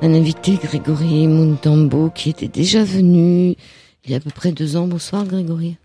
Un 0.00 0.14
invité, 0.14 0.56
Grégory 0.56 1.28
Muntambo, 1.28 2.10
qui 2.10 2.30
était 2.30 2.48
déjà 2.48 2.82
venu 2.82 3.54
il 4.04 4.10
y 4.10 4.14
a 4.14 4.16
à 4.16 4.20
peu 4.20 4.30
près 4.30 4.50
deux 4.50 4.76
ans. 4.76 4.88
Bonsoir 4.88 5.24
Grégory. 5.26 5.76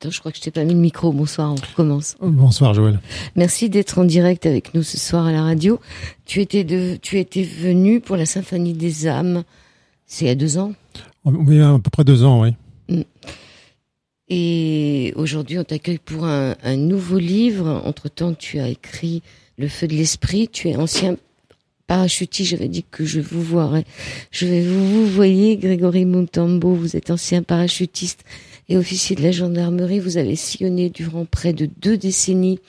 Attends, 0.00 0.10
je 0.10 0.18
crois 0.18 0.32
que 0.32 0.38
je 0.38 0.42
t'ai 0.42 0.50
pas 0.50 0.64
mis 0.64 0.72
le 0.72 0.80
micro. 0.80 1.12
Bonsoir, 1.12 1.52
on 1.52 1.54
recommence. 1.54 2.16
Bonsoir 2.20 2.74
Joël. 2.74 2.98
Merci 3.36 3.68
d'être 3.68 3.98
en 3.98 4.04
direct 4.04 4.46
avec 4.46 4.74
nous 4.74 4.82
ce 4.82 4.98
soir 4.98 5.26
à 5.26 5.32
la 5.32 5.42
radio. 5.42 5.78
Tu 6.24 6.40
étais 6.40 6.64
de, 6.64 6.96
tu 7.00 7.18
étais 7.18 7.42
venu 7.42 8.00
pour 8.00 8.16
la 8.16 8.26
Symphonie 8.26 8.72
des 8.72 9.06
âmes. 9.06 9.44
C'est 10.06 10.24
il 10.24 10.28
y 10.28 10.30
a 10.30 10.34
deux 10.34 10.58
ans. 10.58 10.72
Oui, 11.24 11.60
à 11.60 11.78
peu 11.78 11.90
près 11.90 12.04
deux 12.04 12.24
ans, 12.24 12.42
oui. 12.42 12.54
Mm. 12.88 13.02
Et 14.30 15.12
aujourd'hui, 15.14 15.58
on 15.58 15.64
t'accueille 15.64 15.98
pour 15.98 16.24
un, 16.24 16.56
un 16.62 16.76
nouveau 16.76 17.18
livre. 17.18 17.82
Entre-temps, 17.84 18.34
tu 18.34 18.58
as 18.58 18.68
écrit 18.68 19.22
Le 19.56 19.68
feu 19.68 19.86
de 19.86 19.94
l'esprit. 19.94 20.48
Tu 20.48 20.68
es 20.68 20.76
ancien 20.76 21.16
parachutiste. 21.88 22.50
J'avais 22.50 22.68
dit 22.68 22.84
que 22.88 23.04
je 23.04 23.18
vous 23.18 23.42
voirais. 23.42 23.84
Je 24.30 24.46
vais 24.46 24.62
vous, 24.62 24.88
vous 24.88 25.06
voyez, 25.08 25.56
Grégory 25.56 26.04
Montambo. 26.04 26.74
Vous 26.74 26.96
êtes 26.96 27.10
ancien 27.10 27.42
parachutiste 27.42 28.22
et 28.68 28.76
officier 28.76 29.16
de 29.16 29.22
la 29.22 29.32
gendarmerie. 29.32 29.98
Vous 29.98 30.16
avez 30.16 30.36
sillonné 30.36 30.90
durant 30.90 31.24
près 31.24 31.52
de 31.52 31.68
deux 31.80 31.96
décennies 31.96 32.60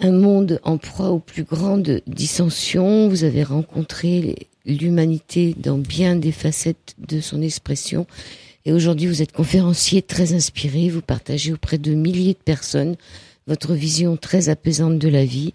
un 0.00 0.12
monde 0.12 0.60
en 0.62 0.78
proie 0.78 1.10
aux 1.10 1.18
plus 1.18 1.44
grandes 1.44 2.00
dissensions. 2.06 3.08
Vous 3.08 3.24
avez 3.24 3.42
rencontré 3.42 4.48
l'humanité 4.64 5.54
dans 5.58 5.78
bien 5.78 6.16
des 6.16 6.32
facettes 6.32 6.94
de 7.06 7.20
son 7.20 7.42
expression. 7.42 8.06
Et 8.64 8.72
aujourd'hui, 8.72 9.08
vous 9.08 9.20
êtes 9.20 9.32
conférencier 9.32 10.00
très 10.00 10.32
inspiré. 10.32 10.88
Vous 10.88 11.02
partagez 11.02 11.52
auprès 11.52 11.78
de 11.78 11.92
milliers 11.92 12.32
de 12.32 12.38
personnes 12.38 12.96
votre 13.46 13.74
vision 13.74 14.16
très 14.16 14.48
apaisante 14.48 14.98
de 14.98 15.08
la 15.08 15.24
vie. 15.24 15.52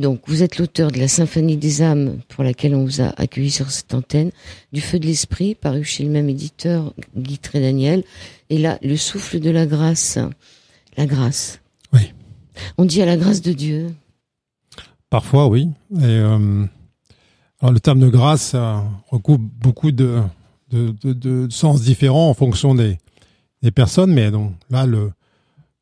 Donc, 0.00 0.22
vous 0.28 0.42
êtes 0.42 0.56
l'auteur 0.56 0.90
de 0.90 0.98
la 0.98 1.08
Symphonie 1.08 1.58
des 1.58 1.82
âmes, 1.82 2.20
pour 2.28 2.42
laquelle 2.42 2.74
on 2.74 2.84
vous 2.84 3.02
a 3.02 3.12
accueilli 3.20 3.50
sur 3.50 3.70
cette 3.70 3.92
antenne, 3.92 4.30
du 4.72 4.80
Feu 4.80 4.98
de 4.98 5.04
l'esprit, 5.04 5.54
paru 5.54 5.84
chez 5.84 6.04
le 6.04 6.10
même 6.10 6.30
éditeur, 6.30 6.94
Guy 7.14 7.38
Daniel, 7.52 8.02
et 8.48 8.56
là, 8.56 8.78
le 8.82 8.96
souffle 8.96 9.40
de 9.40 9.50
la 9.50 9.66
grâce, 9.66 10.18
la 10.96 11.04
grâce. 11.04 11.60
Oui. 11.92 12.14
On 12.78 12.86
dit 12.86 13.02
à 13.02 13.04
la 13.04 13.18
grâce 13.18 13.42
de 13.42 13.52
Dieu. 13.52 13.94
Parfois, 15.10 15.48
oui. 15.48 15.68
Et 15.94 16.04
euh, 16.04 16.64
alors, 17.60 17.72
le 17.74 17.80
terme 17.80 18.00
de 18.00 18.08
grâce 18.08 18.56
recoupe 19.10 19.42
beaucoup 19.42 19.92
de, 19.92 20.22
de, 20.70 20.94
de, 21.02 21.12
de, 21.12 21.50
sens 21.50 21.82
différents 21.82 22.30
en 22.30 22.34
fonction 22.34 22.74
des, 22.74 22.96
des 23.60 23.70
personnes, 23.70 24.14
mais 24.14 24.30
donc 24.30 24.52
là, 24.70 24.86
le, 24.86 25.12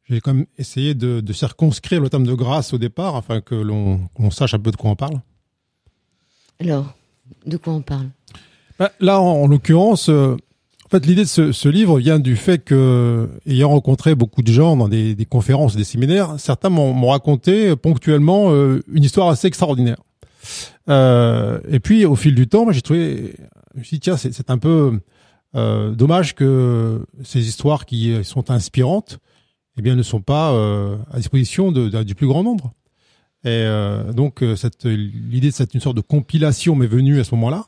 j'ai 0.08 0.20
quand 0.20 0.34
même 0.34 0.46
essayé 0.56 0.94
de, 0.94 1.20
de, 1.20 1.32
circonscrire 1.32 2.00
le 2.00 2.08
terme 2.08 2.26
de 2.26 2.34
grâce 2.34 2.72
au 2.72 2.78
départ, 2.78 3.16
afin 3.16 3.40
que 3.40 3.54
l'on 3.54 4.30
sache 4.30 4.54
un 4.54 4.58
peu 4.58 4.70
de 4.70 4.76
quoi 4.76 4.90
on 4.90 4.96
parle. 4.96 5.20
Alors, 6.60 6.94
de 7.46 7.56
quoi 7.56 7.74
on 7.74 7.82
parle? 7.82 8.08
Ben, 8.78 8.88
Là, 9.00 9.20
en, 9.20 9.46
l'occurrence, 9.46 10.08
euh, 10.08 10.36
en 10.86 10.88
fait, 10.88 11.04
l'idée 11.04 11.24
de 11.24 11.28
ce, 11.28 11.52
ce, 11.52 11.68
livre 11.68 11.98
vient 11.98 12.18
du 12.18 12.34
fait 12.34 12.64
que, 12.64 13.28
ayant 13.46 13.68
rencontré 13.68 14.14
beaucoup 14.14 14.42
de 14.42 14.50
gens 14.50 14.76
dans 14.76 14.88
des, 14.88 15.14
des 15.14 15.26
conférences, 15.26 15.76
des 15.76 15.84
séminaires, 15.84 16.36
certains 16.38 16.70
m'ont 16.70 17.08
raconté 17.08 17.76
ponctuellement 17.76 18.50
euh, 18.50 18.82
une 18.90 19.04
histoire 19.04 19.28
assez 19.28 19.46
extraordinaire. 19.46 19.98
Euh, 20.88 21.60
et 21.68 21.80
puis, 21.80 22.06
au 22.06 22.16
fil 22.16 22.34
du 22.34 22.48
temps, 22.48 22.72
j'ai 22.72 22.80
trouvé, 22.80 23.34
je 23.74 23.80
me 23.80 23.84
suis 23.84 23.96
dit, 23.96 24.00
tiens, 24.00 24.16
c'est 24.16 24.50
un 24.50 24.56
peu 24.56 24.98
euh, 25.54 25.90
dommage 25.90 26.34
que 26.34 27.04
ces 27.22 27.46
histoires 27.46 27.84
qui 27.84 28.24
sont 28.24 28.50
inspirantes 28.50 29.18
eh 29.78 29.82
bien, 29.82 29.94
ne 29.94 30.02
sont 30.02 30.20
pas 30.20 30.52
euh, 30.52 30.96
à 31.12 31.18
disposition 31.18 31.70
du 31.70 32.14
plus 32.16 32.26
grand 32.26 32.42
nombre. 32.42 32.74
Et 33.44 33.48
euh, 33.48 34.12
donc, 34.12 34.42
euh, 34.42 34.56
l'idée 34.84 35.50
de 35.50 35.54
cette 35.54 35.72
une 35.72 35.80
sorte 35.80 35.96
de 35.96 36.02
compilation 36.02 36.74
m'est 36.74 36.88
venue 36.88 37.20
à 37.20 37.24
ce 37.24 37.34
moment-là. 37.36 37.66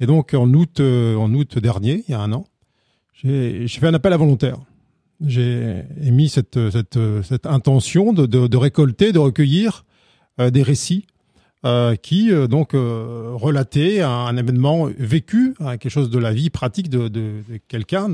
Et 0.00 0.06
donc, 0.06 0.32
en 0.32 0.52
août, 0.54 0.80
en 0.80 1.34
août 1.34 1.58
dernier, 1.58 2.02
il 2.08 2.12
y 2.12 2.14
a 2.14 2.20
un 2.20 2.32
an, 2.32 2.46
j'ai, 3.12 3.68
fait 3.68 3.86
un 3.86 3.94
appel 3.94 4.12
à 4.12 4.16
volontaires. 4.16 4.58
J'ai 5.24 5.84
émis 6.02 6.28
cette, 6.28 6.58
intention 7.44 8.12
de, 8.12 8.56
récolter, 8.56 9.12
de 9.12 9.18
recueillir 9.18 9.84
des 10.38 10.62
récits 10.62 11.06
qui 12.02 12.30
donc 12.48 12.72
relataient 12.72 14.00
un, 14.00 14.36
événement 14.36 14.88
vécu, 14.98 15.54
hein, 15.60 15.76
quelque 15.76 15.92
chose 15.92 16.10
de 16.10 16.18
la 16.18 16.32
vie 16.32 16.50
pratique 16.50 16.88
de, 16.88 17.42
quelqu'un, 17.68 18.08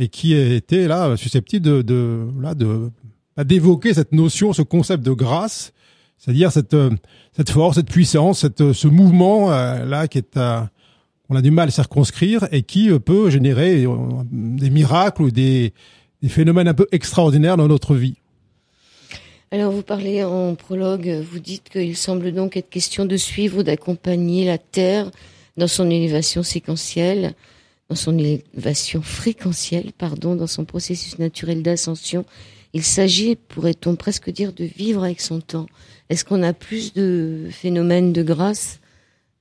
et 0.00 0.08
qui 0.08 0.34
était 0.34 0.88
là 0.88 1.16
susceptible 1.16 1.84
de, 1.84 2.26
là 2.40 2.54
de 2.54 2.90
bah, 3.36 3.44
d'évoquer 3.44 3.94
cette 3.94 4.12
notion, 4.12 4.52
ce 4.52 4.62
concept 4.62 5.04
de 5.04 5.12
grâce, 5.12 5.72
c'est-à-dire 6.18 6.50
cette 6.50 6.76
cette 7.36 7.50
force, 7.50 7.76
cette 7.76 7.90
puissance, 7.90 8.40
cette 8.40 8.72
ce 8.72 8.88
mouvement 8.88 9.52
euh, 9.52 9.84
là 9.84 10.08
qui 10.08 10.18
est 10.18 10.38
on 11.30 11.36
a 11.36 11.42
du 11.42 11.52
mal 11.52 11.68
à 11.68 11.70
circonscrire 11.70 12.48
et 12.50 12.62
qui 12.62 12.90
euh, 12.90 12.98
peut 12.98 13.30
générer 13.30 13.84
euh, 13.84 13.96
des 14.32 14.68
miracles 14.68 15.22
ou 15.22 15.30
des, 15.30 15.72
des 16.22 16.28
phénomènes 16.28 16.66
un 16.66 16.74
peu 16.74 16.88
extraordinaires 16.90 17.56
dans 17.56 17.68
notre 17.68 17.94
vie. 17.94 18.16
Alors 19.52 19.70
vous 19.70 19.82
parlez 19.82 20.24
en 20.24 20.54
prologue, 20.54 21.22
vous 21.30 21.38
dites 21.38 21.68
qu'il 21.70 21.96
semble 21.96 22.32
donc 22.32 22.56
être 22.56 22.68
question 22.68 23.04
de 23.04 23.16
suivre 23.16 23.58
ou 23.58 23.62
d'accompagner 23.62 24.44
la 24.44 24.58
Terre 24.58 25.10
dans 25.56 25.68
son 25.68 25.90
élévation 25.90 26.42
séquentielle 26.42 27.34
dans 27.90 27.96
son 27.96 28.16
élévation 28.16 29.02
fréquentielle, 29.02 29.90
pardon, 29.98 30.36
dans 30.36 30.46
son 30.46 30.64
processus 30.64 31.18
naturel 31.18 31.62
d'ascension. 31.62 32.24
Il 32.72 32.84
s'agit, 32.84 33.34
pourrait-on 33.34 33.96
presque 33.96 34.30
dire, 34.30 34.52
de 34.52 34.64
vivre 34.64 35.02
avec 35.02 35.20
son 35.20 35.40
temps. 35.40 35.66
Est-ce 36.08 36.24
qu'on 36.24 36.44
a 36.44 36.52
plus 36.52 36.94
de 36.94 37.48
phénomènes 37.50 38.12
de 38.12 38.22
grâce 38.22 38.78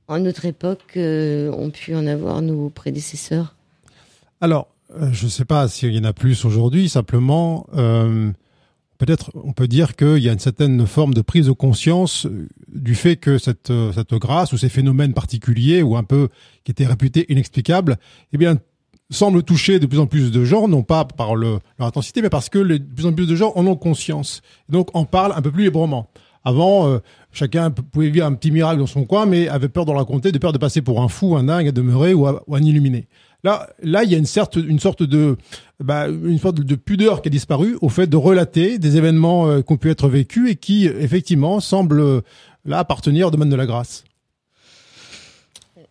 en 0.07 0.19
notre 0.19 0.45
époque 0.45 0.81
qu'ont 0.93 1.69
pu 1.69 1.95
en 1.95 2.07
avoir 2.07 2.41
nos 2.41 2.69
prédécesseurs? 2.69 3.55
Alors, 4.41 4.67
euh, 4.99 5.09
je 5.13 5.25
ne 5.25 5.29
sais 5.29 5.45
pas 5.45 5.67
s'il 5.67 5.93
y 5.93 5.99
en 5.99 6.05
a 6.05 6.13
plus 6.13 6.43
aujourd'hui, 6.43 6.89
simplement, 6.89 7.67
euh, 7.75 8.31
peut-être 8.99 9.31
on 9.33 9.53
peut 9.53 9.67
dire 9.67 9.95
qu'il 9.95 10.19
y 10.19 10.29
a 10.29 10.33
une 10.33 10.39
certaine 10.39 10.85
forme 10.85 11.15
de 11.15 11.21
prise 11.21 11.47
de 11.47 11.51
conscience 11.51 12.27
euh, 12.27 12.47
du 12.71 12.93
fait 12.93 13.15
que 13.15 13.39
cette, 13.39 13.71
euh, 13.71 13.91
cette 13.93 14.13
grâce 14.13 14.53
ou 14.53 14.57
ces 14.57 14.69
phénomènes 14.69 15.13
particuliers 15.13 15.81
ou 15.81 15.97
un 15.97 16.03
peu 16.03 16.29
qui 16.63 16.71
étaient 16.71 16.85
réputés 16.85 17.25
inexplicables, 17.31 17.97
eh 18.33 18.37
bien, 18.37 18.57
semblent 19.09 19.41
toucher 19.41 19.79
de 19.79 19.87
plus 19.87 19.99
en 19.99 20.05
plus 20.05 20.31
de 20.31 20.45
gens, 20.45 20.67
non 20.67 20.83
pas 20.83 21.05
par 21.05 21.35
le, 21.35 21.59
leur 21.79 21.87
intensité, 21.87 22.21
mais 22.21 22.29
parce 22.29 22.49
que 22.49 22.59
de 22.59 22.77
plus 22.77 23.07
en 23.07 23.13
plus 23.13 23.25
de 23.25 23.35
gens 23.35 23.53
en 23.55 23.65
ont 23.65 23.75
conscience. 23.75 24.41
donc 24.67 24.89
en 24.93 25.05
parlent 25.05 25.33
un 25.35 25.41
peu 25.41 25.51
plus 25.51 25.63
librement. 25.63 26.11
Avant, 26.45 26.87
euh, 26.87 26.99
chacun 27.31 27.71
pouvait 27.71 28.09
vivre 28.09 28.25
un 28.25 28.33
petit 28.33 28.51
miracle 28.51 28.79
dans 28.79 28.87
son 28.87 29.05
coin, 29.05 29.25
mais 29.25 29.47
avait 29.47 29.69
peur 29.69 29.85
de 29.85 29.91
le 29.91 29.97
raconter, 29.97 30.31
de 30.31 30.37
peur 30.37 30.53
de 30.53 30.57
passer 30.57 30.81
pour 30.81 31.01
un 31.01 31.07
fou, 31.07 31.35
un 31.35 31.43
dingue, 31.43 31.67
à 31.67 31.71
demeurer 31.71 32.13
ou 32.13 32.27
un 32.27 32.61
illuminé. 32.61 33.07
Là, 33.43 33.69
là, 33.81 34.03
il 34.03 34.11
y 34.11 34.15
a 34.15 34.17
une, 34.17 34.25
sorte, 34.25 34.57
une 34.57 34.79
sorte 34.79 35.03
de, 35.03 35.37
bah, 35.79 36.07
une 36.07 36.39
sorte 36.39 36.59
de 36.59 36.75
pudeur 36.75 37.21
qui 37.21 37.29
a 37.29 37.31
disparu 37.31 37.77
au 37.81 37.87
fait 37.87 38.07
de 38.07 38.17
relater 38.17 38.79
des 38.79 38.97
événements 38.97 39.47
euh, 39.47 39.61
qui 39.61 39.71
ont 39.71 39.77
pu 39.77 39.89
être 39.89 40.09
vécus 40.09 40.51
et 40.51 40.55
qui, 40.55 40.87
effectivement, 40.87 41.61
semblent 41.61 42.01
euh, 42.01 42.21
là 42.65 42.79
appartenir 42.79 43.27
au 43.27 43.31
domaine 43.31 43.49
de 43.49 43.55
la 43.55 43.65
grâce. 43.65 44.03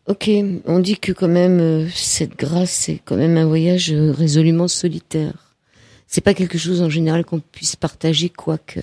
Ok, 0.07 0.31
on 0.67 0.79
dit 0.79 0.99
que 0.99 1.13
quand 1.13 1.29
même 1.29 1.61
euh, 1.61 1.89
cette 1.95 2.39
grâce, 2.39 2.71
c'est 2.71 3.01
quand 3.03 3.17
même 3.17 3.39
un 3.39 3.47
voyage 3.47 3.93
résolument 3.93 4.69
solitaire. 4.69 5.55
C'est 6.07 6.23
pas 6.23 6.35
quelque 6.35 6.59
chose 6.59 6.83
en 6.83 6.91
général 6.91 7.25
qu'on 7.25 7.41
puisse 7.41 7.77
partager, 7.77 8.29
quoique. 8.29 8.81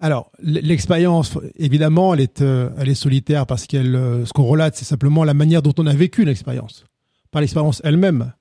Alors, 0.00 0.30
l'expérience, 0.42 1.38
évidemment, 1.58 2.12
elle 2.12 2.20
est, 2.20 2.40
elle 2.40 2.88
est 2.88 2.94
solitaire 2.94 3.46
parce 3.46 3.66
qu'elle, 3.66 3.92
ce 4.24 4.32
qu'on 4.32 4.44
relate, 4.44 4.74
c'est 4.74 4.86
simplement 4.86 5.22
la 5.22 5.34
manière 5.34 5.62
dont 5.62 5.74
on 5.78 5.86
a 5.86 5.94
vécu 5.94 6.24
l'expérience 6.24 6.84
par 7.32 7.40
l'expérience 7.40 7.80
elle-même 7.82 8.32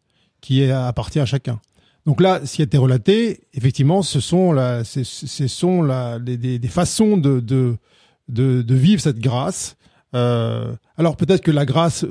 qui 0.41 0.61
est, 0.61 0.71
appartient 0.71 1.19
à 1.19 1.25
chacun. 1.25 1.59
Donc 2.05 2.21
là, 2.21 2.45
ce 2.45 2.55
qui 2.55 2.61
a 2.61 2.65
été 2.65 2.77
relaté, 2.77 3.41
effectivement, 3.53 4.01
ce 4.03 4.19
sont, 4.19 4.51
la, 4.51 4.83
ce, 4.83 5.03
sont 5.03 5.81
la, 5.81 6.19
des, 6.19 6.37
des, 6.37 6.67
façons 6.67 7.17
de, 7.17 7.39
de, 7.39 7.77
de, 8.27 8.61
de, 8.61 8.75
vivre 8.75 9.01
cette 9.01 9.19
grâce. 9.19 9.75
Euh, 10.15 10.73
alors 10.97 11.15
peut-être 11.15 11.41
que 11.41 11.51
la 11.51 11.65
grâce 11.65 12.05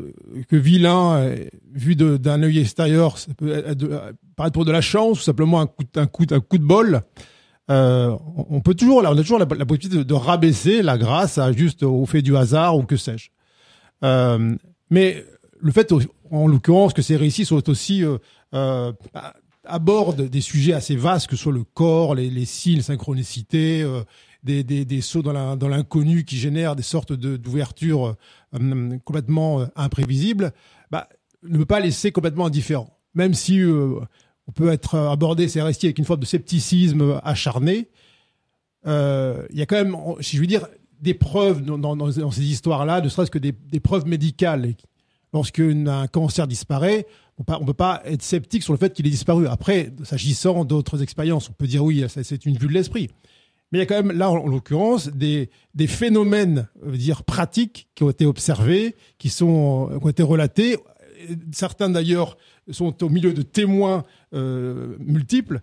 que 0.48 0.56
vit 0.56 0.78
l'un, 0.78 1.34
vu 1.72 1.96
d'un 1.96 2.42
œil 2.42 2.60
extérieur, 2.60 3.18
ça 3.18 3.34
peut 3.34 3.62
paraître 4.36 4.54
pour 4.54 4.64
de 4.64 4.72
la 4.72 4.80
chance 4.80 5.20
ou 5.20 5.22
simplement 5.22 5.60
un 5.60 5.66
coup, 5.66 5.84
un 5.96 6.06
coup, 6.06 6.24
un 6.30 6.40
coup 6.40 6.58
de 6.58 6.64
bol. 6.64 7.02
Euh, 7.70 8.16
on 8.48 8.60
peut 8.60 8.74
toujours, 8.74 9.02
là, 9.02 9.12
on 9.12 9.18
a 9.18 9.22
toujours 9.22 9.38
la, 9.38 9.46
possibilité 9.46 9.98
de, 9.98 10.02
de, 10.02 10.14
rabaisser 10.14 10.82
la 10.82 10.98
grâce 10.98 11.38
à 11.38 11.52
juste 11.52 11.82
au 11.82 12.04
fait 12.06 12.22
du 12.22 12.36
hasard 12.36 12.76
ou 12.76 12.84
que 12.84 12.96
sais-je. 12.96 13.30
Euh, 14.04 14.56
mais 14.88 15.24
le 15.60 15.72
fait, 15.72 15.92
en 16.30 16.46
l'occurrence, 16.46 16.92
que 16.92 17.02
ces 17.02 17.16
récits 17.16 17.44
soient 17.44 17.68
aussi 17.68 18.04
euh, 18.04 18.18
euh, 18.54 18.92
abordent 19.64 20.22
des 20.22 20.40
sujets 20.40 20.72
assez 20.72 20.96
vastes, 20.96 21.28
que 21.28 21.36
ce 21.36 21.42
soit 21.42 21.52
le 21.52 21.64
corps, 21.64 22.14
les, 22.14 22.30
les 22.30 22.44
signes, 22.44 22.80
synchronicité, 22.80 23.82
euh, 23.82 24.02
des, 24.42 25.00
sauts 25.00 25.22
dans 25.22 25.68
l'inconnu 25.68 26.24
qui 26.24 26.36
génèrent 26.36 26.74
des 26.74 26.82
sortes 26.82 27.12
d'ouvertures 27.12 28.16
euh, 28.54 28.98
complètement 29.04 29.66
imprévisibles, 29.76 30.52
bah, 30.90 31.08
ne 31.42 31.58
peut 31.58 31.66
pas 31.66 31.80
laisser 31.80 32.10
complètement 32.10 32.46
indifférent. 32.46 32.98
Même 33.14 33.34
si 33.34 33.60
on 33.62 34.52
peut 34.52 34.70
être 34.72 34.96
abordé 34.96 35.46
ces 35.46 35.60
récits 35.60 35.86
avec 35.86 35.98
une 35.98 36.06
forme 36.06 36.20
de 36.20 36.26
scepticisme 36.26 37.20
acharné, 37.22 37.88
il 38.86 38.90
y 39.52 39.62
a 39.62 39.66
quand 39.66 39.76
même, 39.76 39.96
si 40.20 40.36
je 40.36 40.40
veux 40.40 40.46
dire, 40.46 40.66
des 41.02 41.12
preuves 41.12 41.62
dans, 41.62 42.30
ces 42.30 42.44
histoires-là, 42.44 43.02
ne 43.02 43.08
serait-ce 43.10 43.30
que 43.30 43.38
des 43.38 43.80
preuves 43.80 44.06
médicales. 44.06 44.74
Lorsqu'un 45.32 46.06
cancer 46.08 46.46
disparaît, 46.46 47.06
on 47.38 47.60
ne 47.60 47.66
peut 47.66 47.72
pas 47.72 48.02
être 48.04 48.22
sceptique 48.22 48.62
sur 48.62 48.72
le 48.72 48.78
fait 48.78 48.92
qu'il 48.92 49.06
ait 49.06 49.10
disparu. 49.10 49.46
Après, 49.46 49.92
s'agissant 50.04 50.64
d'autres 50.64 51.02
expériences, 51.02 51.48
on 51.48 51.52
peut 51.52 51.66
dire 51.66 51.84
oui, 51.84 52.04
c'est 52.08 52.46
une 52.46 52.56
vue 52.56 52.66
de 52.66 52.72
l'esprit. 52.72 53.08
Mais 53.72 53.78
il 53.78 53.80
y 53.80 53.82
a 53.82 53.86
quand 53.86 54.02
même 54.02 54.16
là, 54.16 54.30
en 54.30 54.48
l'occurrence, 54.48 55.08
des, 55.08 55.48
phénomènes, 55.86 56.68
dire 56.84 57.22
pratiques, 57.22 57.88
qui 57.94 58.02
ont 58.02 58.10
été 58.10 58.26
observés, 58.26 58.96
qui 59.18 59.28
sont 59.28 59.88
qui 60.00 60.04
ont 60.04 60.08
été 60.08 60.22
relatés. 60.22 60.76
Certains 61.52 61.90
d'ailleurs 61.90 62.36
sont 62.70 63.04
au 63.04 63.08
milieu 63.08 63.32
de 63.32 63.42
témoins 63.42 64.04
euh, 64.34 64.96
multiples. 64.98 65.60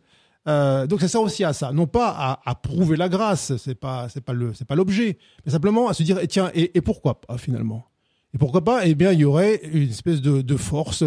Euh, 0.48 0.88
donc 0.88 1.02
ça 1.02 1.10
sert 1.10 1.22
aussi 1.22 1.44
à 1.44 1.52
ça, 1.52 1.74
non 1.74 1.88
pas 1.88 2.40
à, 2.46 2.56
prouver 2.56 2.96
la 2.96 3.10
grâce, 3.10 3.58
c'est 3.58 3.76
pas 3.76 4.08
c'est 4.08 4.22
pas 4.22 4.32
le 4.32 4.54
pas 4.66 4.76
l'objet, 4.76 5.18
mais 5.46 5.52
simplement 5.52 5.90
à 5.90 5.94
se 5.94 6.04
dire 6.04 6.20
et 6.20 6.28
tiens 6.28 6.52
et, 6.54 6.78
et 6.78 6.80
pourquoi 6.80 7.20
pas 7.20 7.38
finalement? 7.38 7.86
Et 8.34 8.38
pourquoi 8.38 8.64
pas 8.64 8.86
Eh 8.86 8.94
bien, 8.96 9.12
il 9.14 9.20
y 9.20 9.26
aurait 9.26 9.62
une 9.72 9.90
espèce 9.90 10.22
de, 10.22 10.42
de 10.42 10.56
force, 10.58 11.02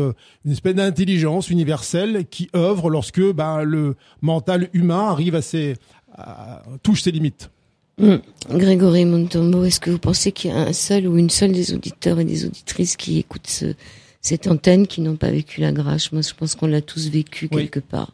une 0.44 0.52
espèce 0.52 0.74
d'intelligence 0.74 1.50
universelle 1.50 2.24
qui 2.30 2.48
œuvre 2.56 2.88
lorsque 2.90 3.20
ben, 3.32 3.62
le 3.62 3.94
mental 4.22 4.68
humain 4.72 5.08
arrive 5.10 5.34
à 5.34 5.42
ses 5.42 5.76
à, 6.16 6.62
touche 6.82 7.02
ses 7.02 7.10
limites. 7.12 7.50
Mmh. 7.98 8.16
Grégory 8.50 9.04
Montombo, 9.04 9.64
est-ce 9.64 9.78
que 9.80 9.90
vous 9.90 9.98
pensez 9.98 10.32
qu'il 10.32 10.50
y 10.50 10.54
a 10.54 10.56
un 10.58 10.72
seul 10.72 11.06
ou 11.06 11.18
une 11.18 11.28
seule 11.30 11.52
des 11.52 11.74
auditeurs 11.74 12.18
et 12.18 12.24
des 12.24 12.46
auditrices 12.46 12.96
qui 12.96 13.18
écoutent 13.18 13.46
ce, 13.46 13.74
cette 14.22 14.46
antenne 14.46 14.86
qui 14.86 15.02
n'ont 15.02 15.16
pas 15.16 15.30
vécu 15.30 15.60
la 15.60 15.72
grâce? 15.72 16.10
Moi, 16.12 16.22
je 16.22 16.32
pense 16.34 16.54
qu'on 16.54 16.66
l'a 16.66 16.80
tous 16.80 17.10
vécu 17.10 17.48
Oui. 17.52 17.64
quelque 17.64 17.80
part. 17.80 18.12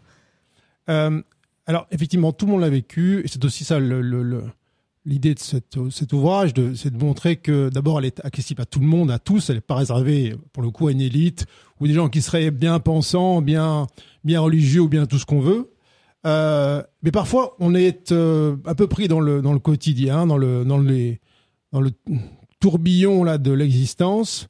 Euh, 0.90 1.22
alors, 1.66 1.86
effectivement, 1.92 2.32
tout 2.32 2.46
le 2.46 2.52
monde 2.52 2.60
l'a 2.62 2.68
vécu, 2.68 3.22
et 3.24 3.28
c'est 3.28 3.44
aussi 3.44 3.64
ça 3.64 3.78
le, 3.78 4.00
le, 4.00 4.22
le- 4.24 4.44
l'idée 5.06 5.34
de 5.34 5.38
cet 5.40 6.12
ouvrage, 6.12 6.50
c'est 6.74 6.92
de 6.92 7.02
montrer 7.02 7.36
que 7.36 7.68
d'abord, 7.70 8.00
elle 8.00 8.06
est 8.06 8.24
accessible 8.24 8.60
à 8.60 8.66
tout 8.66 8.80
le 8.80 8.86
monde, 8.86 9.10
à 9.10 9.18
tous, 9.20 9.48
elle 9.48 9.56
n'est 9.56 9.60
pas 9.62 9.76
réservée, 9.76 10.34
pour 10.52 10.62
le 10.62 10.70
coup, 10.70 10.88
à 10.88 10.92
une 10.92 11.00
élite, 11.00 11.46
ou 11.80 11.86
des 11.86 11.94
gens 11.94 12.08
qui 12.08 12.20
seraient 12.20 12.50
bien 12.50 12.80
pensants, 12.80 13.40
bien, 13.40 13.86
bien 14.24 14.40
religieux, 14.40 14.80
ou 14.82 14.88
bien 14.88 15.06
tout 15.06 15.18
ce 15.18 15.24
qu'on 15.24 15.40
veut. 15.40 15.70
Euh, 16.26 16.82
mais 17.02 17.12
parfois, 17.12 17.54
on 17.60 17.74
est 17.74 18.10
euh, 18.10 18.56
un 18.66 18.74
peu 18.74 18.88
pris 18.88 19.06
dans 19.06 19.20
le, 19.20 19.42
dans 19.42 19.52
le 19.52 19.60
quotidien, 19.60 20.26
dans 20.26 20.36
le, 20.38 20.64
dans 20.64 20.78
les, 20.78 21.20
dans 21.70 21.80
le 21.80 21.92
tourbillon 22.58 23.22
là 23.22 23.38
de 23.38 23.52
l'existence, 23.52 24.48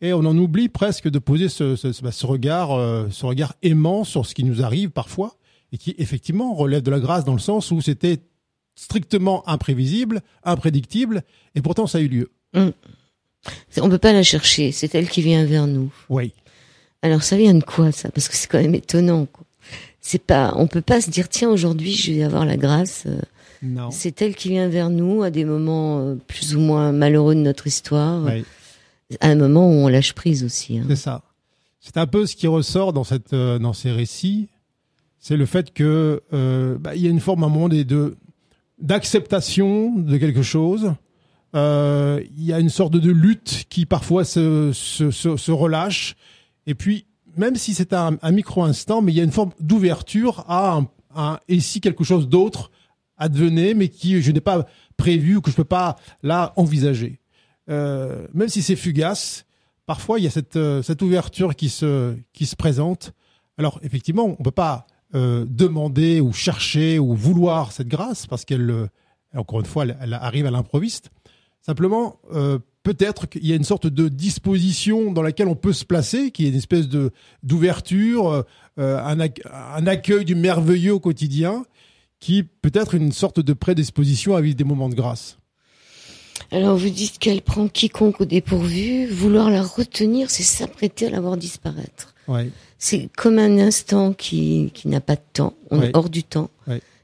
et 0.00 0.12
on 0.12 0.18
en 0.26 0.36
oublie 0.36 0.68
presque 0.68 1.08
de 1.08 1.18
poser 1.18 1.48
ce, 1.48 1.76
ce, 1.76 1.92
ce- 1.92 2.10
ce 2.10 2.26
regard, 2.26 2.72
euh, 2.72 3.06
ce 3.10 3.24
regard 3.24 3.54
aimant 3.62 4.04
sur 4.04 4.26
ce 4.26 4.34
qui 4.34 4.44
nous 4.44 4.62
arrive 4.62 4.90
parfois, 4.90 5.36
et 5.72 5.78
qui 5.78 5.94
effectivement 5.98 6.52
relève 6.54 6.82
de 6.82 6.90
la 6.90 7.00
grâce 7.00 7.24
dans 7.24 7.32
le 7.32 7.38
sens 7.38 7.70
où 7.70 7.80
c'était 7.80 8.18
strictement 8.74 9.48
imprévisible, 9.48 10.20
imprédictible, 10.42 11.22
et 11.54 11.62
pourtant 11.62 11.86
ça 11.86 11.98
a 11.98 12.00
eu 12.00 12.08
lieu. 12.08 12.30
C'est- 13.68 13.80
On 13.80 13.90
peut 13.90 13.98
pas 13.98 14.12
la 14.12 14.22
chercher, 14.22 14.72
c'est 14.72 14.94
elle 14.94 15.08
qui 15.08 15.22
vient 15.22 15.44
vers 15.44 15.66
nous. 15.66 15.92
Oui. 16.08 16.32
Alors 17.02 17.22
ça 17.22 17.36
vient 17.36 17.54
de 17.54 17.62
quoi 17.62 17.92
ça? 17.92 18.10
Parce 18.10 18.28
que 18.28 18.36
c'est 18.36 18.48
quand 18.48 18.60
même 18.60 18.74
étonnant. 18.74 19.26
Quoi. 19.26 19.44
C'est 20.00 20.22
pas, 20.22 20.54
on 20.56 20.66
peut 20.66 20.80
pas 20.80 21.00
se 21.00 21.10
dire 21.10 21.28
tiens 21.28 21.50
aujourd'hui 21.50 21.92
je 21.94 22.12
vais 22.12 22.22
avoir 22.22 22.44
la 22.46 22.56
grâce. 22.56 23.04
euh, 23.06 23.20
Non. 23.62 23.90
C'est 23.90 24.20
elle 24.22 24.34
qui 24.34 24.48
vient 24.48 24.68
vers 24.68 24.90
nous 24.90 25.22
à 25.22 25.30
des 25.30 25.44
moments 25.44 26.00
euh, 26.00 26.14
plus 26.26 26.56
ou 26.56 26.60
moins 26.60 26.92
malheureux 26.92 27.34
de 27.34 27.40
notre 27.40 27.66
histoire, 27.66 28.22
Oui, 28.24 28.44
à 29.20 29.28
un 29.28 29.34
moment 29.34 29.66
où 29.68 29.72
on 29.72 29.88
lâche 29.88 30.12
prise 30.14 30.44
aussi. 30.44 30.78
hein. 30.78 30.84
c'est 30.88 30.96
ça. 30.96 31.22
C'est 31.80 31.98
un 31.98 32.06
peu 32.06 32.24
ce 32.24 32.34
qui 32.34 32.46
ressort 32.46 32.94
dans 32.94 33.04
cette, 33.04 33.34
euh, 33.34 33.58
dans 33.58 33.74
ces 33.74 33.90
récits, 33.92 34.48
c'est 35.20 35.36
le 35.36 35.44
fait 35.44 35.72
que 35.74 36.22
euh, 36.32 36.78
bah, 36.78 36.94
il 36.94 37.02
y 37.02 37.06
a 37.06 37.10
une 37.10 37.20
forme 37.20 37.42
à 37.42 37.46
un 37.46 37.50
moment 37.50 37.68
des 37.68 37.84
de 37.84 38.16
d'acceptation 38.78 39.94
de 39.96 40.16
quelque 40.16 40.42
chose. 40.42 40.94
Euh, 41.54 42.22
Il 42.36 42.44
y 42.44 42.52
a 42.52 42.58
une 42.60 42.70
sorte 42.70 42.94
de 42.94 43.10
lutte 43.10 43.64
qui 43.68 43.86
parfois 43.86 44.24
se, 44.24 44.72
se, 44.72 45.10
se, 45.10 45.50
relâche. 45.52 46.16
Et 46.66 46.74
puis, 46.74 47.06
même 47.36 47.56
si 47.56 47.74
c'est 47.74 47.92
un, 47.92 48.18
micro-instant, 48.30 49.02
mais 49.02 49.12
il 49.12 49.16
y 49.16 49.20
a 49.20 49.24
une 49.24 49.32
forme 49.32 49.52
d'ouverture 49.60 50.44
à 50.48 50.76
un, 50.76 50.88
un- 51.14 51.38
et 51.48 51.60
si 51.60 51.80
quelque 51.80 52.04
chose 52.04 52.28
d'autre 52.28 52.70
advenait, 53.16 53.74
mais 53.74 53.88
qui 53.88 54.20
je 54.20 54.32
n'ai 54.32 54.40
pas 54.40 54.66
prévu 54.96 55.36
ou 55.36 55.40
que 55.40 55.50
je 55.50 55.56
peux 55.56 55.64
pas 55.64 55.96
là 56.22 56.52
envisager. 56.56 57.20
Euh, 57.70 58.26
même 58.34 58.48
si 58.48 58.62
c'est 58.62 58.76
fugace, 58.76 59.46
parfois 59.86 60.18
il 60.18 60.24
y 60.24 60.26
a 60.26 60.30
cette, 60.30 60.56
euh, 60.56 60.82
cette 60.82 61.02
ouverture 61.02 61.54
qui 61.54 61.68
se, 61.68 62.14
qui 62.32 62.46
se 62.46 62.56
présente. 62.56 63.12
Alors 63.56 63.78
effectivement, 63.82 64.24
on 64.38 64.42
peut 64.42 64.50
pas 64.50 64.86
euh, 65.14 65.44
demander 65.48 66.20
ou 66.20 66.32
chercher 66.32 66.98
ou 66.98 67.14
vouloir 67.14 67.72
cette 67.72 67.88
grâce 67.88 68.26
parce 68.26 68.44
qu'elle, 68.44 68.70
euh, 68.70 68.86
encore 69.34 69.60
une 69.60 69.66
fois, 69.66 69.84
elle, 69.84 69.96
elle 70.00 70.14
arrive 70.14 70.46
à 70.46 70.50
l'improviste. 70.50 71.10
Simplement, 71.60 72.18
euh, 72.32 72.58
peut-être 72.82 73.26
qu'il 73.26 73.46
y 73.46 73.52
a 73.52 73.56
une 73.56 73.64
sorte 73.64 73.86
de 73.86 74.08
disposition 74.08 75.12
dans 75.12 75.22
laquelle 75.22 75.48
on 75.48 75.54
peut 75.54 75.72
se 75.72 75.84
placer, 75.84 76.30
qui 76.30 76.44
est 76.44 76.48
une 76.50 76.56
espèce 76.56 76.88
de 76.88 77.10
d'ouverture, 77.42 78.44
euh, 78.78 78.98
un, 78.98 79.18
ac- 79.18 79.40
un 79.52 79.86
accueil 79.86 80.24
du 80.24 80.34
merveilleux 80.34 80.92
au 80.94 81.00
quotidien, 81.00 81.64
qui 82.20 82.42
peut 82.42 82.72
être 82.74 82.94
une 82.94 83.12
sorte 83.12 83.40
de 83.40 83.52
prédisposition 83.54 84.36
à 84.36 84.40
vivre 84.40 84.56
des 84.56 84.64
moments 84.64 84.88
de 84.88 84.94
grâce. 84.94 85.38
Alors 86.50 86.76
vous 86.76 86.90
dites 86.90 87.18
qu'elle 87.18 87.42
prend 87.42 87.68
quiconque 87.68 88.20
au 88.20 88.24
dépourvu, 88.26 89.06
vouloir 89.06 89.50
la 89.50 89.62
retenir, 89.62 90.30
c'est 90.30 90.42
s'apprêter 90.42 91.06
à 91.06 91.10
la 91.10 91.20
voir 91.20 91.36
disparaître. 91.36 92.14
Ouais. 92.28 92.50
C'est 92.86 93.08
comme 93.16 93.38
un 93.38 93.56
instant 93.60 94.12
qui, 94.12 94.70
qui 94.74 94.88
n'a 94.88 95.00
pas 95.00 95.16
de 95.16 95.22
temps, 95.32 95.54
on 95.70 95.80
est 95.80 95.96
hors 95.96 96.10
du 96.10 96.22
temps. 96.22 96.50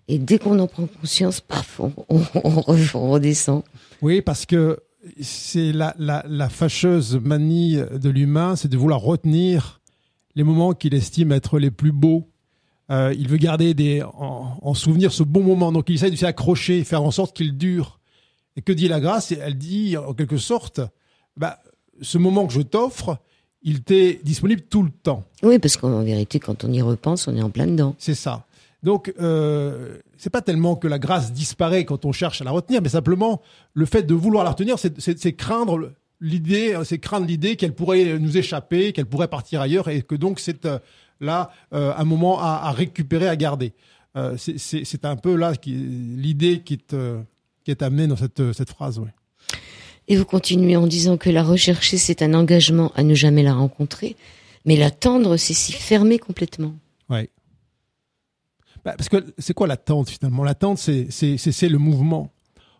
Et 0.08 0.18
dès 0.18 0.38
qu'on 0.38 0.58
en 0.58 0.66
prend 0.66 0.86
conscience, 0.86 1.40
paf, 1.40 1.80
on, 1.80 1.90
on, 2.10 2.20
on 2.44 2.50
re- 2.60 2.96
on 2.96 3.10
redescend. 3.12 3.62
Oui, 4.02 4.20
parce 4.20 4.44
que 4.44 4.80
c'est 5.22 5.72
la, 5.72 5.94
la, 5.98 6.22
la 6.28 6.50
fâcheuse 6.50 7.18
manie 7.22 7.76
de 7.76 8.10
l'humain, 8.10 8.56
c'est 8.56 8.68
de 8.68 8.76
vouloir 8.76 9.00
retenir 9.00 9.80
les 10.34 10.42
moments 10.42 10.74
qu'il 10.74 10.92
estime 10.92 11.32
être 11.32 11.58
les 11.58 11.70
plus 11.70 11.92
beaux. 11.92 12.28
Euh, 12.90 13.14
il 13.18 13.28
veut 13.28 13.38
garder 13.38 13.72
des, 13.72 14.02
en, 14.02 14.58
en 14.60 14.74
souvenir 14.74 15.14
ce 15.14 15.22
bon 15.22 15.42
moment, 15.42 15.72
donc 15.72 15.88
il 15.88 15.94
essaie 15.94 16.10
de 16.10 16.16
s'y 16.16 16.26
accrocher, 16.26 16.84
faire 16.84 17.04
en 17.04 17.10
sorte 17.10 17.34
qu'il 17.34 17.56
dure. 17.56 18.00
Et 18.56 18.60
que 18.60 18.72
dit 18.72 18.86
la 18.86 19.00
grâce? 19.00 19.32
Elle 19.32 19.56
dit 19.56 19.96
en 19.96 20.12
quelque 20.12 20.36
sorte, 20.36 20.82
bah, 21.38 21.58
ce 22.02 22.18
moment 22.18 22.46
que 22.46 22.52
je 22.52 22.60
t'offre, 22.60 23.16
il 23.62 23.82
t'est 23.82 24.20
disponible 24.24 24.62
tout 24.62 24.82
le 24.82 24.90
temps. 24.90 25.24
Oui, 25.42 25.58
parce 25.58 25.76
qu'en 25.76 26.02
vérité, 26.02 26.38
quand 26.40 26.64
on 26.64 26.72
y 26.72 26.80
repense, 26.82 27.28
on 27.28 27.36
est 27.36 27.42
en 27.42 27.50
plein 27.50 27.66
dedans. 27.66 27.94
C'est 27.98 28.14
ça. 28.14 28.46
Donc, 28.82 29.12
euh, 29.20 29.98
c'est 30.16 30.30
pas 30.30 30.40
tellement 30.40 30.74
que 30.76 30.88
la 30.88 30.98
grâce 30.98 31.32
disparaît 31.32 31.84
quand 31.84 32.04
on 32.06 32.12
cherche 32.12 32.40
à 32.40 32.44
la 32.44 32.50
retenir, 32.50 32.80
mais 32.80 32.88
simplement 32.88 33.42
le 33.74 33.84
fait 33.84 34.02
de 34.02 34.14
vouloir 34.14 34.42
la 34.44 34.50
retenir, 34.50 34.78
c'est- 34.78 35.32
craindre 35.36 35.92
l'idée, 36.20 36.74
c'est 36.84 36.98
craindre 36.98 37.26
l'idée 37.26 37.56
qu'elle 37.56 37.74
pourrait 37.74 38.18
nous 38.18 38.38
échapper, 38.38 38.92
qu'elle 38.92 39.04
pourrait 39.06 39.28
partir 39.28 39.60
ailleurs, 39.60 39.88
et 39.88 40.00
que 40.02 40.14
donc 40.14 40.40
c'est 40.40 40.64
euh, 40.64 40.78
là 41.20 41.50
euh, 41.74 41.92
un 41.96 42.04
moment 42.04 42.40
à, 42.40 42.60
à 42.64 42.70
récupérer, 42.72 43.28
à 43.28 43.36
garder. 43.36 43.72
Euh, 44.16 44.36
c'est- 44.38 45.04
un 45.04 45.16
peu 45.16 45.36
là 45.36 45.52
l'idée 45.66 46.62
qui 46.62 46.74
est 46.74 46.94
qui 47.64 47.70
est 47.70 47.82
amenée 47.82 48.06
dans 48.06 48.16
cette 48.16 48.52
cette 48.54 48.70
phrase. 48.70 48.98
Oui. 48.98 49.08
Et 50.10 50.16
vous 50.16 50.24
continuez 50.24 50.74
en 50.74 50.88
disant 50.88 51.16
que 51.16 51.30
la 51.30 51.44
rechercher, 51.44 51.96
c'est 51.96 52.20
un 52.20 52.34
engagement 52.34 52.90
à 52.96 53.04
ne 53.04 53.14
jamais 53.14 53.44
la 53.44 53.54
rencontrer, 53.54 54.16
mais 54.64 54.76
l'attendre, 54.76 55.36
c'est 55.36 55.54
s'y 55.54 55.72
fermer 55.72 56.18
complètement. 56.18 56.74
Ouais. 57.08 57.30
Bah, 58.84 58.94
parce 58.98 59.08
que 59.08 59.24
c'est 59.38 59.54
quoi 59.54 59.68
l'attente 59.68 60.10
finalement? 60.10 60.42
L'attente, 60.42 60.78
c'est 60.78 61.68
le 61.68 61.78
mouvement. 61.78 62.32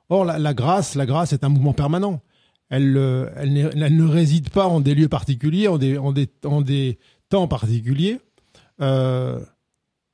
Or 0.09 0.25
la, 0.25 0.55
grâce, 0.55 0.97
la 0.97 1.07
grâce 1.07 1.33
est 1.33 1.45
un 1.45 1.51
mouvement 1.51 1.73
permanent. 1.73 2.21
Elle 2.69 2.97
euh, 2.97 3.31
elle, 3.37 3.57
elle 3.57 3.97
ne 3.97 4.09
réside 4.09 4.51
pas 4.51 4.67
en 4.67 4.81
des 4.81 4.97
lieux 4.97 5.09
particuliers, 5.09 5.69
en 5.69 5.79
des 5.79 5.99
en 5.99 6.11
des 6.11 6.29
en 6.45 6.63
des 6.63 6.99
temps 7.29 7.47
particuliers. 7.47 8.19
Euh, 8.81 9.39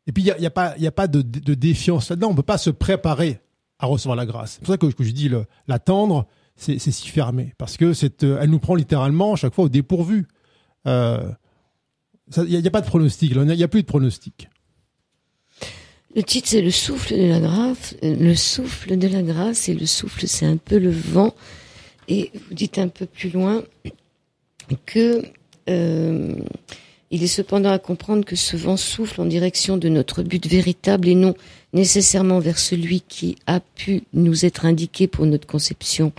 et 0.06 0.12
puis 0.12 0.22
il 0.22 0.26
y 0.26 0.30
a, 0.30 0.38
y 0.38 0.44
a 0.44 0.50
pas 0.50 0.74
a 0.78 0.90
pas 0.90 1.06
de, 1.06 1.22
de 1.22 1.54
défiance 1.54 2.10
là-dedans. 2.10 2.28
On 2.28 2.34
peut 2.34 2.42
pas 2.42 2.58
se 2.58 2.68
préparer 2.70 3.40
à 3.78 3.86
recevoir 3.86 4.16
la 4.16 4.26
grâce. 4.26 4.52
C'est 4.52 4.60
pour 4.60 4.72
ça 4.72 4.78
que, 4.78 5.04
je 5.04 5.10
dis 5.12 5.30
l'attendre, 5.66 6.26
c'est 6.56 6.78
s'y 6.78 7.08
fermer 7.08 7.52
parce 7.58 7.76
que 7.76 7.92
euh, 8.24 8.38
elle 8.40 8.50
nous 8.50 8.58
prend 8.58 8.74
littéralement 8.74 9.34
à 9.34 9.36
chaque 9.36 9.54
fois 9.54 9.66
au 9.66 9.68
dépourvu. 9.68 10.26
Euh, 10.86 11.30
Il 12.36 12.60
n'y 12.60 12.66
a, 12.66 12.70
pas 12.70 12.80
de 12.80 12.86
pronostic, 12.86 13.32
il 13.32 13.42
n'y 13.42 13.62
a 13.62 13.68
plus 13.68 13.82
de 13.82 13.86
pronostic. 13.86 14.48
Le 16.14 16.22
titre, 16.22 16.48
c'est 16.48 16.62
le 16.62 16.70
souffle 16.70 17.14
de 17.14 17.26
la 17.26 17.40
grâce. 17.40 17.94
Euh, 18.02 18.16
Le 18.18 18.34
souffle 18.34 18.96
de 18.96 19.06
la 19.06 19.22
grâce 19.22 19.68
et 19.68 19.74
le 19.74 19.84
souffle, 19.84 20.26
c'est 20.26 20.46
un 20.46 20.56
peu 20.56 20.78
le 20.78 20.90
vent. 20.90 21.34
Et 22.08 22.30
vous 22.34 22.54
dites 22.54 22.78
un 22.78 22.88
peu 22.88 23.04
plus 23.04 23.30
loin 23.30 23.62
que 24.86 25.22
euh, 25.68 26.34
il 27.10 27.22
est 27.22 27.28
cependant 27.28 27.70
à 27.70 27.78
comprendre 27.78 28.24
que 28.24 28.36
ce 28.36 28.56
vent 28.56 28.76
souffle 28.76 29.20
en 29.20 29.26
direction 29.26 29.76
de 29.76 29.88
notre 29.88 30.22
but 30.22 30.46
véritable 30.46 31.08
et 31.08 31.14
non 31.14 31.34
nécessairement 31.72 32.38
vers 32.38 32.58
celui 32.58 33.02
qui 33.02 33.36
a 33.46 33.60
pu 33.60 34.02
nous 34.12 34.44
être 34.46 34.64
indiqué 34.64 35.06
pour 35.06 35.26
notre 35.26 35.46
conception 35.46 36.12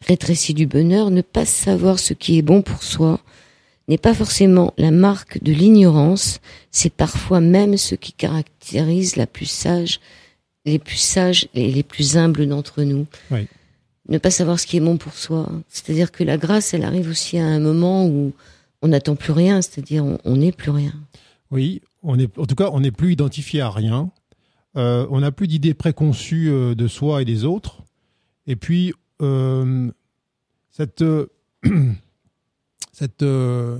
rétrécie 0.00 0.54
du 0.54 0.66
bonheur. 0.66 1.10
Ne 1.10 1.22
pas 1.22 1.44
savoir 1.44 1.98
ce 1.98 2.14
qui 2.14 2.38
est 2.38 2.42
bon 2.42 2.62
pour 2.62 2.82
soi 2.82 3.20
n'est 3.88 3.98
pas 3.98 4.14
forcément 4.14 4.74
la 4.76 4.90
marque 4.90 5.42
de 5.42 5.52
l'ignorance, 5.52 6.40
c'est 6.70 6.92
parfois 6.92 7.40
même 7.40 7.76
ce 7.78 7.94
qui 7.94 8.12
caractérise 8.12 9.16
la 9.16 9.26
plus 9.26 9.46
sage, 9.46 10.00
les 10.66 10.78
plus 10.78 10.98
sages 10.98 11.48
et 11.54 11.72
les 11.72 11.82
plus 11.82 12.18
humbles 12.18 12.46
d'entre 12.46 12.82
nous. 12.82 13.06
Oui. 13.30 13.48
ne 14.10 14.18
pas 14.18 14.30
savoir 14.30 14.60
ce 14.60 14.66
qui 14.66 14.76
est 14.76 14.80
bon 14.80 14.98
pour 14.98 15.14
soi. 15.14 15.50
C'est-à-dire 15.68 16.12
que 16.12 16.22
la 16.22 16.36
grâce, 16.36 16.74
elle 16.74 16.84
arrive 16.84 17.08
aussi 17.08 17.38
à 17.38 17.46
un 17.46 17.60
moment 17.60 18.06
où 18.06 18.32
on 18.82 18.88
n'attend 18.88 19.16
plus 19.16 19.32
rien, 19.32 19.62
c'est-à-dire 19.62 20.04
on 20.22 20.36
n'est 20.36 20.52
plus 20.52 20.70
rien. 20.70 20.92
Oui, 21.50 21.80
on 22.02 22.18
est, 22.18 22.38
en 22.38 22.44
tout 22.44 22.54
cas, 22.54 22.70
on 22.72 22.80
n'est 22.80 22.90
plus 22.90 23.12
identifié 23.12 23.60
à 23.60 23.70
rien. 23.70 24.10
Euh, 24.76 25.06
on 25.10 25.20
n'a 25.20 25.32
plus 25.32 25.48
d'idées 25.48 25.74
préconçues 25.74 26.50
euh, 26.50 26.74
de 26.74 26.86
soi 26.88 27.22
et 27.22 27.24
des 27.24 27.44
autres. 27.44 27.82
Et 28.46 28.54
puis, 28.54 28.92
euh, 29.22 29.90
cette, 30.70 31.04
cette, 32.92 33.24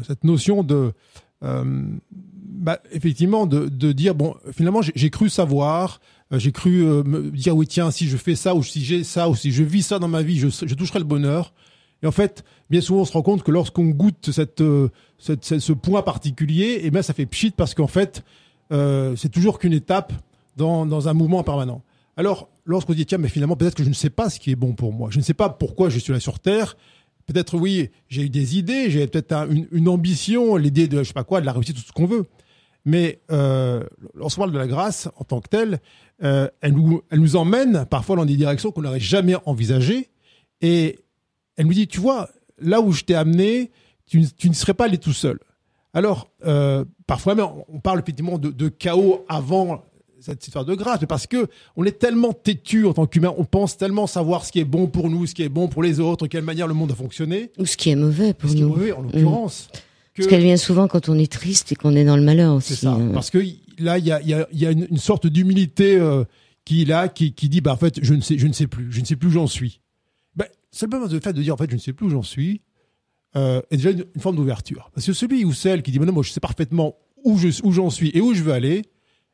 cette 0.07 0.25
notion 0.25 0.63
de, 0.63 0.93
bah, 1.41 2.81
effectivement, 2.93 3.47
de, 3.47 3.69
de, 3.69 3.93
dire, 3.93 4.15
bon, 4.15 4.35
finalement, 4.53 4.81
j'ai 4.83 5.11
cru 5.11 5.29
savoir, 5.29 6.01
j'ai 6.33 6.53
cru 6.53 6.83
me 6.83 7.31
dire, 7.31 7.57
oui, 7.57 7.67
tiens, 7.67 7.91
si 7.91 8.09
je 8.09 8.17
fais 8.17 8.35
ça, 8.35 8.55
ou 8.55 8.63
si 8.63 8.85
j'ai 8.85 9.05
ça, 9.05 9.29
ou 9.29 9.35
si 9.35 9.53
je 9.53 9.63
vis 9.63 9.83
ça 9.83 9.99
dans 9.99 10.09
ma 10.09 10.23
vie, 10.23 10.39
je, 10.39 10.75
toucherai 10.75 10.99
le 10.99 11.05
bonheur. 11.05 11.53
Et 12.03 12.07
en 12.07 12.13
fait, 12.13 12.45
bien 12.71 12.81
souvent, 12.81 13.03
on 13.03 13.05
se 13.05 13.13
rend 13.13 13.23
compte 13.23 13.43
que 13.43 13.51
lorsqu'on 13.51 13.87
goûte 13.87 14.31
cette, 14.31 14.63
cette, 15.19 15.59
ce 15.59 15.73
point 15.73 16.03
particulier, 16.03 16.81
eh 16.83 16.91
bien, 16.91 17.03
ça 17.03 17.13
fait 17.13 17.27
pchit 17.27 17.51
parce 17.51 17.75
qu'en 17.75 17.89
fait, 17.89 18.25
euh, 18.73 19.17
c'est 19.17 19.29
toujours 19.29 19.59
qu'une 19.59 19.73
étape 19.73 20.13
dans, 20.57 20.87
dans 20.87 21.09
un 21.09 21.15
mouvement 21.15 21.43
permanent. 21.43 21.83
Alors, 22.19 22.51
lorsqu'on 22.65 22.95
dit, 22.95 23.07
tiens, 23.07 23.19
mais 23.19 23.29
finalement, 23.29 23.55
peut-être 23.55 23.77
que 23.77 23.85
je 23.85 23.89
ne 23.89 23.95
sais 23.95 24.11
pas 24.11 24.29
ce 24.29 24.41
qui 24.41 24.51
est 24.51 24.57
bon 24.57 24.75
pour 24.75 24.93
moi. 24.93 25.09
Je 25.13 25.19
ne 25.19 25.23
sais 25.23 25.35
pas 25.35 25.49
pourquoi 25.49 25.89
je 25.89 26.01
suis 26.01 26.13
là 26.13 26.19
sur 26.19 26.41
Terre. 26.41 26.77
Peut-être, 27.27 27.57
oui, 27.57 27.91
j'ai 28.09 28.23
eu 28.23 28.29
des 28.29 28.59
idées, 28.59 28.91
j'ai 28.91 29.07
peut-être 29.07 29.47
une, 29.71 29.89
ambition, 29.89 30.57
l'idée 30.57 30.89
de, 30.89 30.99
je 30.99 31.05
sais 31.05 31.13
pas 31.13 31.23
quoi, 31.23 31.41
de 31.41 31.47
la 31.47 31.53
réussite, 31.53 31.77
tout 31.77 31.83
ce 31.83 31.93
qu'on 31.93 32.07
veut. 32.07 32.27
Mais 32.85 33.21
euh, 33.31 33.85
lorsqu'on 34.17 34.41
parle 34.41 34.53
de 34.53 34.59
la 34.59 34.67
grâce 34.67 35.09
en 35.15 35.23
tant 35.23 35.41
que 35.41 35.49
telle, 35.49 35.79
euh, 36.25 36.49
elle, 36.61 36.75
nous, 36.75 37.37
emmène 37.37 37.87
parfois 37.87 38.17
dans 38.17 38.25
des 38.25 38.37
directions 38.37 38.73
qu'on 38.73 38.83
n'aurait 38.83 38.99
jamais 38.99 39.37
envisagées. 39.47 40.09
Et 40.61 40.99
elle 41.57 41.67
nous 41.67 41.75
dit, 41.75 41.87
tu 41.87 42.01
vois, 42.01 42.31
là 42.59 42.81
où 42.81 42.91
je 42.91 43.05
t'ai 43.05 43.15
amené, 43.15 43.71
tu, 44.07 44.27
ne 44.49 44.55
serais 44.55 44.75
pas 44.75 44.87
allé 44.87 44.99
tout 44.99 45.13
seul. 45.13 45.39
Alors, 45.95 46.33
euh, 46.45 46.85
parfois 47.07 47.37
on 47.69 47.79
parle 47.79 48.01
effectivement 48.01 48.39
de 48.39 48.69
chaos 48.69 49.25
avant 49.29 49.85
cette 50.33 50.47
histoire 50.47 50.65
de 50.65 50.75
grâce, 50.75 51.01
mais 51.01 51.07
parce 51.07 51.27
que 51.27 51.49
on 51.77 51.85
est 51.85 51.99
tellement 51.99 52.33
têtu 52.33 52.87
en 52.87 52.93
tant 52.93 53.07
qu'humain, 53.07 53.35
on 53.37 53.45
pense 53.45 53.77
tellement 53.77 54.07
savoir 54.07 54.45
ce 54.45 54.53
qui 54.53 54.61
est 54.61 54.65
bon 54.65 54.87
pour 54.87 55.11
nous, 55.11 55.27
ce 55.27 55.35
qui 55.35 55.43
est 55.43 55.49
bon 55.49 55.69
pour 55.69 55.83
les 55.83 56.01
autres, 56.01 56.27
quelle 56.27 56.45
manière 56.45 56.67
le 56.67 56.75
monde 56.75 56.93
a 56.93 56.95
fonctionné. 56.95 57.51
Ou 57.59 57.67
ce 57.67 57.77
qui 57.77 57.91
est 57.91 57.97
mauvais 57.97 58.35
pour 58.35 58.51
nous. 58.51 58.53
Ce 58.53 58.57
qui 58.57 58.63
est 58.63 58.67
mauvais, 58.67 58.93
en 58.93 59.03
l'occurrence. 59.03 59.69
Mmh. 59.73 59.79
Parce 60.17 60.29
qu'elle 60.29 60.43
vient 60.43 60.57
souvent 60.57 60.89
quand 60.89 61.09
on 61.09 61.19
est 61.19 61.31
triste 61.31 61.73
et 61.73 61.77
qu'on 61.77 61.95
est 61.95 62.05
dans 62.05 62.17
le 62.17 62.23
malheur 62.23 62.55
aussi. 62.55 62.75
C'est 62.75 62.87
ça. 62.87 62.93
Hein. 62.93 63.11
Parce 63.15 63.31
que 63.31 63.39
là, 63.79 63.99
il 63.99 64.05
y 64.05 64.13
a, 64.13 64.21
y 64.23 64.35
a, 64.35 64.49
y 64.53 64.67
a 64.67 64.71
une, 64.73 64.97
sorte 64.97 65.27
d'humilité 65.27 65.97
euh, 65.97 66.25
qui 66.65 66.85
là, 66.85 67.09
qui, 67.09 67.33
qui 67.33 67.49
dit, 67.49 67.61
bah 67.61 67.73
en 67.73 67.77
fait, 67.77 68.01
je 68.03 68.15
ne 68.15 68.21
sais, 68.21 68.37
je 68.37 68.47
ne 68.47 68.53
sais 68.53 68.67
plus, 68.67 68.91
je 68.91 69.01
ne 69.01 69.05
sais 69.05 69.17
plus 69.17 69.29
où 69.29 69.33
j'en 69.33 69.47
suis. 69.47 69.81
Ben, 70.35 70.47
simplement 70.73 71.07
le 71.07 71.21
fait 71.21 71.33
de 71.33 71.43
dire, 71.43 71.55
en 71.55 71.57
fait, 71.57 71.71
je 71.71 71.77
ne 71.77 71.81
sais 71.81 71.93
plus 71.93 72.07
où 72.07 72.11
j'en 72.11 72.23
suis, 72.23 72.63
euh, 73.37 73.61
est 73.71 73.77
déjà 73.77 73.91
une, 73.91 74.07
forme 74.19 74.37
d'ouverture. 74.37 74.91
Parce 74.95 75.07
que 75.07 75.13
celui 75.13 75.45
ou 75.45 75.53
celle 75.53 75.83
qui 75.83 75.93
dit, 75.93 76.01
non, 76.01 76.13
moi, 76.13 76.23
je 76.23 76.31
sais 76.31 76.41
parfaitement 76.41 76.97
où 77.25 77.39
je, 77.39 77.49
où 77.63 77.73
j'en 77.73 77.91
suis 77.91 78.11
et 78.15 78.21
où 78.21 78.35
je 78.35 78.43
veux 78.43 78.53
aller, 78.53 78.83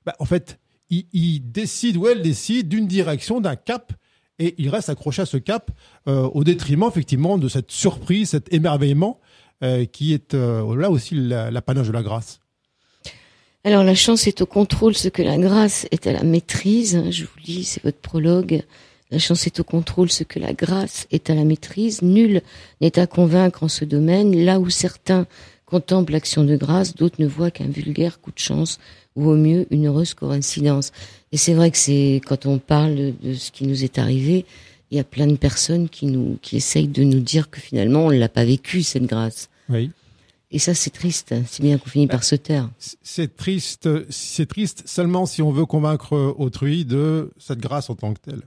bah, 0.04 0.14
en 0.18 0.24
fait, 0.26 0.58
il, 0.90 1.40
décide 1.52 1.96
ou 1.96 2.06
elle 2.08 2.22
décide 2.22 2.68
d'une 2.68 2.86
direction, 2.86 3.40
d'un 3.40 3.56
cap, 3.56 3.92
et 4.38 4.54
il 4.58 4.68
reste 4.68 4.88
accroché 4.88 5.22
à 5.22 5.26
ce 5.26 5.36
cap 5.36 5.70
euh, 6.08 6.22
au 6.34 6.44
détriment 6.44 6.88
effectivement 6.88 7.38
de 7.38 7.48
cette 7.48 7.70
surprise, 7.70 8.30
cet 8.30 8.52
émerveillement 8.52 9.20
euh, 9.62 9.84
qui 9.84 10.12
est 10.12 10.34
euh, 10.34 10.76
là 10.76 10.90
aussi 10.90 11.14
l'apanage 11.14 11.86
de 11.86 11.92
la 11.92 12.02
grâce. 12.02 12.40
Alors 13.62 13.84
la 13.84 13.94
chance 13.94 14.26
est 14.26 14.42
au 14.42 14.46
contrôle, 14.46 14.94
ce 14.94 15.08
que 15.08 15.22
la 15.22 15.38
grâce 15.38 15.86
est 15.90 16.06
à 16.06 16.12
la 16.12 16.22
maîtrise. 16.22 17.02
Je 17.10 17.24
vous 17.24 17.38
lis, 17.46 17.64
c'est 17.64 17.82
votre 17.82 17.98
prologue. 17.98 18.62
La 19.10 19.18
chance 19.18 19.46
est 19.46 19.60
au 19.60 19.64
contrôle, 19.64 20.10
ce 20.10 20.24
que 20.24 20.38
la 20.38 20.52
grâce 20.52 21.06
est 21.10 21.30
à 21.30 21.34
la 21.34 21.44
maîtrise. 21.44 22.02
Nul 22.02 22.42
n'est 22.80 22.98
à 22.98 23.06
convaincre 23.06 23.62
en 23.62 23.68
ce 23.68 23.84
domaine. 23.84 24.44
Là 24.44 24.58
où 24.58 24.68
certains 24.68 25.26
contemplent 25.66 26.12
l'action 26.12 26.44
de 26.44 26.56
grâce, 26.56 26.94
d'autres 26.94 27.21
ne 27.21 27.26
voient 27.26 27.50
qu'un 27.50 27.68
vulgaire 27.68 28.21
coup 28.21 28.33
de 28.33 28.38
chance 28.38 28.78
ou 29.16 29.28
au 29.28 29.37
mieux 29.37 29.66
une 29.71 29.87
heureuse 29.87 30.14
coïncidence. 30.14 30.92
Et 31.33 31.37
c'est 31.37 31.54
vrai 31.54 31.71
que 31.71 31.78
c'est 31.78 32.21
quand 32.26 32.47
on 32.47 32.59
parle 32.59 33.14
de 33.23 33.35
ce 33.35 33.50
qui 33.50 33.66
nous 33.66 33.85
est 33.85 33.99
arrivé, 33.99 34.44
il 34.90 34.97
y 34.97 35.00
a 35.00 35.04
plein 35.04 35.26
de 35.26 35.37
personnes 35.37 35.88
qui 35.88 36.06
nous 36.06 36.38
qui 36.42 36.56
essayent 36.56 36.88
de 36.88 37.02
nous 37.02 37.21
dire 37.21 37.50
que 37.50 37.61
finalement 37.61 38.06
on 38.06 38.11
ne 38.11 38.18
l'a 38.18 38.28
pas 38.28 38.44
vécu 38.44 38.83
cette 38.83 39.06
grâce. 39.06 39.49
Oui. 39.68 39.90
Et 40.50 40.59
ça 40.59 40.75
c'est 40.75 40.90
triste, 40.90 41.35
c'est 41.47 41.62
bien 41.62 41.78
qu'on 41.78 41.88
finisse 41.88 42.11
par 42.11 42.23
se 42.23 42.37
taire. 42.37 42.71
C'est 43.02 43.35
triste, 43.37 43.88
c'est 44.11 44.47
triste 44.47 44.85
seulement 44.87 45.26
si 45.26 45.42
on 45.42 45.50
veut 45.50 45.66
convaincre 45.66 46.35
autrui 46.38 46.85
de 46.85 47.30
cette 47.38 47.59
grâce 47.59 47.90
en 47.90 47.97
tant 47.97 48.14
que 48.14 48.21
telle. 48.21 48.42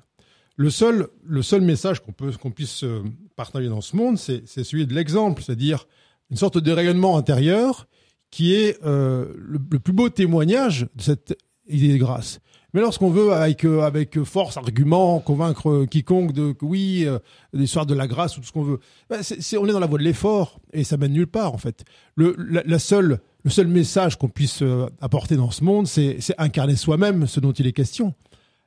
Le 0.56 0.70
seul, 0.70 1.08
le 1.26 1.42
seul 1.42 1.62
message 1.62 2.00
qu'on 2.02 2.14
peut, 2.14 2.32
qu'on 2.32 2.50
puisse 2.50 2.84
euh, 2.84 3.04
partager 3.36 3.68
dans 3.68 3.82
ce 3.82 3.96
monde, 3.96 4.18
c'est 4.18 4.48
celui 4.48 4.88
de 4.88 4.94
l'exemple, 4.94 5.44
c'est-à-dire 5.44 5.86
une 6.30 6.38
sorte 6.38 6.58
de 6.58 6.72
rayonnement 6.72 7.18
intérieur 7.18 7.88
qui 8.32 8.54
est 8.54 8.78
euh, 8.86 9.34
le, 9.38 9.60
plus 9.60 9.94
beau 9.94 10.10
témoignage 10.10 10.88
de 10.96 11.02
cette 11.02 11.38
idée 11.68 11.94
de 11.94 11.98
grâce. 11.98 12.40
Mais 12.74 12.82
lorsqu'on 12.82 13.10
veut, 13.10 13.32
avec, 13.32 13.66
euh, 13.66 13.82
avec 13.82 14.22
force, 14.24 14.58
argument, 14.58 15.20
convaincre 15.20 15.86
quiconque 15.86 16.34
de 16.34 16.52
que 16.52 16.66
oui, 16.66 17.06
euh, 17.06 17.20
l'histoire 17.54 17.86
de 17.86 17.96
la 17.96 18.08
grâce 18.08 18.38
ou 18.38 18.42
tout 18.42 18.48
ce 18.48 18.52
qu'on 18.52 18.64
veut, 18.64 18.80
ben 19.10 19.24
c'est, 19.24 19.58
on 19.58 19.66
est 19.66 19.72
dans 19.72 19.80
la 19.80 19.88
voie 19.88 19.98
de 19.98 20.04
l'effort 20.04 20.60
et 20.74 20.84
ça 20.84 20.98
mène 20.98 21.14
nulle 21.14 21.28
part 21.28 21.54
en 21.54 21.58
fait. 21.58 21.86
Le, 22.16 22.36
la, 22.38 22.80
seule, 22.80 23.20
le 23.44 23.50
seul 23.50 23.68
message 23.68 24.18
qu'on 24.18 24.28
puisse 24.28 24.64
apporter 25.00 25.38
dans 25.38 25.52
ce 25.52 25.64
monde, 25.64 25.88
c'est, 25.88 26.18
c'est 26.20 26.36
incarner 26.38 26.76
soi-même 26.76 27.26
ce 27.26 27.40
dont 27.40 27.54
il 27.54 27.66
est 27.68 27.74
question. 27.74 28.14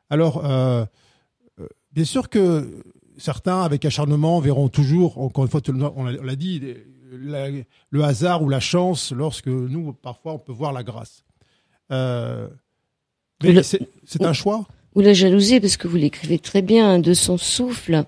Alors, 0.08 0.42
bien 1.92 2.04
sûr 2.04 2.28
que 2.28 2.82
certains, 3.16 3.62
avec 3.62 3.84
acharnement, 3.84 4.40
verront 4.40 4.68
toujours, 4.68 5.18
encore 5.18 5.44
une 5.44 5.50
fois, 5.50 5.60
on 5.94 6.04
l'a 6.04 6.36
dit, 6.36 6.60
le 7.10 8.02
hasard 8.02 8.42
ou 8.42 8.48
la 8.48 8.60
chance 8.60 9.12
lorsque 9.12 9.46
nous, 9.46 9.92
parfois, 9.92 10.34
on 10.34 10.38
peut 10.38 10.52
voir 10.52 10.72
la 10.72 10.82
grâce. 10.82 11.24
Euh, 11.90 12.48
mais 13.42 13.62
c'est 13.62 14.22
un 14.22 14.32
choix? 14.32 14.66
Ou 14.94 15.00
la 15.00 15.14
jalousie, 15.14 15.60
parce 15.60 15.76
que 15.76 15.88
vous 15.88 15.96
l'écrivez 15.96 16.38
très 16.38 16.62
bien, 16.62 16.98
de 16.98 17.14
son 17.14 17.38
souffle. 17.38 18.04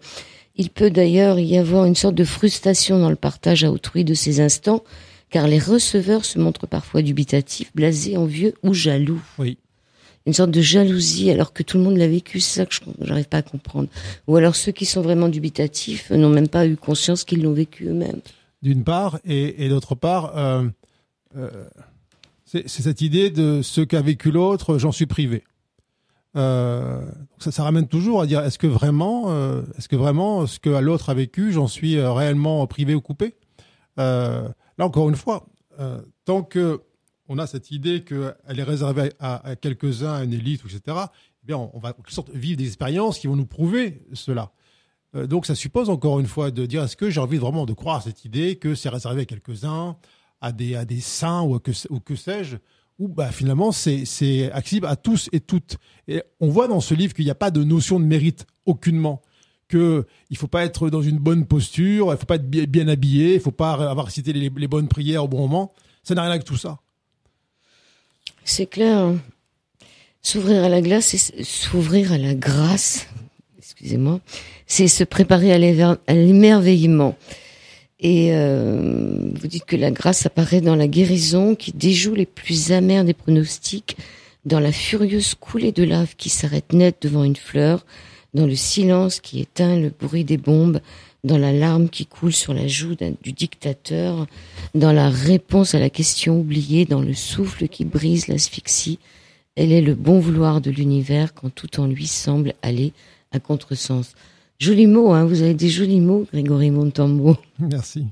Il 0.57 0.71
peut 0.71 0.91
d'ailleurs 0.91 1.39
y 1.39 1.57
avoir 1.57 1.87
une 1.87 1.95
sorte 1.95 2.15
de 2.15 2.25
frustration 2.25 2.99
dans 2.99 3.11
le 3.11 3.17
partage 3.17 3.65
à 3.65 3.71
autrui 3.71 4.05
de 4.05 4.15
ces 4.15 4.41
instants, 4.41 4.85
car 5.31 5.49
les 5.49 5.59
receveurs 5.59 6.25
se 6.25 6.39
montrent 6.39 6.67
parfois 6.67 7.03
dubitatifs, 7.03 7.75
blasés, 7.75 8.17
envieux 8.17 8.55
ou 8.63 8.75
jaloux. 8.75 9.23
Oui. 9.39 9.59
Une 10.27 10.35
sorte 10.35 10.51
de 10.51 10.61
jalousie, 10.61 11.31
alors 11.31 11.53
que 11.53 11.63
tout 11.63 11.79
le 11.79 11.85
monde 11.85 11.97
l'a 11.97 12.07
vécu, 12.07 12.39
c'est 12.39 12.61
ça 12.61 12.67
que 12.67 12.75
je 12.75 13.05
n'arrive 13.05 13.29
pas 13.29 13.39
à 13.39 13.43
comprendre. 13.43 13.89
Ou 14.29 14.37
alors 14.37 14.55
ceux 14.55 14.71
qui 14.71 14.85
sont 14.85 15.01
vraiment 15.01 15.29
dubitatifs 15.29 16.11
n'ont 16.11 16.29
même 16.29 16.49
pas 16.49 16.67
eu 16.67 16.77
conscience 16.77 17.25
qu'ils 17.25 17.43
l'ont 17.43 17.55
vécu 17.55 17.87
eux-mêmes 17.87 18.21
d'une 18.63 18.85
part, 18.85 19.19
et, 19.25 19.69
d'autre 19.69 19.95
part, 19.95 20.37
euh, 20.37 20.69
euh, 21.37 21.51
c'est 22.45 22.69
cette 22.69 23.01
idée 23.01 23.31
de 23.31 23.61
ce 23.63 23.81
qu'a 23.81 24.01
vécu 24.01 24.31
l'autre, 24.31 24.79
j'en 24.79 24.93
suis 24.93 25.07
privé. 25.07 25.45
Euh, 26.37 27.05
ça, 27.39 27.65
ramène 27.65 27.89
toujours 27.89 28.23
à 28.23 28.27
dire 28.27 28.41
est-ce 28.45 28.59
que 28.59 28.67
vraiment, 28.67 29.31
est-ce 29.77 29.89
que 29.89 29.97
vraiment 29.97 30.47
ce 30.47 30.59
que 30.59 30.71
l'autre 30.71 31.11
a 31.11 31.15
vécu, 31.15 31.53
j'en 31.53 31.67
suis 31.67 32.01
réellement 32.01 32.67
privé 32.67 32.95
ou 32.95 33.01
coupé? 33.01 33.35
Là 33.97 34.55
encore 34.79 35.09
une 35.09 35.17
fois, 35.17 35.47
tant 36.25 36.43
que 36.43 36.81
on 37.29 37.39
a 37.39 37.47
cette 37.47 37.71
idée 37.71 38.05
qu'elle 38.05 38.59
est 38.59 38.63
réservée 38.63 39.13
à, 39.19 39.57
quelques-uns, 39.61 40.13
à 40.13 40.25
une 40.25 40.35
élite, 40.35 40.63
etc. 40.65 40.97
Eh 41.43 41.47
bien, 41.47 41.57
on, 41.57 41.79
va 41.79 41.91
en 41.91 41.93
quelque 41.93 42.13
sorte 42.13 42.31
vivre 42.31 42.59
des 42.59 42.67
expériences 42.67 43.19
qui 43.19 43.27
vont 43.27 43.37
nous 43.37 43.47
prouver 43.47 44.03
cela. 44.13 44.53
Euh, 45.15 45.27
donc 45.27 45.47
ça 45.47 45.55
suppose 45.55 45.91
encore 45.91 46.21
une 46.21 46.27
fois 46.27 46.51
de 46.51 46.67
dire 46.67 46.83
est-ce 46.83 46.97
que 46.97 47.11
j'ai 47.11 47.21
envie 47.21 47.39
vraiment 47.39 47.67
de 47.67 47.73
croire 47.73 47.97
à 47.97 48.01
cette 48.01 48.25
idée 48.25 48.57
que 48.57 48.75
c'est 48.75 48.89
réservé 48.89 49.23
à 49.23 49.25
quelques-uns, 49.25 49.97
à 50.41 50.53
des, 50.53 50.75
à 50.75 50.85
des 50.85 51.01
saints 51.01 51.43
ou 51.43 51.59
que, 51.59 51.73
ou 51.91 52.01
que 52.01 52.17
sais-je, 52.17 52.57
ou 52.99 53.09
bah, 53.09 53.31
finalement 53.31 53.73
c'est 53.73 54.51
accessible 54.53 54.87
à 54.87 54.97
tous 54.97 55.29
et 55.33 55.41
toutes. 55.41 55.77
Et 56.09 56.23
on 56.41 56.49
voit 56.49 56.69
dans 56.69 56.81
ce 56.81 56.95
livre 56.95 57.15
qu'il 57.15 57.25
n'y 57.25 57.31
a 57.31 57.37
pas 57.37 57.51
de 57.51 57.63
notion 57.65 58.01
de 58.01 58.05
mérite 58.05 58.47
aucunement 58.67 59.23
que 59.69 60.07
il 60.29 60.37
faut 60.37 60.49
pas 60.49 60.65
être 60.65 60.91
dans 60.91 61.01
une 61.01 61.19
bonne 61.19 61.47
posture, 61.47 62.13
il 62.13 62.19
faut 62.19 62.27
pas 62.27 62.37
être 62.37 62.49
bien, 62.49 62.89
habillé, 62.89 63.35
il 63.35 63.41
faut 63.41 63.51
pas 63.51 63.73
avoir 63.73 64.11
cité 64.11 64.33
les, 64.33 64.69
bonnes 64.69 64.89
prières 64.89 65.25
au 65.25 65.29
bon 65.29 65.39
moment. 65.41 65.73
Ça 66.05 66.15
n'a 66.15 66.23
rien 66.23 66.31
avec 66.31 66.45
tout 66.45 66.59
ça. 66.59 66.79
C'est 68.45 68.67
clair. 68.67 69.15
S'ouvrir 70.21 70.65
à 70.65 70.69
la 70.69 70.83
glace 70.83 71.33
s'ouvrir 71.43 72.13
à 72.13 72.19
la 72.19 72.35
grâce, 72.35 73.09
excusez-moi, 73.73 74.21
c'est 74.67 74.89
se 74.89 75.05
préparer 75.05 75.53
à 75.53 75.59
l'émerveillement. 76.15 77.17
Et 78.01 78.31
euh, 78.33 79.31
vous 79.35 79.47
dites 79.47 79.65
que 79.65 79.77
la 79.77 79.91
grâce 79.91 80.27
apparaît 80.27 80.61
dans 80.61 80.77
la 80.77 80.89
guérison 80.89 81.55
qui 81.55 81.73
déjoue 81.73 82.15
les 82.15 82.27
plus 82.27 82.73
amers 82.73 83.05
des 83.05 83.15
pronostics, 83.15 83.97
dans 84.45 84.61
la 84.61 84.73
furieuse 84.73 85.35
coulée 85.35 85.73
de 85.73 85.85
lave 85.85 86.17
qui 86.17 86.29
s'arrête 86.29 86.73
net 86.73 86.97
devant 87.01 87.23
une 87.23 87.37
fleur, 87.37 87.87
dans 88.35 88.47
le 88.47 88.57
silence 88.57 89.21
qui 89.21 89.41
éteint 89.41 89.79
le 89.79 89.91
bruit 89.91 90.25
des 90.25 90.37
bombes, 90.37 90.81
dans 91.23 91.39
la 91.39 91.53
larme 91.53 91.89
qui 91.89 92.07
coule 92.07 92.33
sur 92.33 92.53
la 92.53 92.67
joue 92.67 92.97
du 93.23 93.33
dictateur, 93.33 94.27
dans 94.75 94.93
la 94.93 95.09
réponse 95.09 95.77
à 95.77 95.79
la 95.79 95.91
question 95.91 96.41
oubliée, 96.41 96.85
dans 96.85 97.03
le 97.03 97.15
souffle 97.15 97.69
qui 97.69 97.85
brise 97.85 98.27
l'asphyxie. 98.27 98.99
Elle 99.55 99.71
est 99.71 99.83
le 99.83 99.95
bon 99.95 100.19
vouloir 100.19 100.61
de 100.61 100.73
l'univers 100.73 101.35
quand 101.35 101.55
tout 101.55 101.79
en 101.79 101.87
lui 101.87 102.09
semble 102.09 102.55
aller 102.63 102.93
à 103.33 103.41
contresens. 103.41 104.15
Joli 104.59 104.87
mot, 104.87 105.13
hein, 105.13 105.25
vous 105.25 105.43
avez 105.43 105.55
des 105.55 105.69
jolis 105.69 106.01
mots, 106.01 106.27
Grégory 106.33 106.71
Montambo. 106.71 107.37
Merci. 107.59 108.07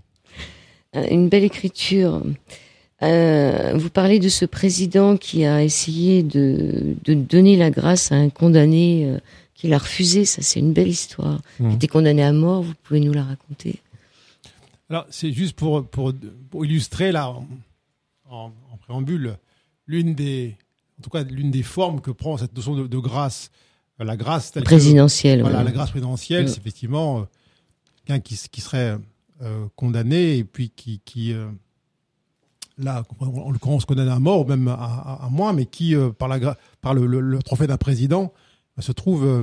Euh, 0.97 1.07
une 1.11 1.29
belle 1.29 1.45
écriture. 1.45 2.23
Euh, 3.03 3.73
vous 3.77 3.89
parlez 3.89 4.19
de 4.19 4.29
ce 4.29 4.45
président 4.45 5.17
qui 5.17 5.45
a 5.45 5.63
essayé 5.63 6.23
de, 6.23 6.97
de 7.05 7.15
donner 7.15 7.57
la 7.57 7.71
grâce 7.71 8.13
à 8.13 8.17
un 8.17 8.31
condamné 8.31 9.07
euh, 9.07 9.19
qu'il 9.55 9.73
a 9.73 9.79
refusé. 9.79 10.25
Ça, 10.25 10.43
c'est 10.43 10.59
une 10.59 10.73
belle 10.73 10.89
histoire. 10.89 11.41
Mmh. 11.61 11.71
Il 11.71 11.75
était 11.77 11.87
condamné 11.87 12.23
à 12.23 12.33
mort. 12.33 12.63
Vous 12.63 12.75
pouvez 12.83 13.01
nous 13.01 13.13
la 13.13 13.25
raconter? 13.25 13.77
Alors, 14.91 15.07
c'est 15.11 15.33
juste 15.33 15.55
pour, 15.55 15.87
pour, 15.87 16.13
pour, 16.51 16.65
illustrer 16.65 17.13
là, 17.13 17.31
en, 17.31 17.47
en, 18.29 18.53
en 18.73 18.77
préambule, 18.77 19.37
l'une 19.87 20.15
des, 20.15 20.57
en 20.99 21.03
tout 21.03 21.11
cas, 21.11 21.23
l'une 21.23 21.53
des 21.53 21.63
formes 21.63 22.01
que 22.01 22.11
prend 22.11 22.37
cette 22.37 22.57
notion 22.57 22.75
de, 22.75 22.89
de 22.89 22.99
grâce. 22.99 23.51
La 24.05 24.17
grâce 24.17 24.53
telle 24.53 24.65
présidentielle. 24.65 25.39
Que, 25.39 25.43
voilà, 25.45 25.59
ouais. 25.59 25.65
la 25.65 25.73
grâce 25.73 25.91
présidentielle, 25.91 26.45
Ouais. 26.45 26.51
c'est 26.51 26.59
effectivement 26.59 27.21
euh, 27.21 27.23
quelqu'un 28.05 28.21
qui, 28.21 28.37
qui 28.51 28.61
serait 28.61 28.97
euh, 29.43 29.67
condamné 29.77 30.39
et 30.39 30.45
puis 30.45 30.71
qui, 30.71 31.01
qui 31.05 31.33
euh, 31.33 31.49
là, 32.79 33.03
en 33.21 33.51
l'occurrence, 33.51 33.85
condamné 33.85 34.11
à 34.11 34.19
mort, 34.19 34.47
même 34.49 34.69
à, 34.69 34.75
à, 34.75 35.27
à 35.27 35.29
moins, 35.29 35.53
mais 35.53 35.67
qui, 35.67 35.95
euh, 35.95 36.11
par, 36.11 36.29
la, 36.29 36.57
par 36.81 36.95
le, 36.95 37.07
le, 37.07 37.21
le 37.21 37.43
trophée 37.43 37.67
d'un 37.67 37.77
président, 37.77 38.33
euh, 38.79 38.83
se 38.83 38.93
trouve, 38.93 39.25
euh, 39.27 39.43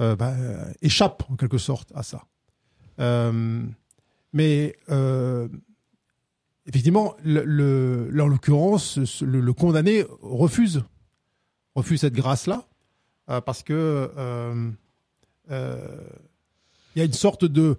euh, 0.00 0.16
bah, 0.16 0.30
euh, 0.30 0.64
échappe 0.80 1.22
en 1.30 1.36
quelque 1.36 1.58
sorte 1.58 1.92
à 1.94 2.02
ça. 2.02 2.24
Euh, 3.00 3.62
mais 4.32 4.76
euh, 4.88 5.46
effectivement, 6.66 7.14
le, 7.22 8.08
là, 8.10 8.24
en 8.24 8.28
l'occurrence, 8.28 9.04
ce- 9.04 9.24
le, 9.26 9.40
le 9.40 9.52
condamné 9.52 10.04
refuse, 10.22 10.84
refuse 11.74 12.00
cette 12.00 12.14
grâce-là, 12.14 12.64
euh, 13.30 13.40
parce 13.40 13.62
que 13.62 14.10
euh, 14.16 14.70
euh, 15.50 16.00
il 16.94 16.98
y 16.98 17.02
a 17.02 17.04
une 17.04 17.12
sorte 17.12 17.44
de, 17.44 17.78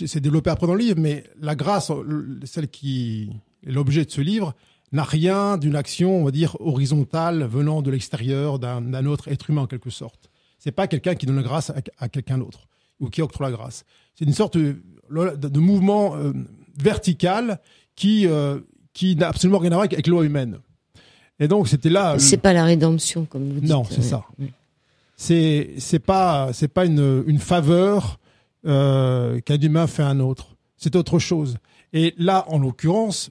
l'ai 0.00 0.20
développé 0.20 0.50
après 0.50 0.66
dans 0.66 0.74
le 0.74 0.80
livre, 0.80 0.98
mais 0.98 1.24
la 1.38 1.54
grâce, 1.54 1.90
le- 1.90 2.40
celle 2.44 2.68
qui 2.68 3.30
est 3.66 3.70
l'objet 3.70 4.04
de 4.04 4.10
ce 4.10 4.20
livre, 4.20 4.54
n'a 4.92 5.04
rien 5.04 5.58
d'une 5.58 5.76
action, 5.76 6.22
on 6.22 6.24
va 6.24 6.30
dire, 6.30 6.56
horizontale 6.60 7.44
venant 7.44 7.82
de 7.82 7.90
l'extérieur 7.90 8.58
d'un 8.58 9.04
autre 9.04 9.28
être 9.28 9.50
humain 9.50 9.62
en 9.62 9.66
quelque 9.66 9.90
sorte. 9.90 10.30
C'est 10.58 10.72
pas 10.72 10.86
quelqu'un 10.86 11.14
qui 11.14 11.26
donne 11.26 11.36
la 11.36 11.42
grâce 11.42 11.70
à, 11.98 12.08
quelqu'un 12.08 12.38
d'autre 12.38 12.68
ou 12.98 13.10
qui 13.10 13.20
octroie 13.20 13.50
la 13.50 13.56
grâce. 13.56 13.84
C'est 14.14 14.24
une 14.24 14.32
sorte 14.32 14.56
de, 14.56 14.80
mouvement 15.60 16.16
vertical 16.78 17.60
qui 17.94 18.26
qui 18.94 19.14
n'a 19.14 19.28
absolument 19.28 19.58
rien 19.58 19.72
à 19.72 19.74
voir 19.74 19.80
avec, 19.82 19.92
avec 19.92 20.06
loi 20.06 20.24
humaine. 20.24 20.58
Et 21.40 21.48
donc 21.48 21.68
c'était 21.68 21.88
là. 21.90 22.14
le- 22.14 22.18
C'est 22.18 22.36
pas 22.38 22.52
la 22.52 22.64
rédemption, 22.64 23.24
comme 23.24 23.52
vous 23.52 23.60
dites. 23.60 23.68
Non, 23.70 23.84
c'est 23.84 23.98
Ouais. 23.98 24.02
ça. 24.02 24.24
C'est 25.16 25.70
c'est 25.78 25.98
pas 25.98 26.52
c'est 26.52 26.68
pas 26.68 26.84
une, 26.84 27.24
une 27.26 27.38
faveur 27.38 28.18
euh, 28.66 29.40
qu'un 29.40 29.58
humain 29.58 29.86
fait 29.86 30.02
à 30.02 30.08
un 30.08 30.20
autre. 30.20 30.56
C'est 30.76 30.94
autre 30.96 31.18
chose. 31.18 31.56
Et 31.92 32.14
là, 32.18 32.44
en 32.48 32.58
l'occurrence, 32.58 33.30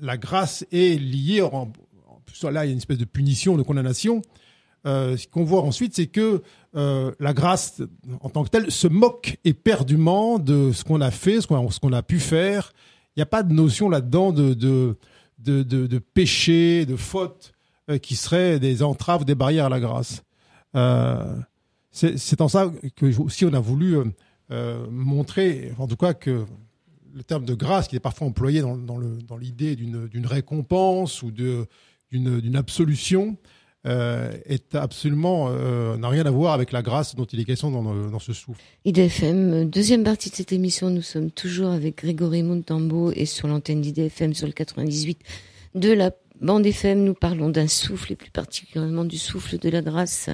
la 0.00 0.16
grâce 0.16 0.66
est 0.72 0.98
liée. 1.00 1.42
En, 1.42 1.70
en 2.08 2.20
plus, 2.26 2.42
là, 2.44 2.64
il 2.64 2.68
y 2.68 2.70
a 2.70 2.72
une 2.72 2.78
espèce 2.78 2.98
de 2.98 3.04
punition, 3.04 3.56
de 3.56 3.62
condamnation. 3.62 4.20
Euh, 4.84 5.16
ce 5.16 5.28
qu'on 5.28 5.44
voit 5.44 5.62
ensuite, 5.62 5.94
c'est 5.94 6.08
que 6.08 6.42
euh, 6.74 7.12
la 7.20 7.32
grâce, 7.32 7.80
en 8.20 8.28
tant 8.30 8.42
que 8.44 8.50
telle, 8.50 8.70
se 8.70 8.88
moque 8.88 9.38
éperdument 9.44 10.38
de 10.38 10.72
ce 10.72 10.82
qu'on 10.84 11.00
a 11.00 11.10
fait, 11.10 11.40
ce 11.40 11.46
qu'on 11.46 11.66
a, 11.66 11.70
qu'on 11.80 11.92
a 11.92 12.02
pu 12.02 12.18
faire. 12.18 12.72
Il 13.16 13.20
n'y 13.20 13.22
a 13.22 13.26
pas 13.26 13.42
de 13.44 13.52
notion 13.52 13.88
là-dedans 13.88 14.32
de, 14.32 14.54
de, 14.54 14.96
de, 15.42 15.62
de, 15.62 15.86
de 15.86 15.98
péché, 15.98 16.86
de 16.86 16.96
faute, 16.96 17.52
euh, 17.90 17.98
qui 17.98 18.14
seraient 18.14 18.60
des 18.60 18.82
entraves, 18.82 19.24
des 19.24 19.34
barrières 19.34 19.66
à 19.66 19.68
la 19.68 19.80
grâce. 19.80 20.22
Euh, 20.76 21.36
c'est 21.90 22.40
en 22.40 22.48
ça 22.48 22.72
que 22.96 23.20
aussi 23.20 23.44
on 23.44 23.52
a 23.52 23.60
voulu 23.60 23.96
euh, 24.50 24.86
montrer, 24.88 25.72
en 25.78 25.86
tout 25.86 25.96
cas 25.96 26.14
que 26.14 26.46
le 27.12 27.22
terme 27.22 27.44
de 27.44 27.54
grâce, 27.54 27.88
qui 27.88 27.96
est 27.96 28.00
parfois 28.00 28.28
employé 28.28 28.62
dans, 28.62 29.36
l'idée 29.36 29.76
d'une 29.76 30.26
récompense 30.26 31.22
ou 31.22 31.30
d'une 31.30 32.56
absolution, 32.56 33.36
euh, 33.86 34.30
est 34.46 34.74
absolument 34.74 35.48
euh, 35.50 35.96
n'a 35.96 36.08
rien 36.08 36.24
à 36.24 36.30
voir 36.30 36.52
avec 36.52 36.70
la 36.72 36.82
grâce 36.82 37.14
dont 37.16 37.24
il 37.24 37.40
est 37.40 37.44
question 37.44 37.70
dans, 37.70 37.92
le- 37.92 38.10
dans 38.10 38.18
ce 38.20 38.32
souffle. 38.32 38.60
IDFM, 38.84 39.68
deuxième 39.68 40.04
partie 40.04 40.30
de 40.30 40.34
cette 40.36 40.52
émission, 40.52 40.88
nous 40.90 41.02
sommes 41.02 41.30
toujours 41.30 41.70
avec 41.70 41.96
Grégory 41.98 42.42
Montambo 42.42 43.10
et 43.12 43.26
sur 43.26 43.48
l'antenne 43.48 43.80
d'IDFM 43.80 44.34
sur 44.34 44.46
le 44.46 44.52
98 44.52 45.18
de 45.74 45.90
la 45.92 46.10
bande 46.40 46.66
FM, 46.66 47.02
nous 47.04 47.14
parlons 47.14 47.48
d'un 47.50 47.68
souffle 47.68 48.12
et 48.12 48.16
plus 48.16 48.30
particulièrement 48.30 49.04
du 49.04 49.18
souffle 49.18 49.58
de 49.58 49.68
la 49.68 49.80
grâce. 49.82 50.28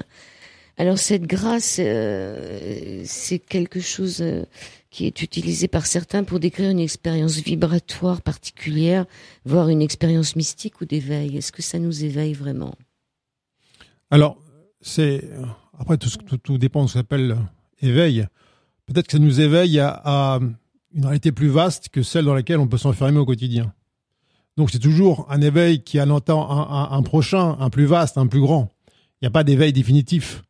Alors 0.77 0.97
cette 0.97 1.23
grâce, 1.23 1.77
euh, 1.79 3.01
c'est 3.05 3.39
quelque 3.39 3.79
chose 3.81 4.19
euh, 4.21 4.43
qui 4.91 5.05
est 5.05 5.21
utilisé 5.21 5.67
par 5.67 5.85
certains 5.85 6.23
pour 6.23 6.39
décrire 6.39 6.69
une 6.69 6.79
expérience 6.79 7.37
vibratoire 7.37 8.21
particulière, 8.21 9.05
voire 9.45 9.69
une 9.69 9.81
expérience 9.81 10.35
mystique 10.35 10.79
ou 10.81 10.85
d'éveil. 10.85 11.37
Est-ce 11.37 11.51
que 11.51 11.61
ça 11.61 11.79
nous 11.79 12.03
éveille 12.05 12.33
vraiment? 12.33 12.75
Alors, 14.11 14.37
c'est 14.81 15.29
après 15.77 15.97
tout, 15.97 16.09
tout, 16.25 16.37
tout 16.37 16.57
dépend 16.57 16.83
de 16.83 16.89
ce 16.89 16.93
qu'on 16.93 16.99
appelle 16.99 17.37
éveil. 17.81 18.25
Peut-être 18.85 19.07
que 19.07 19.13
ça 19.13 19.19
nous 19.19 19.39
éveille 19.39 19.79
à, 19.79 20.39
une 20.93 21.05
réalité 21.05 21.31
plus 21.31 21.49
vaste 21.49 21.89
que 21.89 22.01
celle 22.01 22.25
dans 22.25 22.33
laquelle 22.33 22.59
on 22.59 22.67
peut 22.67 22.77
s'enfermer 22.77 23.19
au 23.19 23.25
quotidien. 23.25 23.73
Donc 24.57 24.71
c'est 24.71 24.79
toujours 24.79 25.27
un 25.29 25.41
éveil 25.41 25.83
qui 25.83 26.01
entend 26.01 26.49
un, 26.49 26.91
un- 26.91 27.01
prochain, 27.03 27.55
un 27.59 27.69
plus 27.69 27.85
vaste, 27.85 28.17
un 28.17 28.27
plus 28.27 28.41
grand. 28.41 28.73
Il 29.21 29.25
n'y 29.25 29.27
a 29.27 29.31
pas 29.31 29.43
d'éveil 29.43 29.71
définitif. 29.71 30.43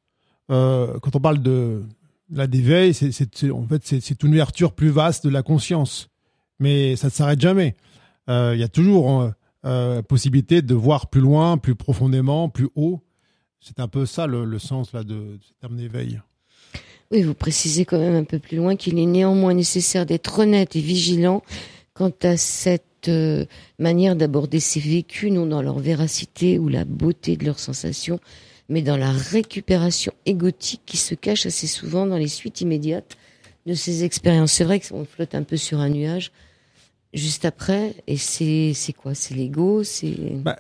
Euh, 0.50 0.98
quand 1.00 1.16
on 1.16 1.20
parle 1.20 1.42
de 1.44 1.84
là 2.32 2.48
d'éveil, 2.48 2.94
c'est, 2.94 3.52
en 3.52 3.68
fait 3.68 3.86
c'est, 3.86 4.24
une 4.24 4.30
ouverture 4.32 4.72
plus 4.74 4.90
vaste 4.90 5.26
de 5.26 5.30
la 5.30 5.44
conscience, 5.44 6.08
mais 6.60 6.96
ça 6.96 7.08
ne 7.08 7.12
s'arrête 7.12 7.42
jamais. 7.42 7.76
Euh, 8.30 8.54
Il 8.56 8.60
y 8.60 8.64
a 8.64 8.68
toujours 8.68 9.32
euh, 9.66 10.02
possibilité 10.02 10.62
de 10.62 10.74
voir 10.74 11.08
plus 11.08 11.22
loin, 11.22 11.58
plus 11.58 11.76
profondément, 11.76 12.50
plus 12.50 12.70
haut. 12.76 13.02
C'est 13.62 13.80
un 13.80 13.88
peu 13.88 14.06
ça 14.06 14.28
le, 14.28 14.60
sens 14.60 14.94
là 14.94 15.04
de, 15.04 15.14
de 15.14 15.40
ce 15.42 15.54
terme 15.60 15.76
d'éveil. 15.76 16.22
Oui, 17.12 17.24
vous 17.24 17.34
précisez 17.34 17.86
quand 17.86 18.00
même 18.00 18.16
un 18.16 18.24
peu 18.24 18.40
plus 18.40 18.58
loin 18.58 18.76
qu'il 18.76 19.00
est 19.00 19.06
néanmoins 19.06 19.54
nécessaire 19.54 20.06
d'être 20.06 20.40
honnête 20.40 20.76
et 20.76 20.82
vigilant 20.82 21.42
quant 21.94 22.14
à 22.24 22.38
cette 22.38 23.10
euh, 23.10 23.46
manière 23.80 24.16
d'aborder 24.16 24.60
ces 24.60 24.80
vécus, 24.80 25.32
non 25.32 25.46
dans 25.46 25.62
leur 25.62 25.80
véracité 25.80 26.60
ou 26.60 26.70
la 26.70 26.86
beauté 26.86 27.36
de 27.36 27.46
leurs 27.46 27.60
sensations, 27.60 28.20
mais 28.70 28.82
dans 28.82 28.98
la 28.98 29.12
récupération 29.12 30.14
égotique 30.26 30.82
qui 30.86 30.98
se 30.98 31.16
cache 31.16 31.46
assez 31.46 31.68
souvent 31.68 32.06
dans 32.06 32.18
les 32.18 32.28
suites 32.28 32.62
immédiates 32.62 33.18
de 33.66 33.74
ces 33.74 34.04
expériences. 34.04 34.54
C'est 34.54 34.64
vrai 34.64 34.80
qu'on 34.80 35.04
flotte 35.04 35.36
un 35.36 35.44
peu 35.44 35.58
sur 35.58 35.80
un 35.80 35.90
nuage 35.90 36.32
juste 37.14 37.46
après, 37.46 37.96
et 38.08 38.18
c'est 38.18 38.74
quoi? 38.98 39.16
C'est 39.16 39.36
l'ego 39.36 39.84
C'est 39.84 40.16
Bah, 40.44 40.60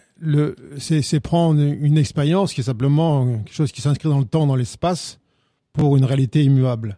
c'est 0.77 1.19
prendre 1.19 1.61
une 1.61 1.97
expérience 1.97 2.53
qui 2.53 2.61
est 2.61 2.65
simplement 2.65 3.37
quelque 3.39 3.53
chose 3.53 3.71
qui 3.71 3.81
s'inscrit 3.81 4.09
dans 4.09 4.19
le 4.19 4.25
temps, 4.25 4.47
dans 4.47 4.55
l'espace, 4.55 5.19
pour 5.73 5.97
une 5.97 6.05
réalité 6.05 6.43
immuable. 6.43 6.97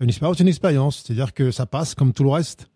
Une 0.00 0.08
expérience, 0.08 0.38
c'est 0.38 0.42
une 0.44 0.48
expérience, 0.48 1.02
c'est-à-dire 1.04 1.34
que 1.34 1.50
ça 1.50 1.66
passe 1.66 1.94
comme 1.94 2.12
tout 2.12 2.24
le 2.24 2.30
reste. 2.30 2.68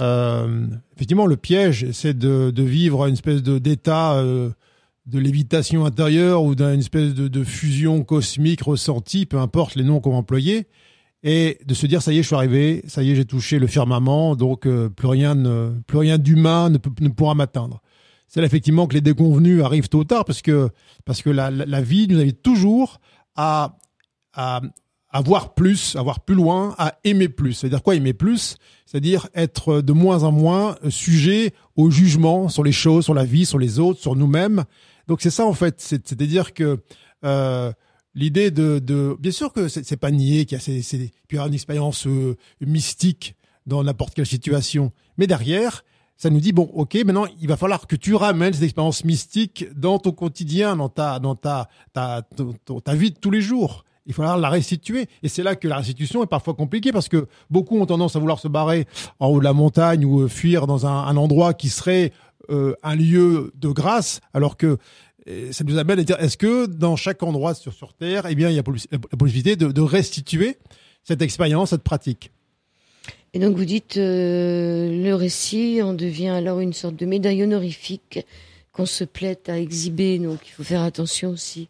Euh, 0.00 0.66
effectivement, 0.96 1.26
le 1.26 1.36
piège, 1.36 1.90
c'est 1.92 2.16
de, 2.16 2.50
de 2.50 2.62
vivre 2.62 3.06
une 3.06 3.14
espèce 3.14 3.42
de, 3.42 3.58
d'état 3.58 4.14
euh, 4.14 4.50
de 5.06 5.18
lévitation 5.18 5.84
intérieure 5.84 6.42
ou 6.42 6.54
d'une 6.54 6.78
espèce 6.78 7.12
de, 7.12 7.28
de 7.28 7.44
fusion 7.44 8.02
cosmique 8.02 8.62
ressentie, 8.62 9.26
peu 9.26 9.38
importe 9.38 9.74
les 9.74 9.84
noms 9.84 10.00
qu'on 10.00 10.12
va 10.12 10.16
employer, 10.16 10.66
et 11.22 11.58
de 11.66 11.74
se 11.74 11.86
dire 11.86 12.00
ça 12.02 12.12
y 12.12 12.18
est, 12.18 12.22
je 12.22 12.26
suis 12.28 12.36
arrivé, 12.36 12.82
ça 12.86 13.02
y 13.02 13.10
est, 13.10 13.14
j'ai 13.14 13.24
touché 13.24 13.58
le 13.58 13.66
firmament, 13.66 14.36
donc 14.36 14.66
euh, 14.66 14.88
plus 14.88 15.08
rien, 15.08 15.34
ne, 15.34 15.70
plus 15.86 15.98
rien 15.98 16.16
d'humain 16.18 16.70
ne, 16.70 16.78
ne 17.00 17.08
pourra 17.08 17.34
m'atteindre. 17.34 17.80
C'est 18.26 18.40
là 18.40 18.46
effectivement 18.46 18.86
que 18.86 18.94
les 18.94 19.00
déconvenus 19.00 19.62
arrivent 19.62 19.88
tôt 19.88 19.98
ou 19.98 20.04
tard, 20.04 20.24
parce 20.24 20.40
que 20.40 20.68
parce 21.04 21.20
que 21.20 21.30
la, 21.30 21.50
la, 21.50 21.66
la 21.66 21.80
vie 21.82 22.06
nous 22.08 22.18
invite 22.20 22.42
toujours 22.42 23.00
à 23.36 23.76
à 24.34 24.60
à 25.12 25.20
voir 25.22 25.54
plus, 25.54 25.96
à 25.96 26.02
voir 26.02 26.20
plus 26.20 26.36
loin, 26.36 26.72
à 26.78 26.94
aimer 27.02 27.28
plus. 27.28 27.54
C'est-à-dire 27.54 27.82
quoi 27.82 27.96
aimer 27.96 28.12
plus? 28.14 28.56
C'est-à-dire 28.86 29.26
être 29.34 29.80
de 29.82 29.92
moins 29.92 30.22
en 30.22 30.30
moins 30.30 30.76
sujet 30.88 31.52
au 31.74 31.90
jugement 31.90 32.48
sur 32.48 32.62
les 32.62 32.70
choses, 32.70 33.04
sur 33.06 33.14
la 33.14 33.24
vie, 33.24 33.44
sur 33.44 33.58
les 33.58 33.80
autres, 33.80 33.98
sur 34.00 34.14
nous-mêmes. 34.14 34.62
Donc 35.08 35.20
c'est 35.20 35.30
ça 35.30 35.44
en 35.44 35.52
fait. 35.52 35.80
C'est- 35.80 36.06
C'est-à-dire 36.06 36.54
que 36.54 36.78
euh, 37.24 37.72
l'idée 38.14 38.50
de, 38.50 38.78
de, 38.78 39.16
bien 39.18 39.32
sûr 39.32 39.52
que 39.52 39.68
c'est 39.68 39.96
pas 39.96 40.10
nier 40.10 40.44
qu'il 40.44 40.56
y 40.56 40.60
a 40.60 40.62
c'est 40.62 40.82
c'est 40.82 41.10
puis 41.28 41.38
il 41.38 41.42
y 41.42 41.46
une 41.46 41.54
expérience 41.54 42.06
euh, 42.06 42.36
mystique 42.60 43.36
dans 43.66 43.84
n'importe 43.84 44.14
quelle 44.14 44.26
situation, 44.26 44.92
mais 45.16 45.26
derrière 45.26 45.84
ça 46.16 46.28
nous 46.28 46.40
dit 46.40 46.52
bon 46.52 46.70
ok 46.74 46.96
maintenant 47.04 47.26
il 47.40 47.48
va 47.48 47.56
falloir 47.56 47.86
que 47.86 47.96
tu 47.96 48.14
ramènes 48.14 48.52
cette 48.52 48.64
expérience 48.64 49.04
mystique 49.04 49.66
dans 49.74 49.98
ton 49.98 50.12
quotidien, 50.12 50.76
dans 50.76 50.88
ta 50.88 51.18
dans 51.18 51.34
ta 51.34 51.68
ta 51.92 52.22
ta 52.84 52.94
vie 52.94 53.10
de 53.10 53.18
tous 53.18 53.30
les 53.30 53.42
jours. 53.42 53.84
Il 54.06 54.12
va 54.12 54.16
falloir 54.16 54.38
la 54.38 54.48
restituer. 54.48 55.06
Et 55.22 55.28
c'est 55.28 55.42
là 55.42 55.54
que 55.54 55.68
la 55.68 55.76
restitution 55.76 56.24
est 56.24 56.26
parfois 56.26 56.54
compliquée 56.54 56.90
parce 56.90 57.08
que 57.08 57.28
beaucoup 57.50 57.78
ont 57.78 57.86
tendance 57.86 58.16
à 58.16 58.18
vouloir 58.18 58.40
se 58.40 58.48
barrer 58.48 58.88
en 59.20 59.28
haut 59.28 59.38
de 59.38 59.44
la 59.44 59.52
montagne 59.52 60.04
ou 60.04 60.22
euh, 60.22 60.28
fuir 60.28 60.66
dans 60.66 60.86
un, 60.86 61.06
un 61.06 61.16
endroit 61.16 61.52
qui 61.54 61.68
serait 61.68 62.10
euh, 62.50 62.74
un 62.82 62.96
lieu 62.96 63.52
de 63.54 63.68
grâce, 63.68 64.20
alors 64.34 64.56
que 64.56 64.78
euh, 65.30 65.52
ça 65.52 65.64
nous 65.64 65.78
amène 65.78 65.98
à 65.98 66.04
dire 66.04 66.20
est-ce 66.20 66.36
que 66.36 66.66
dans 66.66 66.96
chaque 66.96 67.22
endroit 67.22 67.54
sur, 67.54 67.72
sur 67.72 67.94
Terre, 67.94 68.26
eh 68.28 68.34
bien, 68.34 68.50
il 68.50 68.56
y 68.56 68.58
a 68.58 68.62
la 68.62 69.16
possibilité 69.16 69.56
de, 69.56 69.70
de 69.70 69.80
restituer 69.80 70.58
cette 71.04 71.22
expérience, 71.22 71.70
cette 71.70 71.82
pratique? 71.82 72.32
Et 73.32 73.38
donc 73.38 73.56
vous 73.56 73.64
dites, 73.64 73.96
euh, 73.96 75.02
le 75.02 75.14
récit 75.14 75.80
en 75.82 75.94
devient 75.94 76.28
alors 76.28 76.60
une 76.60 76.72
sorte 76.72 76.96
de 76.96 77.06
médaille 77.06 77.44
honorifique 77.44 78.26
qu'on 78.72 78.86
se 78.86 79.04
plaît 79.04 79.38
à 79.48 79.58
exhiber. 79.58 80.18
Donc 80.18 80.40
il 80.46 80.50
faut 80.50 80.64
faire 80.64 80.82
attention 80.82 81.30
aussi 81.30 81.68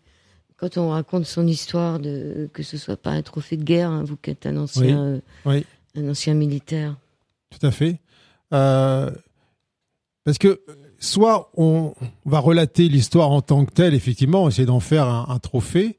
quand 0.56 0.76
on 0.76 0.90
raconte 0.90 1.24
son 1.24 1.46
histoire, 1.46 1.98
de, 1.98 2.48
que 2.52 2.62
ce 2.62 2.76
soit 2.76 2.96
pas 2.96 3.10
un 3.10 3.22
trophée 3.22 3.56
de 3.56 3.64
guerre, 3.64 3.90
hein, 3.90 4.04
vous 4.04 4.16
qui 4.16 4.30
êtes 4.30 4.44
un 4.44 4.58
ancien, 4.58 5.20
oui. 5.46 5.64
un 5.96 6.08
ancien 6.08 6.34
militaire. 6.34 6.96
Tout 7.48 7.66
à 7.66 7.70
fait. 7.70 7.98
Euh, 8.52 9.10
parce 10.24 10.36
que 10.36 10.60
soit 11.00 11.50
on 11.56 11.94
va 12.26 12.38
relater 12.38 12.88
l'histoire 12.88 13.30
en 13.30 13.40
tant 13.40 13.64
que 13.64 13.72
telle, 13.72 13.94
effectivement, 13.94 14.48
essayer 14.48 14.66
d'en 14.66 14.80
faire 14.80 15.06
un, 15.06 15.38
trophée, 15.38 15.98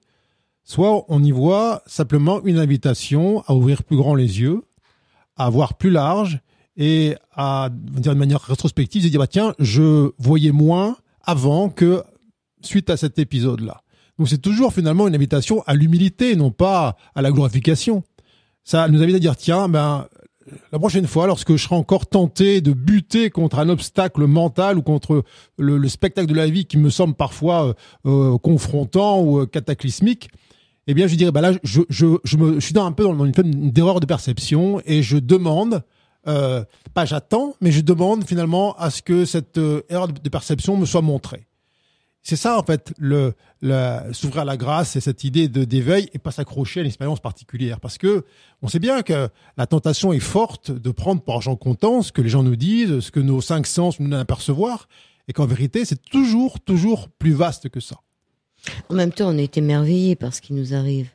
soit 0.64 1.06
on 1.10 1.24
y 1.24 1.32
voit 1.32 1.82
simplement 1.88 2.42
une 2.46 2.60
invitation 2.60 3.44
à 3.48 3.54
ouvrir 3.54 3.84
plus 3.84 3.98
grand 3.98 4.16
les 4.16 4.40
yeux, 4.40 4.64
à 5.36 5.50
voir 5.50 5.74
plus 5.74 5.90
large 5.90 6.40
et 6.78 7.16
à 7.36 7.70
dire 7.72 8.14
de 8.14 8.20
manière 8.20 8.42
rétrospective, 8.42 9.04
de 9.04 9.10
dire 9.10 9.20
bah 9.20 9.28
tiens, 9.28 9.54
je 9.60 10.12
voyais 10.20 10.52
moins 10.52 10.98
avant 11.24 11.70
que 11.70 12.04
suite 12.62 12.90
à 12.90 12.96
cet 12.96 13.18
épisode-là. 13.20 13.82
Donc 14.20 14.30
c'est 14.30 14.38
toujours 14.38 14.72
finalement 14.72 15.08
une 15.08 15.16
invitation 15.16 15.64
à 15.66 15.74
l'humilité, 15.74 16.36
non 16.36 16.52
pas 16.52 16.96
à 17.16 17.24
la 17.24 17.32
glorification. 17.32 18.04
Ça 18.64 18.88
nous 18.88 19.02
invite 19.02 19.16
à 19.16 19.20
dire 19.20 19.36
tiens, 19.36 19.68
ben 19.68 20.06
la 20.72 20.80
prochaine 20.80 21.08
fois, 21.08 21.28
lorsque 21.28 21.56
je 21.56 21.64
serai 21.64 21.76
encore 21.76 22.08
tenté 22.08 22.62
de 22.62 22.74
buter 22.74 23.30
contre 23.30 23.60
un 23.60 23.70
obstacle 23.70 24.26
mental 24.26 24.78
ou 24.78 24.82
contre 24.82 25.24
le, 25.58 25.88
spectacle 25.88 26.28
de 26.28 26.34
la 26.34 26.48
vie 26.48 26.66
qui 26.66 26.78
me 26.78 26.90
semble 26.90 27.14
parfois 27.14 27.68
euh, 27.68 27.74
euh, 28.06 28.38
confrontant 28.38 29.22
ou 29.22 29.40
euh, 29.40 29.46
cataclysmique, 29.46 30.30
eh 30.88 30.94
bien, 30.94 31.08
je 31.08 31.16
dirais, 31.16 31.32
bah 31.32 31.42
là, 31.42 31.52
je, 31.64 31.82
me, 32.38 32.60
je 32.60 32.60
suis 32.60 32.74
dans 32.74 32.86
un 32.86 32.92
peu 32.92 33.04
dans 33.04 33.26
une 33.26 33.34
forme 33.34 33.52
d'erreur 33.72 34.00
de 34.00 34.06
perception 34.06 34.82
et 34.86 35.04
je 35.04 35.18
demande, 35.18 35.84
pas 36.26 37.06
j'attends, 37.06 37.56
mais 37.62 37.72
je 37.72 37.82
demande 37.82 38.26
finalement 38.26 38.74
à 38.78 38.90
ce 38.90 39.02
que 39.02 39.26
cette 39.26 39.60
erreur 39.90 40.08
de 40.08 40.30
perception 40.30 40.78
me 40.78 40.86
soit 40.86 41.02
montrée. 41.02 41.46
C'est 42.24 42.36
ça 42.36 42.60
en 42.60 42.64
fait, 42.64 42.94
le, 43.00 43.34
s'ouvrir 44.12 44.44
à 44.44 44.46
la 44.46 44.58
grâce, 44.58 44.92
c'est 44.92 45.00
cette 45.00 45.24
idée 45.24 45.48
de 45.48 45.64
d'éveil 45.64 46.10
et 46.14 46.20
pas 46.20 46.32
s'accrocher 46.32 46.80
à 46.80 46.84
une 46.84 46.88
expérience 46.88 47.20
particulière, 47.20 47.80
parce 47.80 47.98
que 47.98 48.24
on 48.62 48.68
sait 48.68 48.80
bien 48.80 49.02
que 49.02 49.30
la 49.58 49.66
tentation 49.66 50.14
est 50.14 50.20
forte 50.20 50.72
de 50.72 50.92
prendre 50.92 51.22
pour 51.22 51.34
argent 51.34 51.56
comptant 51.56 52.02
ce 52.04 52.12
que 52.12 52.22
les 52.22 52.30
gens 52.30 52.44
nous 52.44 52.56
disent, 52.56 53.00
ce 53.00 53.12
que 53.12 53.20
nos 53.20 53.42
cinq 53.42 53.66
sens 53.66 54.00
nous 54.00 54.08
donnent 54.08 54.20
à 54.20 54.26
percevoir, 54.26 54.88
et 55.28 55.34
qu'en 55.34 55.48
vérité 55.48 55.84
c'est 55.84 56.02
toujours 56.02 56.60
toujours 56.60 57.10
plus 57.10 57.34
vaste 57.34 57.70
que 57.70 57.80
ça. 57.80 57.98
En 58.90 58.94
même 58.94 59.12
temps, 59.12 59.30
on 59.30 59.38
est 59.38 59.58
émerveillé 59.58 60.16
par 60.16 60.34
ce 60.34 60.42
qui 60.42 60.54
nous 60.54 60.74
arrive. 60.74 61.10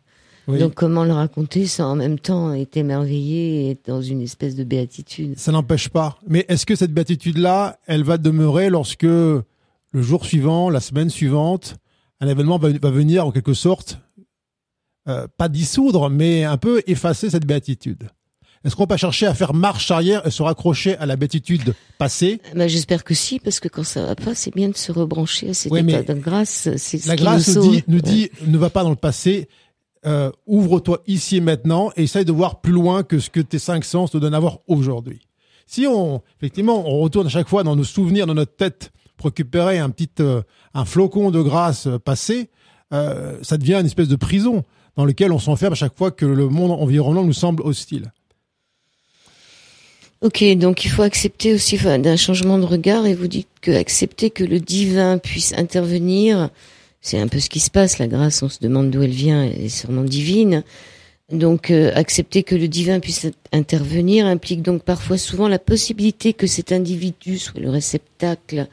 Donc 0.48 0.74
comment 0.74 1.04
le 1.04 1.12
raconter 1.12 1.66
sans 1.66 1.90
en 1.90 1.96
même 1.96 2.20
temps 2.20 2.52
être 2.52 2.76
émerveillé 2.76 3.66
et 3.66 3.70
être 3.70 3.86
dans 3.86 4.00
une 4.00 4.20
espèce 4.22 4.54
de 4.54 4.62
béatitude? 4.62 5.36
Ça 5.36 5.50
n'empêche 5.50 5.88
pas. 5.88 6.18
Mais 6.28 6.44
est-ce 6.48 6.64
que 6.64 6.76
cette 6.76 6.92
béatitude-là, 6.92 7.78
elle 7.86 8.04
va 8.04 8.16
demeurer 8.16 8.70
lorsque 8.70 9.06
le 9.92 10.02
jour 10.02 10.24
suivant, 10.24 10.70
la 10.70 10.80
semaine 10.80 11.10
suivante, 11.10 11.76
un 12.20 12.28
événement 12.28 12.58
va, 12.58 12.70
venir 12.90 13.26
en 13.26 13.32
quelque 13.32 13.54
sorte, 13.54 13.98
euh, 15.08 15.26
pas 15.36 15.48
dissoudre, 15.48 16.10
mais 16.10 16.44
un 16.44 16.56
peu 16.56 16.82
effacer 16.86 17.30
cette 17.30 17.46
béatitude. 17.46 18.08
Est-ce 18.64 18.74
qu'on 18.74 18.82
va 18.82 18.88
pas 18.88 18.96
chercher 18.96 19.26
à 19.26 19.34
faire 19.34 19.54
marche 19.54 19.90
arrière 19.92 20.26
et 20.26 20.30
se 20.30 20.42
raccrocher 20.42 20.96
à 20.96 21.06
la 21.06 21.14
béatitude 21.14 21.74
passée? 21.98 22.40
Ben, 22.54 22.68
J'espère 22.68 23.04
que 23.04 23.14
si, 23.14 23.38
parce 23.38 23.60
que 23.60 23.68
quand 23.68 23.84
ça 23.84 24.04
va 24.04 24.16
pas, 24.16 24.34
c'est 24.34 24.52
bien 24.52 24.68
de 24.68 24.76
se 24.76 24.90
rebrancher 24.90 25.50
à 25.50 25.54
cet 25.54 25.72
état 25.72 26.02
de 26.02 26.20
grâce. 26.20 26.68
C'est 26.76 27.06
la 27.06 27.14
grâce 27.14 27.54
nous, 27.54 27.70
dit, 27.70 27.84
nous 27.86 28.00
dit, 28.00 28.30
ne 28.44 28.58
va 28.58 28.70
pas 28.70 28.82
dans 28.82 28.90
le 28.90 28.96
passé, 28.96 29.48
euh, 30.04 30.32
ouvre-toi 30.46 31.02
ici 31.06 31.36
et 31.36 31.40
maintenant 31.40 31.92
et 31.96 32.04
essaye 32.04 32.24
de 32.24 32.32
voir 32.32 32.60
plus 32.60 32.72
loin 32.72 33.02
que 33.02 33.18
ce 33.18 33.30
que 33.30 33.40
tes 33.40 33.58
cinq 33.58 33.84
sens 33.84 34.10
te 34.10 34.18
donnent 34.18 34.34
à 34.34 34.40
voir 34.40 34.58
aujourd'hui. 34.66 35.20
Si 35.66 35.86
on, 35.86 36.22
effectivement, 36.38 36.88
on 36.88 36.98
retourne 37.00 37.26
à 37.26 37.30
chaque 37.30 37.48
fois 37.48 37.62
dans 37.62 37.76
nos 37.76 37.84
souvenirs, 37.84 38.26
dans 38.26 38.34
notre 38.34 38.56
tête, 38.56 38.92
récupérer 39.22 39.78
un 39.78 39.90
petit 39.90 40.10
euh, 40.20 40.42
un 40.74 40.84
flocon 40.84 41.30
de 41.30 41.40
grâce 41.40 41.88
passé, 42.04 42.50
euh, 42.92 43.38
ça 43.42 43.56
devient 43.56 43.74
une 43.74 43.86
espèce 43.86 44.08
de 44.08 44.16
prison 44.16 44.64
dans 44.96 45.04
lequel 45.04 45.32
on 45.32 45.38
s'enferme 45.38 45.72
à 45.72 45.76
chaque 45.76 45.96
fois 45.96 46.10
que 46.10 46.26
le 46.26 46.48
monde 46.48 46.70
environnant 46.70 47.24
nous 47.24 47.32
semble 47.32 47.62
hostile. 47.62 48.12
Ok, 50.22 50.42
donc 50.56 50.84
il 50.84 50.88
faut 50.88 51.02
accepter 51.02 51.52
aussi 51.52 51.76
d'un 51.76 52.16
changement 52.16 52.58
de 52.58 52.64
regard 52.64 53.04
et 53.06 53.14
vous 53.14 53.28
dites 53.28 53.48
que 53.60 53.70
accepter 53.70 54.30
que 54.30 54.44
le 54.44 54.60
divin 54.60 55.18
puisse 55.18 55.52
intervenir, 55.52 56.48
c'est 57.02 57.18
un 57.18 57.28
peu 57.28 57.38
ce 57.38 57.50
qui 57.50 57.60
se 57.60 57.70
passe. 57.70 57.98
La 57.98 58.06
grâce, 58.06 58.42
on 58.42 58.48
se 58.48 58.58
demande 58.60 58.90
d'où 58.90 59.02
elle 59.02 59.10
vient, 59.10 59.44
elle 59.44 59.60
est 59.60 59.68
sûrement 59.68 60.04
divine. 60.04 60.64
Donc 61.30 61.70
euh, 61.70 61.92
accepter 61.94 62.44
que 62.44 62.54
le 62.54 62.68
divin 62.68 63.00
puisse 63.00 63.26
intervenir 63.52 64.26
implique 64.26 64.62
donc 64.62 64.84
parfois 64.84 65.18
souvent 65.18 65.48
la 65.48 65.58
possibilité 65.58 66.32
que 66.32 66.46
cet 66.46 66.70
individu 66.70 67.38
soit 67.38 67.60
le 67.60 67.68
réceptacle 67.68 68.68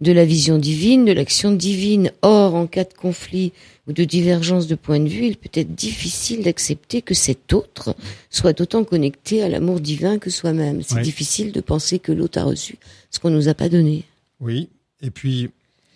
de 0.00 0.12
la 0.12 0.24
vision 0.24 0.58
divine, 0.58 1.04
de 1.04 1.12
l'action 1.12 1.52
divine. 1.52 2.12
Or, 2.22 2.54
en 2.54 2.66
cas 2.66 2.84
de 2.84 2.94
conflit 2.94 3.52
ou 3.86 3.92
de 3.92 4.04
divergence 4.04 4.66
de 4.66 4.74
point 4.74 5.00
de 5.00 5.08
vue, 5.08 5.26
il 5.26 5.36
peut 5.36 5.50
être 5.52 5.74
difficile 5.74 6.42
d'accepter 6.42 7.02
que 7.02 7.14
cet 7.14 7.52
autre 7.52 7.94
soit 8.30 8.60
autant 8.60 8.84
connecté 8.84 9.42
à 9.42 9.48
l'amour 9.48 9.80
divin 9.80 10.18
que 10.18 10.30
soi-même. 10.30 10.82
C'est 10.82 11.02
difficile 11.02 11.52
de 11.52 11.60
penser 11.60 11.98
que 11.98 12.12
l'autre 12.12 12.38
a 12.38 12.44
reçu 12.44 12.78
ce 13.10 13.18
qu'on 13.18 13.30
nous 13.30 13.48
a 13.48 13.54
pas 13.54 13.68
donné. 13.68 14.04
Oui, 14.40 14.68
et 15.00 15.10
puis 15.10 15.50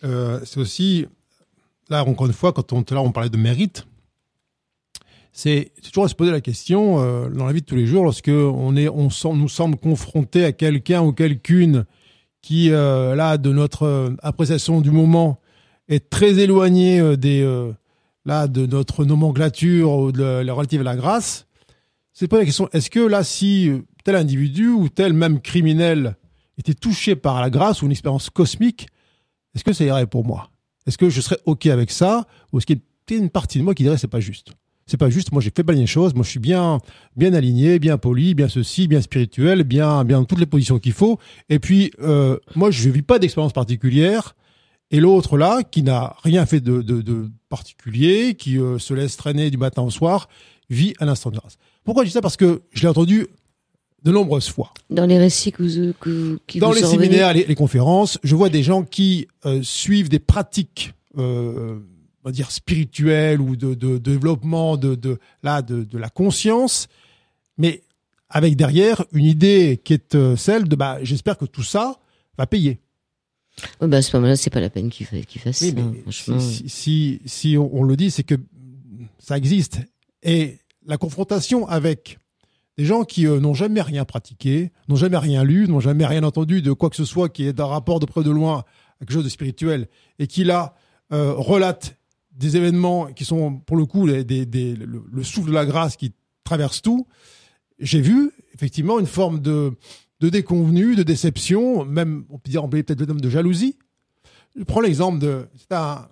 euh, 0.05 0.41
c'est 0.45 0.61
aussi 0.61 1.07
là 1.89 2.05
encore 2.05 2.27
une 2.27 2.33
fois 2.33 2.53
quand 2.53 2.73
on 2.73 2.85
là 2.91 3.01
on 3.01 3.11
parlait 3.11 3.31
de 3.31 3.37
mérite, 3.37 3.87
c'est 5.33 5.73
toujours 5.83 6.05
à 6.05 6.09
se 6.09 6.15
poser 6.15 6.31
la 6.31 6.41
question 6.41 7.01
euh, 7.01 7.29
dans 7.29 7.47
la 7.47 7.53
vie 7.53 7.61
de 7.61 7.67
tous 7.67 7.77
les 7.77 7.87
jours 7.87 8.05
lorsque 8.05 8.29
on 8.29 8.77
est 8.77 8.89
on, 8.89 9.09
nous 9.35 9.49
semble 9.49 9.77
confronté 9.77 10.45
à 10.45 10.53
quelqu'un 10.53 11.03
ou 11.03 11.13
quelqu'une 11.13 11.85
qui, 12.43 12.71
euh, 12.71 13.15
là, 13.15 13.39
de 13.39 13.53
notre 13.53 13.85
euh, 13.85 14.17
appréciation 14.23 14.81
du 14.81 14.91
moment, 14.91 15.41
est 15.89 16.11
très 16.11 16.39
éloigné 16.39 17.01
euh, 17.01 17.17
des, 17.17 17.43
là, 18.25 18.47
de 18.47 18.67
notre 18.67 19.05
nomenclature 19.05 19.93
ou 19.93 20.13
de 20.13 20.23
la 20.23 20.53
relative 20.53 20.81
à 20.81 20.85
la 20.85 20.97
grâce, 20.97 21.47
c'est 22.13 22.29
pas 22.29 22.39
la 22.39 22.45
question. 22.45 22.69
Est-ce 22.73 22.91
que 22.91 23.01
là, 23.01 23.23
si 23.23 23.71
tel 24.05 24.17
individu 24.17 24.69
ou 24.69 24.89
tel 24.89 25.13
même 25.13 25.41
criminel 25.41 26.17
était 26.59 26.75
touché 26.75 27.15
par 27.15 27.41
la 27.41 27.51
grâce 27.51 27.83
ou 27.83 27.87
une 27.87 27.93
expérience 27.93 28.31
cosmique, 28.31 28.89
est-ce 29.55 29.65
que 29.65 29.73
ça 29.73 29.85
irait 29.85 30.07
pour 30.07 30.25
moi? 30.25 30.51
Est-ce 30.87 30.99
que 30.99 31.11
je 31.11 31.21
serais 31.21 31.39
ok 31.47 31.67
avec 31.67 31.91
ça? 31.91 32.27
Ou 32.53 32.59
est-ce 32.59 32.67
qu'il 32.67 32.81
y 33.11 33.15
a 33.15 33.17
une 33.17 33.31
partie 33.31 33.59
de 33.59 33.65
moi 33.65 33.75
qui 33.75 33.83
dirait 33.83 33.99
c'est 33.99 34.09
pas 34.09 34.21
juste? 34.21 34.53
C'est 34.89 34.97
pas 34.97 35.11
juste. 35.11 35.33
Moi, 35.33 35.43
j'ai 35.43 35.53
fait 35.55 35.63
pas 35.63 35.73
les 35.73 35.87
choses. 35.87 36.15
Moi, 36.15 36.25
je 36.25 36.31
suis 36.31 36.41
bien, 36.41 36.79
bien 37.17 37.35
aligné, 37.35 37.79
bien 37.79 37.99
poli, 37.99 38.35
bien 38.35 38.49
ceci, 38.49 38.89
bien 38.89 39.01
spirituel, 39.01 39.63
bien, 39.63 40.05
bien 40.05 40.25
toutes 40.25 40.41
les 40.41 40.47
positions 40.47 40.79
qu'il 40.79 40.93
faut. 40.93 41.19
Et 41.49 41.59
puis, 41.59 41.93
euh, 42.01 42.39
moi, 42.57 42.71
je 42.71 42.89
vis 42.89 43.03
pas 43.03 43.19
d'expérience 43.19 43.53
particulière. 43.53 44.35
Et 44.91 45.01
l'autre 45.01 45.37
là, 45.37 45.63
qui 45.63 45.83
n'a 45.83 46.17
rien 46.25 46.47
fait 46.47 46.61
de, 46.61 46.81
de, 46.81 47.03
de 47.03 47.31
particulier, 47.51 48.35
qui 48.35 48.59
euh, 48.59 48.79
se 48.79 48.95
laisse 48.95 49.17
traîner 49.17 49.51
du 49.51 49.59
matin 49.59 49.83
au 49.83 49.91
soir, 49.91 50.29
vit 50.71 50.95
un 51.01 51.09
instant 51.09 51.31
de 51.31 51.37
grâce. 51.37 51.59
Pourquoi 51.85 52.05
je 52.05 52.09
dis 52.09 52.15
ça? 52.15 52.23
Parce 52.23 52.37
que 52.37 52.63
je 52.73 52.83
l'ai 52.83 52.89
entendu 52.89 53.27
de 54.03 54.13
nombreuses 54.13 54.49
fois. 54.49 54.73
Dans 54.91 55.07
les 55.07 55.19
récits 55.19 55.53
que 55.53 55.63
vous, 55.63 55.93
que, 56.01 56.39
qui 56.47 56.59
Dans 56.59 56.73
les 56.73 56.83
séminaires, 56.83 57.35
les, 57.35 57.45
les, 57.45 57.55
conférences, 57.55 58.19
je 58.23 58.35
vois 58.35 58.49
des 58.49 58.63
gens 58.63 58.83
qui 58.83 59.27
euh, 59.45 59.61
suivent 59.63 60.09
des 60.09 60.21
pratiques 60.21 60.95
euh, 61.19 61.81
on 62.25 62.29
va 62.29 62.33
dire 62.33 62.51
spirituel 62.51 63.41
ou 63.41 63.57
de, 63.57 63.75
de, 63.75 63.99
développement 63.99 64.77
de, 64.77 64.95
de 64.95 65.19
là 65.43 65.63
de, 65.63 65.85
de, 65.85 65.99
la 65.99 66.09
conscience, 66.09 66.89
mais 67.57 67.83
avec 68.29 68.57
derrière 68.57 69.05
une 69.13 69.25
idée 69.25 69.81
qui 69.83 69.95
est 69.95 70.15
euh, 70.15 70.37
celle 70.37 70.69
de 70.69 70.77
bah 70.77 70.99
j'espère 71.03 71.39
que 71.39 71.47
tout 71.47 71.63
ça 71.63 71.99
va 72.37 72.47
payer. 72.47 72.81
Oui, 73.81 73.89
bah 73.89 73.99
à 73.99 74.03
ce 74.03 74.17
moment-là, 74.17 74.37
c'est 74.37 74.51
pas 74.51 74.61
la 74.61 74.71
peine 74.71 74.91
qu'il 74.91 75.07
fasse 75.07 75.59
ça. 75.59 75.67
franchement. 76.03 76.39
Si, 76.39 76.69
si, 76.69 77.21
si 77.25 77.57
on, 77.59 77.83
le 77.83 77.97
dit, 77.97 78.11
c'est 78.11 78.23
que 78.23 78.37
ça 79.19 79.37
existe. 79.37 79.81
Et 80.23 80.59
la 80.87 80.97
confrontation 80.97 81.67
avec 81.67 82.19
des 82.77 82.85
gens 82.85 83.05
qui 83.05 83.27
euh, 83.27 83.41
n'ont 83.41 83.55
jamais 83.55 83.83
rien 83.83 84.05
pratiqué, 84.05 84.71
n'ont 84.89 84.97
jamais 84.97 85.19
rien 85.19 85.43
lu, 85.43 85.67
n'ont 85.69 85.81
jamais 85.81 86.07
rien 86.07 86.23
entendu 86.23 86.63
de 86.63 86.73
quoi 86.73 86.91
que 86.91 86.97
ce 86.97 87.05
soit 87.05 87.29
qui 87.29 87.47
est 87.47 87.53
d'un 87.53 87.67
rapport 87.67 87.99
de 87.99 88.07
près 88.07 88.23
de 88.23 88.31
loin 88.31 88.59
à 88.59 88.99
quelque 89.01 89.13
chose 89.13 89.25
de 89.25 89.29
spirituel, 89.29 89.89
et 90.19 90.27
qui 90.27 90.45
là 90.45 90.75
euh, 91.13 91.33
relate 91.33 91.98
des 92.39 92.57
événements 92.57 93.07
qui 93.07 93.25
sont 93.25 93.57
pour 93.59 93.77
le 93.77 93.85
coup 93.85 94.07
le, 94.07 95.23
souffle 95.23 95.49
de 95.49 95.55
la 95.55 95.67
grâce 95.67 95.97
qui 95.97 96.15
traverse 96.45 96.81
tout, 96.81 97.07
j'ai 97.79 98.01
vu 98.01 98.31
effectivement 98.55 98.99
une 98.99 99.07
forme 99.07 99.41
de, 99.41 99.75
déconvenue, 100.21 100.97
de 100.97 101.03
déception, 101.03 101.85
même 101.85 102.25
on 102.31 102.39
peut 102.39 102.51
dire 102.51 102.65
on 102.65 102.69
peut 102.69 102.83
peut-être 102.83 103.01
le 103.01 103.07
de 103.07 103.31
jalousie. 103.31 103.77
Je 104.57 104.65
prends 104.65 104.81
l'exemple 104.81 105.19
de, 105.19 105.47
c'est 105.57 105.73
un, 105.73 106.09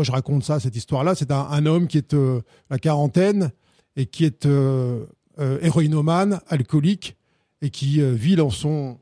je 0.00 0.12
raconte 0.12 0.44
ça 0.44 0.60
cette 0.60 0.76
histoire-là, 0.76 1.14
c'est 1.14 1.32
un, 1.32 1.66
homme 1.66 1.88
qui 1.88 1.98
est 1.98 2.14
euh, 2.14 2.40
la 2.70 2.78
quarantaine 2.78 3.50
et 3.96 4.06
qui 4.06 4.24
est 4.24 4.46
euh, 4.46 5.04
euh, 5.38 5.58
héroïnomane, 5.62 6.40
alcoolique 6.48 7.16
et 7.62 7.70
qui 7.70 8.00
euh, 8.00 8.12
vit 8.12 8.36
dans 8.36 8.50
son 8.50 8.98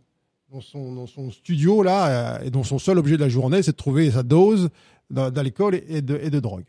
dans 0.51 0.61
son, 0.61 0.95
dans 0.95 1.09
son 1.09 1.33
studio 1.33 1.83
là 1.83 2.40
et 2.45 2.51
dont 2.51 2.62
son 2.62 2.79
seul 2.79 2.99
objet 2.99 3.17
de 3.17 3.21
la 3.21 3.29
journée 3.29 3.62
c'est 3.64 3.73
de 3.73 3.77
trouver 3.77 4.12
sa 4.12 4.23
dose 4.23 4.71
d'alcool 5.11 5.81
et 5.88 6.03
de, 6.03 6.19
et 6.23 6.31
de 6.31 6.40
drogue. 6.40 6.64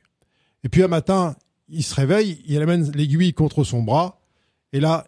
Et 0.63 0.69
puis 0.69 0.83
un 0.83 0.87
matin, 0.87 1.35
il 1.69 1.83
se 1.83 1.95
réveille, 1.95 2.41
il 2.45 2.61
amène 2.61 2.91
l'aiguille 2.91 3.33
contre 3.33 3.63
son 3.63 3.81
bras, 3.81 4.19
Et 4.73 4.79
là, 4.79 5.07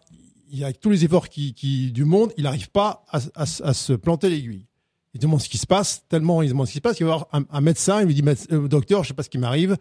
il 0.50 0.64
a 0.64 0.72
tous 0.72 0.90
les 0.90 1.04
efforts 1.04 1.28
qui, 1.28 1.92
du 1.92 2.04
monde, 2.04 2.32
il 2.36 2.44
n'arrive 2.44 2.70
pas 2.70 3.04
à, 3.10 3.46
se 3.46 3.92
planter 3.92 4.30
l'aiguille. 4.30 4.66
Il 5.14 5.20
demande 5.20 5.40
ce 5.40 5.48
qui 5.48 5.58
se 5.58 5.66
passe, 5.66 6.04
tellement 6.08 6.42
il 6.42 6.48
demande 6.48 6.66
ce 6.66 6.72
qui 6.72 6.78
se 6.78 6.82
passe, 6.82 7.00
il 7.00 7.04
va 7.06 7.16
voir 7.16 7.28
un, 7.32 7.44
un 7.50 7.60
médecin, 7.60 8.00
il 8.00 8.06
lui 8.06 8.14
dit 8.14 8.24
euh, 8.52 8.68
docteur, 8.68 9.02
je 9.02 9.08
sais 9.08 9.14
pas 9.14 9.22
ce 9.22 9.30
qui 9.30 9.38
m'arrive, 9.38 9.76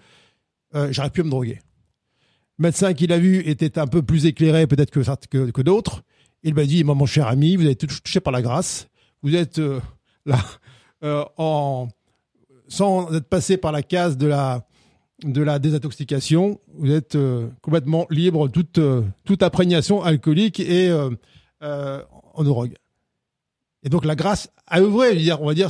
euh, 0.76 0.90
j'aurais 0.92 1.10
pu 1.10 1.24
me 1.24 1.30
droguer. 1.30 1.60
Le 2.58 2.64
médecin 2.64 2.94
qu'il 2.94 3.12
a 3.12 3.20
vu 3.20 3.40
était 3.48 3.78
un 3.78 3.88
peu 3.88 4.02
plus 4.02 4.26
éclairé 4.26 4.68
peut-être 4.68 4.92
que 4.92 5.62
d'autres. 5.62 6.04
Il 6.44 6.56
m'a 6.56 6.66
dit, 6.66 6.84
mon 6.84 7.06
cher 7.06 7.28
ami, 7.28 7.56
vous 7.56 7.68
êtes 7.68 7.86
touché 7.86 8.20
par 8.20 8.32
la 8.32 8.42
grâce, 8.42 8.88
vous 9.22 9.36
êtes 9.36 9.60
euh, 9.60 9.80
là 10.26 10.44
euh, 11.04 11.24
en 11.38 11.90
sans 12.68 13.14
être 13.14 13.28
passé 13.28 13.58
par 13.58 13.72
la 13.72 13.84
case 13.84 14.18
de 14.18 14.28
la 14.28 14.68
de 15.24 15.42
la 15.42 15.60
désintoxication, 15.60 16.60
vous 16.76 16.92
êtes 16.92 17.16
euh, 17.16 17.48
complètement 17.62 18.06
libre 18.10 18.48
de 18.48 18.52
toute, 18.52 18.78
euh, 18.78 19.02
toute 19.26 19.42
imprégnation 19.42 20.04
alcoolique 20.04 20.60
et 20.60 20.90
euh, 20.90 22.02
en 22.34 22.44
drogue. 22.44 22.76
Et 23.84 23.90
donc 23.90 24.06
la 24.06 24.16
grâce 24.16 24.52
a 24.68 24.80
œuvré, 24.80 25.32
on 25.40 25.48
va 25.48 25.54
dire, 25.54 25.70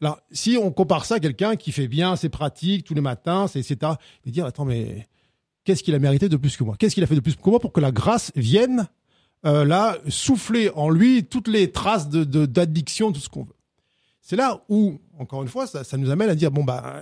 là, 0.00 0.20
si 0.30 0.56
on 0.60 0.70
compare 0.70 1.04
ça 1.04 1.16
à 1.16 1.20
quelqu'un 1.20 1.56
qui 1.56 1.72
fait 1.72 1.88
bien 1.88 2.16
ses 2.16 2.28
pratiques 2.28 2.84
tous 2.84 2.94
les 2.94 3.00
matins, 3.00 3.46
c'est, 3.46 3.60
etc., 3.60 3.92
et 4.24 4.30
dire, 4.30 4.46
attends, 4.46 4.64
mais 4.64 5.06
qu'est-ce 5.64 5.82
qu'il 5.82 5.94
a 5.94 5.98
mérité 5.98 6.28
de 6.28 6.36
plus 6.36 6.56
que 6.56 6.64
moi? 6.64 6.76
Qu'est-ce 6.78 6.94
qu'il 6.94 7.04
a 7.04 7.06
fait 7.06 7.14
de 7.14 7.20
plus 7.20 7.36
que 7.36 7.50
moi 7.50 7.60
pour 7.60 7.72
que 7.72 7.80
la 7.80 7.92
grâce 7.92 8.32
vienne 8.36 8.86
là 9.42 9.96
souffler 10.08 10.70
en 10.74 10.88
lui 10.88 11.24
toutes 11.24 11.46
les 11.46 11.70
traces 11.70 12.08
de, 12.08 12.46
d'addiction, 12.46 13.12
tout 13.12 13.20
ce 13.20 13.28
qu'on 13.28 13.44
veut? 13.44 13.55
C'est 14.28 14.34
là 14.34 14.64
où, 14.68 14.98
encore 15.20 15.42
une 15.42 15.48
fois, 15.48 15.68
ça, 15.68 15.96
nous 15.96 16.10
amène 16.10 16.28
à 16.28 16.34
dire, 16.34 16.50
bon, 16.50 16.64
bah 16.64 17.00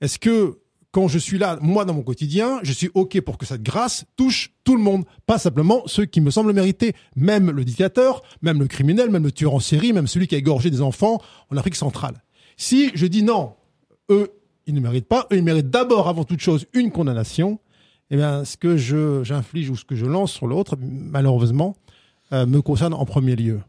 est-ce 0.00 0.18
que 0.18 0.58
quand 0.90 1.06
je 1.06 1.18
suis 1.18 1.36
là, 1.36 1.58
moi, 1.60 1.84
dans 1.84 1.92
mon 1.92 2.00
quotidien, 2.00 2.60
je 2.62 2.72
suis 2.72 2.88
OK 2.94 3.20
pour 3.20 3.36
que 3.36 3.44
cette 3.44 3.62
grâce 3.62 4.06
touche 4.16 4.50
tout 4.64 4.74
le 4.74 4.82
monde, 4.82 5.04
pas 5.26 5.36
simplement 5.36 5.82
ceux 5.84 6.06
qui 6.06 6.22
me 6.22 6.30
semblent 6.30 6.54
mériter, 6.54 6.94
même 7.14 7.50
le 7.50 7.62
dictateur, 7.62 8.22
même 8.40 8.58
le 8.58 8.68
criminel, 8.68 9.10
même 9.10 9.22
le 9.22 9.32
tueur 9.32 9.52
en 9.52 9.60
série, 9.60 9.92
même 9.92 10.06
celui 10.06 10.28
qui 10.28 10.34
a 10.34 10.38
égorgé 10.38 10.70
des 10.70 10.80
enfants 10.80 11.20
en 11.50 11.58
Afrique 11.58 11.76
centrale. 11.76 12.22
Si 12.56 12.90
je 12.94 13.04
dis 13.04 13.22
non, 13.22 13.52
eux, 14.08 14.30
ils 14.66 14.72
ne 14.72 14.80
méritent 14.80 15.08
pas, 15.08 15.26
eux, 15.30 15.36
ils 15.36 15.44
méritent 15.44 15.68
d'abord, 15.68 16.08
avant 16.08 16.24
toute 16.24 16.40
chose, 16.40 16.64
une 16.72 16.90
condamnation, 16.90 17.58
eh 18.10 18.16
bien, 18.16 18.46
ce 18.46 18.56
que 18.56 18.78
j'inflige 18.78 19.68
ou 19.68 19.76
ce 19.76 19.84
que 19.84 19.94
je 19.94 20.06
lance 20.06 20.32
sur 20.32 20.46
l'autre, 20.46 20.78
malheureusement, 20.80 21.76
euh, 22.32 22.46
me 22.46 22.62
concerne 22.62 22.94
en 22.94 23.04
premier 23.04 23.36
lieu. 23.36 23.60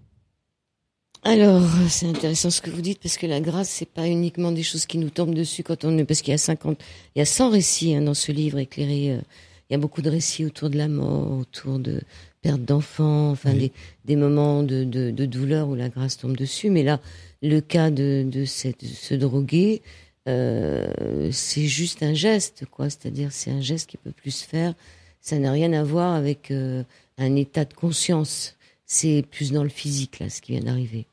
Alors, 1.24 1.62
c'est 1.88 2.08
intéressant 2.08 2.50
ce 2.50 2.62
que 2.62 2.72
vous 2.72 2.82
dites 2.82 3.00
parce 3.00 3.18
que 3.18 3.28
la 3.28 3.42
grâce, 3.42 3.70
c'est 3.70 3.88
pas 3.88 4.08
uniquement 4.08 4.52
des 4.52 4.64
choses 4.64 4.88
qui 4.88 4.98
nous 4.98 5.12
tombent 5.12 5.36
dessus 5.36 5.62
quand 5.62 5.86
on 5.86 5.96
est, 6.00 6.04
parce 6.04 6.22
qu'il 6.22 6.32
y 6.32 6.36
a 6.36 6.40
50, 6.40 6.80
il 7.16 7.20
y 7.20 7.22
a 7.22 7.26
100 7.26 7.52
récits 7.52 7.94
hein, 7.96 8.02
dans 8.02 8.16
ce 8.16 8.32
livre 8.32 8.58
éclairé. 8.58 9.12
Euh, 9.12 9.22
il 9.70 9.74
y 9.74 9.76
a 9.76 9.78
beaucoup 9.78 10.02
de 10.02 10.10
récits 10.10 10.46
autour 10.46 10.72
de 10.72 10.78
la 10.78 10.88
mort, 10.88 11.32
autour 11.32 11.78
de 11.78 12.02
perte 12.42 12.64
d'enfants, 12.64 13.30
enfin 13.30 13.52
oui. 13.52 13.60
des, 13.60 13.72
des, 14.06 14.16
moments 14.16 14.64
de, 14.64 14.84
de, 14.84 15.12
de, 15.12 15.26
douleur 15.26 15.70
où 15.70 15.76
la 15.76 15.90
grâce 15.90 16.18
tombe 16.18 16.36
dessus. 16.36 16.72
Mais 16.72 16.84
là, 16.84 17.00
le 17.44 17.62
cas 17.62 17.92
de, 17.92 18.26
de, 18.28 18.44
cette, 18.46 18.82
de 18.82 18.88
se 18.88 19.14
droguer, 19.14 19.84
euh, 20.28 21.30
c'est 21.32 21.68
juste 21.68 22.02
un 22.02 22.16
geste, 22.16 22.66
quoi. 22.70 22.90
C'est-à-dire, 22.90 23.32
c'est 23.32 23.52
un 23.52 23.62
geste 23.62 23.90
qui 23.90 23.98
peut 23.98 24.12
plus 24.12 24.32
se 24.32 24.46
faire. 24.46 24.74
Ça 25.22 25.38
n'a 25.38 25.52
rien 25.52 25.72
à 25.74 25.84
voir 25.84 26.16
avec 26.16 26.50
euh, 26.50 26.84
un 27.20 27.36
état 27.36 27.64
de 27.64 27.74
conscience. 27.76 28.58
C'est 28.86 29.24
plus 29.30 29.52
dans 29.52 29.64
le 29.64 29.70
physique, 29.70 30.20
là, 30.20 30.30
ce 30.30 30.42
qui 30.42 30.54
vient 30.54 30.62
d'arriver. 30.62 31.06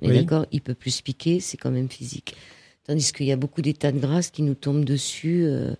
Mais 0.00 0.08
oui. 0.08 0.14
d'accord, 0.16 0.46
il 0.52 0.60
peut 0.60 0.74
plus 0.74 1.00
piquer, 1.00 1.40
c'est 1.40 1.56
quand 1.56 1.70
même 1.70 1.88
physique. 1.88 2.34
Tandis 2.84 3.12
qu'il 3.12 3.26
y 3.26 3.32
a 3.32 3.36
beaucoup 3.36 3.62
d'états 3.62 3.92
de 3.92 3.98
grâce 3.98 4.30
qui 4.30 4.42
nous 4.42 4.54
tombent 4.54 4.84
dessus. 4.84 5.44
Euh, 5.44 5.74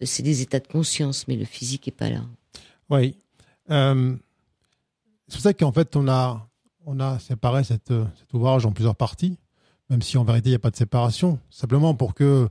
c'est 0.00 0.22
des 0.22 0.42
états 0.42 0.60
de 0.60 0.66
conscience, 0.66 1.26
mais 1.28 1.36
le 1.36 1.44
physique 1.44 1.88
est 1.88 1.92
pas 1.92 2.10
là. 2.10 2.22
Oui. 2.88 3.16
Euh, 3.70 4.16
c'est 5.26 5.34
pour 5.34 5.42
ça 5.42 5.54
qu'en 5.54 5.72
fait, 5.72 5.96
on 5.96 6.08
a, 6.08 6.48
on 6.86 7.00
a 7.00 7.18
séparé 7.18 7.64
cette, 7.64 7.92
cet 8.18 8.32
ouvrage 8.32 8.64
en 8.64 8.72
plusieurs 8.72 8.96
parties, 8.96 9.38
même 9.90 10.02
si 10.02 10.16
en 10.16 10.24
vérité, 10.24 10.48
il 10.48 10.52
n'y 10.52 10.56
a 10.56 10.60
pas 10.60 10.70
de 10.70 10.76
séparation. 10.76 11.38
Simplement 11.50 11.94
pour 11.94 12.14
que 12.14 12.48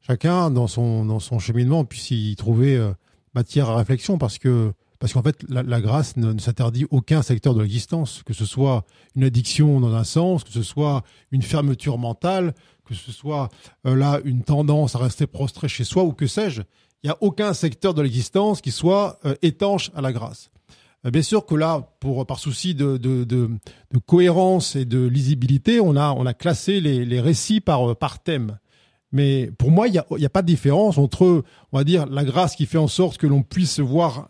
chacun, 0.00 0.50
dans 0.50 0.66
son, 0.66 1.04
dans 1.04 1.20
son 1.20 1.38
cheminement, 1.38 1.84
puisse 1.84 2.10
y 2.10 2.36
trouver 2.36 2.76
euh, 2.76 2.92
matière 3.34 3.70
à 3.70 3.76
réflexion, 3.76 4.18
parce 4.18 4.38
que 4.38 4.72
parce 5.02 5.14
qu'en 5.14 5.22
fait, 5.24 5.44
la, 5.48 5.80
grâce 5.80 6.16
ne, 6.16 6.38
s'interdit 6.38 6.86
aucun 6.92 7.22
secteur 7.22 7.56
de 7.56 7.60
l'existence, 7.60 8.22
que 8.22 8.32
ce 8.32 8.44
soit 8.44 8.84
une 9.16 9.24
addiction 9.24 9.80
dans 9.80 9.92
un 9.96 10.04
sens, 10.04 10.44
que 10.44 10.52
ce 10.52 10.62
soit 10.62 11.02
une 11.32 11.42
fermeture 11.42 11.98
mentale, 11.98 12.54
que 12.84 12.94
ce 12.94 13.10
soit 13.10 13.48
euh, 13.84 13.96
là 13.96 14.20
une 14.24 14.44
tendance 14.44 14.94
à 14.94 15.00
rester 15.00 15.26
prostré 15.26 15.66
chez 15.66 15.82
soi 15.82 16.04
ou 16.04 16.12
que 16.12 16.28
sais-je. 16.28 16.62
Il 17.02 17.08
n'y 17.08 17.10
a 17.10 17.16
aucun 17.20 17.52
secteur 17.52 17.94
de 17.94 18.02
l'existence 18.02 18.60
qui 18.60 18.70
soit 18.70 19.18
euh, 19.24 19.34
étanche 19.42 19.90
à 19.96 20.02
la 20.02 20.12
grâce. 20.12 20.52
Euh, 21.04 21.10
bien 21.10 21.22
sûr 21.22 21.46
que 21.46 21.56
là, 21.56 21.84
pour, 21.98 22.24
par 22.24 22.38
souci 22.38 22.76
de, 22.76 22.96
cohérence 24.06 24.76
et 24.76 24.84
de 24.84 25.04
lisibilité, 25.04 25.80
on 25.80 25.96
a, 25.96 26.34
classé 26.34 26.80
les, 26.80 27.20
récits 27.20 27.60
par, 27.60 28.22
thème. 28.22 28.56
Mais 29.10 29.50
pour 29.58 29.72
moi, 29.72 29.88
il 29.88 29.94
n'y 29.94 29.98
a, 29.98 30.06
a, 30.08 30.28
pas 30.28 30.42
de 30.42 30.46
différence 30.46 30.96
entre, 30.96 31.42
on 31.72 31.76
va 31.76 31.82
dire, 31.82 32.06
la 32.06 32.22
grâce 32.22 32.54
qui 32.54 32.66
fait 32.66 32.78
en 32.78 32.86
sorte 32.86 33.18
que 33.18 33.26
l'on 33.26 33.42
puisse 33.42 33.80
voir 33.80 34.28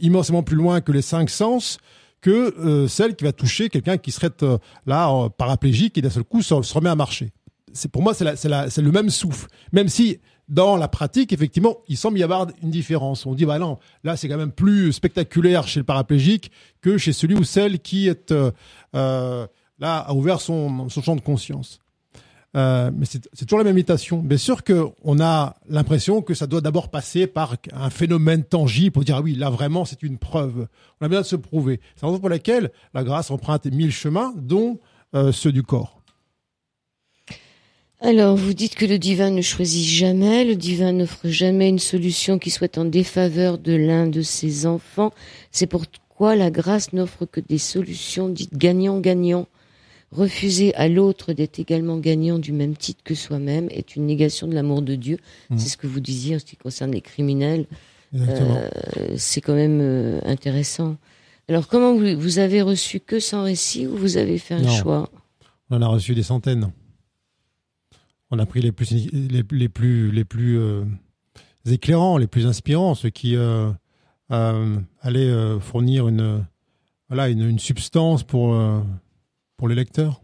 immensément 0.00 0.42
plus 0.42 0.56
loin 0.56 0.80
que 0.80 0.92
les 0.92 1.02
cinq 1.02 1.30
sens 1.30 1.78
que 2.20 2.54
euh, 2.58 2.88
celle 2.88 3.14
qui 3.14 3.24
va 3.24 3.32
toucher 3.32 3.68
quelqu'un 3.68 3.98
qui 3.98 4.10
serait 4.10 4.30
euh, 4.42 4.58
là 4.84 5.10
euh, 5.10 5.28
paraplégique 5.28 5.96
et 5.98 6.02
d'un 6.02 6.10
seul 6.10 6.24
coup 6.24 6.42
se, 6.42 6.54
remet 6.54 6.90
à 6.90 6.96
marcher. 6.96 7.30
C'est 7.72 7.90
pour 7.90 8.02
moi 8.02 8.14
c'est 8.14 8.24
le 8.24 8.90
même 8.90 9.10
souffle, 9.10 9.48
même 9.70 9.88
si 9.88 10.18
dans 10.48 10.76
la 10.76 10.88
pratique 10.88 11.32
effectivement 11.32 11.76
il 11.88 11.96
semble 11.96 12.18
y 12.18 12.22
avoir 12.22 12.48
une 12.62 12.70
différence. 12.70 13.26
On 13.26 13.34
dit 13.34 13.44
bah 13.44 13.58
non 13.58 13.78
là 14.02 14.16
c'est 14.16 14.28
quand 14.28 14.38
même 14.38 14.52
plus 14.52 14.92
spectaculaire 14.92 15.68
chez 15.68 15.80
le 15.80 15.84
paraplégique 15.84 16.50
que 16.80 16.98
chez 16.98 17.12
celui 17.12 17.34
ou 17.34 17.44
celle 17.44 17.80
qui 17.80 18.08
est 18.08 18.32
euh, 18.32 18.50
là 19.78 19.98
a 19.98 20.12
ouvert 20.14 20.40
son 20.40 20.88
champ 20.88 21.16
de 21.16 21.20
conscience. 21.20 21.80
Euh, 22.56 22.90
mais 22.96 23.04
c'est 23.04 23.44
toujours 23.44 23.58
la 23.58 23.64
même 23.64 23.76
imitation. 23.76 24.20
Bien 24.20 24.38
sûr 24.38 24.64
qu'on 24.64 25.20
a 25.20 25.56
l'impression 25.68 26.22
que 26.22 26.32
ça 26.32 26.46
doit 26.46 26.62
d'abord 26.62 26.88
passer 26.88 27.26
par 27.26 27.56
un 27.72 27.90
phénomène 27.90 28.44
tangible 28.44 28.92
pour 28.92 29.04
dire 29.04 29.16
ah 29.16 29.20
oui, 29.22 29.34
là 29.34 29.50
vraiment 29.50 29.84
c'est 29.84 30.02
une 30.02 30.16
preuve. 30.16 30.66
On 31.00 31.04
a 31.04 31.08
besoin 31.08 31.20
de 31.20 31.26
se 31.26 31.36
prouver. 31.36 31.80
C'est 31.94 32.02
la 32.02 32.08
raison 32.08 32.20
pour 32.20 32.30
laquelle 32.30 32.70
la 32.94 33.04
grâce 33.04 33.30
emprunte 33.30 33.66
mille 33.66 33.92
chemins, 33.92 34.32
dont 34.36 34.78
euh, 35.14 35.32
ceux 35.32 35.52
du 35.52 35.62
corps. 35.62 36.00
Alors, 38.00 38.36
vous 38.36 38.52
dites 38.52 38.74
que 38.74 38.84
le 38.84 38.98
divin 38.98 39.30
ne 39.30 39.40
choisit 39.40 39.84
jamais, 39.84 40.44
le 40.44 40.54
divin 40.54 40.92
n'offre 40.92 41.28
jamais 41.28 41.70
une 41.70 41.78
solution 41.78 42.38
qui 42.38 42.50
soit 42.50 42.76
en 42.76 42.84
défaveur 42.84 43.56
de 43.56 43.74
l'un 43.74 44.06
de 44.06 44.20
ses 44.20 44.66
enfants. 44.66 45.12
C'est 45.50 45.66
pourquoi 45.66 46.36
la 46.36 46.50
grâce 46.50 46.92
n'offre 46.92 47.24
que 47.24 47.40
des 47.40 47.58
solutions 47.58 48.28
dites 48.28 48.56
gagnant-gagnant 48.56 49.46
refuser 50.12 50.74
à 50.74 50.88
l'autre 50.88 51.32
d'être 51.32 51.58
également 51.58 51.98
gagnant 51.98 52.38
du 52.38 52.52
même 52.52 52.76
titre 52.76 53.02
que 53.04 53.14
soi-même 53.14 53.68
est 53.70 53.96
une 53.96 54.06
négation 54.06 54.46
de 54.46 54.54
l'amour 54.54 54.82
de 54.82 54.94
Dieu. 54.94 55.18
Mmh. 55.50 55.58
C'est 55.58 55.68
ce 55.68 55.76
que 55.76 55.86
vous 55.86 56.00
disiez 56.00 56.36
en 56.36 56.38
ce 56.38 56.44
qui 56.44 56.56
concerne 56.56 56.92
les 56.92 57.00
criminels. 57.00 57.66
Euh, 58.14 58.68
c'est 59.16 59.40
quand 59.40 59.54
même 59.54 59.80
euh, 59.80 60.20
intéressant. 60.24 60.96
Alors, 61.48 61.68
comment 61.68 61.94
vous, 61.94 62.18
vous, 62.18 62.38
avez 62.38 62.62
reçu 62.62 63.00
que 63.00 63.20
100 63.20 63.44
récits 63.44 63.86
ou 63.86 63.96
vous 63.96 64.16
avez 64.16 64.38
fait 64.38 64.54
un 64.54 64.62
non. 64.62 64.70
choix? 64.70 65.10
On 65.70 65.76
en 65.76 65.82
a 65.82 65.88
reçu 65.88 66.14
des 66.14 66.22
centaines. 66.22 66.72
On 68.30 68.38
a 68.38 68.46
pris 68.46 68.60
les 68.60 68.72
plus, 68.72 68.90
les, 69.12 69.42
les 69.50 69.68
plus, 69.68 70.10
les 70.10 70.24
plus 70.24 70.58
euh, 70.58 70.84
éclairants, 71.66 72.18
les 72.18 72.26
plus 72.26 72.46
inspirants, 72.46 72.94
ceux 72.94 73.10
qui 73.10 73.36
allaient 74.28 75.60
fournir 75.60 76.08
une, 76.08 76.44
voilà, 77.08 77.28
une, 77.28 77.48
une 77.48 77.58
substance 77.60 78.24
pour 78.24 78.56
pour 79.56 79.68
les 79.68 79.74
lecteurs 79.74 80.20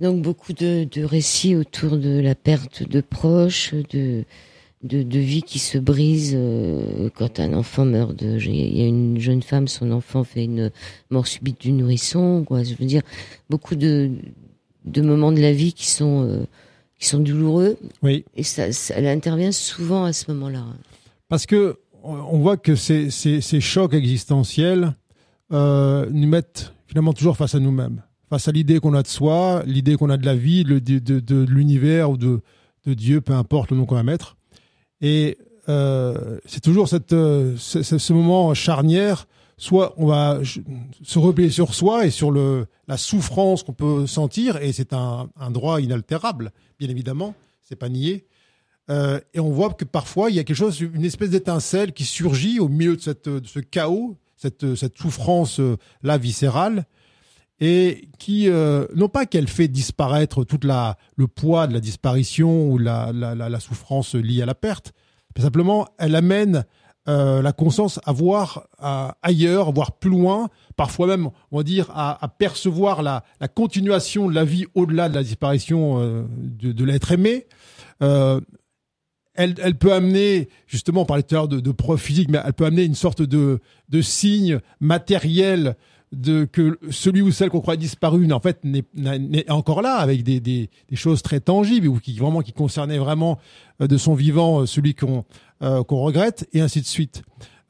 Donc 0.00 0.22
beaucoup 0.22 0.52
de, 0.52 0.84
de, 0.84 1.02
récits 1.02 1.56
autour 1.56 1.96
de 1.96 2.20
la 2.20 2.34
perte 2.34 2.88
de 2.88 3.00
proches, 3.00 3.74
de, 3.74 4.24
de, 4.82 5.02
de 5.02 5.18
vie 5.18 5.42
qui 5.42 5.58
se 5.58 5.78
brise 5.78 6.32
euh, 6.34 7.10
quand 7.14 7.40
un 7.40 7.52
enfant 7.54 7.84
meurt. 7.84 8.14
De, 8.14 8.38
il 8.38 8.78
y 8.78 8.82
a 8.82 8.86
une 8.86 9.18
jeune 9.18 9.42
femme, 9.42 9.68
son 9.68 9.90
enfant 9.90 10.24
fait 10.24 10.44
une 10.44 10.70
mort 11.10 11.26
subite 11.26 11.60
du 11.60 11.72
nourrisson. 11.72 12.44
Quoi. 12.44 12.62
Je 12.62 12.74
veux 12.74 12.86
dire, 12.86 13.02
beaucoup 13.50 13.74
de, 13.74 14.10
de 14.84 15.02
moments 15.02 15.32
de 15.32 15.40
la 15.40 15.52
vie 15.52 15.72
qui 15.72 15.86
sont, 15.86 16.24
euh, 16.28 16.44
qui 16.98 17.06
sont 17.06 17.18
douloureux. 17.18 17.76
Oui. 18.02 18.24
Et 18.36 18.42
ça, 18.42 18.72
ça, 18.72 18.94
elle 18.96 19.06
intervient 19.06 19.52
souvent 19.52 20.04
à 20.04 20.12
ce 20.12 20.30
moment-là. 20.30 20.64
Parce 21.28 21.46
que 21.46 21.78
on 22.04 22.38
voit 22.38 22.56
que 22.56 22.74
ces, 22.74 23.10
ces, 23.10 23.40
ces 23.40 23.60
chocs 23.60 23.92
existentiels 23.92 24.94
euh, 25.52 26.08
nous 26.10 26.28
mettent 26.28 26.72
finalement 26.88 27.12
toujours 27.12 27.36
face 27.36 27.54
à 27.54 27.60
nous-mêmes, 27.60 28.02
face 28.28 28.48
à 28.48 28.52
l'idée 28.52 28.80
qu'on 28.80 28.94
a 28.94 29.02
de 29.02 29.08
soi, 29.08 29.62
l'idée 29.66 29.96
qu'on 29.96 30.10
a 30.10 30.16
de 30.16 30.26
la 30.26 30.34
vie, 30.34 30.64
de, 30.64 31.44
l'univers 31.44 32.10
ou 32.10 32.16
de, 32.16 32.40
Dieu, 32.86 33.20
peu 33.20 33.34
importe 33.34 33.70
le 33.70 33.76
nom 33.76 33.84
qu'on 33.84 33.96
va 33.96 34.02
mettre. 34.02 34.38
Et 35.02 35.36
euh, 35.68 36.38
c'est 36.46 36.62
toujours 36.62 36.88
cette, 36.88 37.12
euh, 37.12 37.54
ce, 37.58 38.12
moment 38.14 38.54
charnière. 38.54 39.26
Soit 39.58 39.92
on 39.98 40.06
va 40.06 40.40
se 40.42 41.18
replier 41.18 41.50
sur 41.50 41.74
soi 41.74 42.06
et 42.06 42.10
sur 42.10 42.30
le, 42.30 42.66
la 42.86 42.96
souffrance 42.96 43.62
qu'on 43.62 43.74
peut 43.74 44.06
sentir, 44.06 44.56
et 44.56 44.72
c'est 44.72 44.94
un, 44.94 45.28
un, 45.38 45.50
droit 45.50 45.80
inaltérable, 45.82 46.52
bien 46.78 46.88
évidemment, 46.88 47.34
c'est 47.62 47.76
pas 47.76 47.90
nié. 47.90 48.24
Euh, 48.88 49.20
et 49.34 49.40
on 49.40 49.50
voit 49.50 49.74
que 49.74 49.84
parfois 49.84 50.30
il 50.30 50.36
y 50.36 50.38
a 50.38 50.44
quelque 50.44 50.56
chose, 50.56 50.80
une 50.80 51.04
espèce 51.04 51.30
d'étincelle 51.30 51.92
qui 51.92 52.04
surgit 52.04 52.58
au 52.58 52.68
milieu 52.68 52.96
de, 52.96 53.02
cette, 53.02 53.28
de 53.28 53.46
ce 53.46 53.58
chaos, 53.58 54.16
cette, 54.38 54.74
cette 54.74 54.96
souffrance 54.96 55.60
euh, 55.60 55.76
viscérale, 56.02 56.86
et 57.60 58.08
qui 58.18 58.48
euh, 58.48 58.86
non 58.94 59.08
pas 59.08 59.26
qu'elle 59.26 59.48
fait 59.48 59.68
disparaître 59.68 60.44
toute 60.44 60.64
la 60.64 60.96
le 61.16 61.26
poids 61.26 61.66
de 61.66 61.74
la 61.74 61.80
disparition 61.80 62.70
ou 62.70 62.78
la, 62.78 63.12
la, 63.12 63.60
souffrance 63.60 64.14
liée 64.14 64.42
à 64.42 64.46
la 64.46 64.54
perte, 64.54 64.92
mais 65.36 65.42
simplement 65.42 65.88
elle 65.98 66.14
amène 66.14 66.64
euh, 67.08 67.40
la 67.40 67.52
conscience 67.52 68.00
à 68.04 68.12
voir 68.12 68.68
ailleurs, 69.22 69.72
voir 69.72 69.92
plus 69.92 70.10
loin, 70.10 70.50
parfois 70.76 71.06
même, 71.06 71.30
on 71.50 71.56
va 71.56 71.62
dire, 71.62 71.90
à, 71.94 72.28
percevoir 72.38 73.02
la, 73.02 73.24
la, 73.40 73.48
continuation 73.48 74.28
de 74.28 74.34
la 74.34 74.44
vie 74.44 74.66
au-delà 74.74 75.08
de 75.08 75.14
la 75.14 75.22
disparition 75.22 76.00
euh, 76.00 76.24
de, 76.28 76.84
l'être 76.84 77.10
aimé. 77.10 77.46
Euh, 78.02 78.40
elle, 79.38 79.54
elle, 79.62 79.74
peut 79.76 79.92
amener, 79.92 80.48
justement, 80.66 81.02
on 81.02 81.06
parlait 81.06 81.22
tout 81.22 81.34
à 81.34 81.38
l'heure 81.38 81.48
de, 81.48 81.60
de 81.60 81.70
preuve 81.72 82.00
physique, 82.00 82.28
mais 82.30 82.38
elle 82.44 82.52
peut 82.52 82.66
amener 82.66 82.84
une 82.84 82.94
sorte 82.94 83.22
de, 83.22 83.60
de 83.88 84.02
signe 84.02 84.60
matériel 84.80 85.76
de 86.12 86.46
que 86.46 86.78
celui 86.90 87.20
ou 87.20 87.30
celle 87.30 87.50
qu'on 87.50 87.60
croit 87.60 87.76
disparu 87.76 88.32
en 88.32 88.40
fait 88.40 88.64
n'est 88.64 89.50
encore 89.50 89.82
là 89.82 89.96
avec 89.96 90.22
des, 90.22 90.40
des, 90.40 90.70
des, 90.88 90.96
choses 90.96 91.20
très 91.20 91.38
tangibles 91.38 91.86
ou 91.86 91.98
qui 91.98 92.16
vraiment 92.18 92.40
qui 92.40 92.54
concernaient 92.54 92.96
vraiment 92.96 93.38
de 93.78 93.96
son 93.98 94.14
vivant 94.14 94.64
celui 94.64 94.94
qu'on 94.94 95.26
euh, 95.60 95.82
qu'on 95.82 96.02
regrette, 96.02 96.48
et 96.52 96.60
ainsi 96.60 96.80
de 96.80 96.86
suite. 96.86 97.22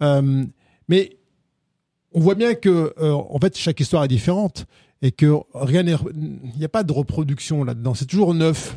Euh, 0.02 0.44
mais 0.88 1.16
on 2.12 2.20
voit 2.20 2.34
bien 2.34 2.54
que 2.54 2.92
euh, 2.98 3.12
en 3.12 3.38
fait 3.38 3.56
chaque 3.56 3.80
histoire 3.80 4.04
est 4.04 4.08
différente 4.08 4.66
et 5.00 5.10
que 5.10 5.38
rien 5.54 5.86
il 5.86 6.58
n'y 6.58 6.66
a 6.66 6.68
pas 6.68 6.82
de 6.82 6.92
reproduction 6.92 7.64
là-dedans. 7.64 7.94
C'est 7.94 8.04
toujours 8.04 8.34
neuf. 8.34 8.76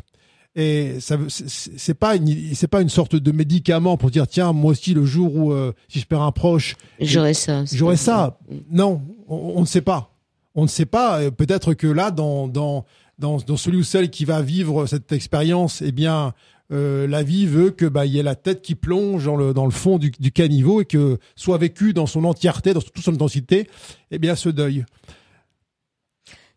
Et 0.54 1.00
ça, 1.00 1.16
c'est 1.28 1.94
pas 1.94 2.16
une, 2.16 2.54
c'est 2.54 2.68
pas 2.68 2.82
une 2.82 2.90
sorte 2.90 3.16
de 3.16 3.32
médicament 3.32 3.96
pour 3.96 4.10
dire 4.10 4.26
tiens 4.26 4.52
moi 4.52 4.72
aussi 4.72 4.92
le 4.92 5.06
jour 5.06 5.34
où 5.34 5.54
si 5.88 5.98
je 5.98 6.06
perds 6.06 6.22
un 6.22 6.32
proche, 6.32 6.76
j'aurais 7.00 7.32
ça. 7.32 7.64
J'aurais 7.72 7.96
ça. 7.96 8.38
Non, 8.70 9.00
on, 9.28 9.54
on, 9.56 9.60
ne 9.62 9.66
sait 9.66 9.80
pas. 9.80 10.14
On 10.54 10.64
ne 10.64 10.68
sait 10.68 10.84
pas. 10.84 11.30
Peut-être 11.30 11.72
que 11.72 11.86
là, 11.86 12.10
dans 12.10 12.48
dans 12.48 12.84
dans, 13.18 13.38
dans 13.38 13.56
celui 13.56 13.78
ou 13.78 13.82
celle 13.82 14.10
qui 14.10 14.24
va 14.24 14.42
vivre 14.42 14.86
cette 14.86 15.12
expérience, 15.12 15.80
eh 15.80 15.92
bien, 15.92 16.34
euh, 16.72 17.06
la 17.06 17.22
vie 17.22 17.46
veut 17.46 17.70
que 17.70 17.86
bah 17.86 18.06
il 18.06 18.12
y 18.12 18.18
ait 18.18 18.22
la 18.22 18.34
tête 18.34 18.62
qui 18.62 18.74
plonge 18.74 19.24
dans 19.24 19.36
le 19.36 19.52
dans 19.52 19.64
le 19.64 19.70
fond 19.70 19.98
du, 19.98 20.10
du 20.10 20.32
caniveau 20.32 20.80
et 20.80 20.84
que 20.84 21.18
soit 21.36 21.58
vécu 21.58 21.92
dans 21.92 22.06
son 22.06 22.24
entièreté, 22.24 22.72
dans 22.72 22.80
toute 22.80 22.98
son 22.98 23.12
intensité, 23.14 23.68
eh 24.10 24.18
bien 24.18 24.34
ce 24.34 24.48
deuil. 24.48 24.84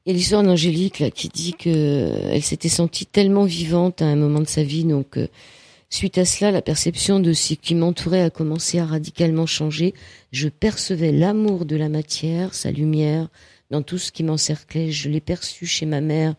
Il 0.08 0.12
y 0.12 0.16
a 0.16 0.18
l'histoire 0.18 0.44
d'Angélique 0.44 1.00
là 1.00 1.10
qui 1.10 1.30
dit 1.30 1.54
que 1.54 2.12
elle 2.30 2.44
s'était 2.44 2.70
sentie 2.70 3.08
tellement 3.08 3.46
vivante 3.46 4.04
à 4.04 4.06
un 4.06 4.16
moment 4.16 4.40
de 4.40 4.48
sa 4.48 4.62
vie, 4.62 4.84
donc 4.84 5.18
euh, 5.18 5.28
suite 5.90 6.20
à 6.20 6.26
cela, 6.26 6.52
la 6.52 6.62
perception 6.62 7.20
de 7.20 7.34
ce 7.34 7.56
qui 7.56 7.74
m'entourait 7.74 8.22
a 8.22 8.30
commencé 8.30 8.78
à 8.78 8.86
radicalement 8.86 9.48
changer. 9.48 9.96
Je 10.32 10.48
percevais 10.48 11.12
l'amour 11.12 11.66
de 11.66 11.76
la 11.76 11.90
matière, 11.90 12.54
sa 12.54 12.70
lumière, 12.70 13.30
dans 13.72 13.82
tout 13.82 13.98
ce 13.98 14.12
qui 14.12 14.22
m'encerclait. 14.22 14.92
Je 14.92 15.10
l'ai 15.10 15.22
perçu 15.22 15.66
chez 15.66 15.88
ma 15.88 16.02
mère 16.02 16.36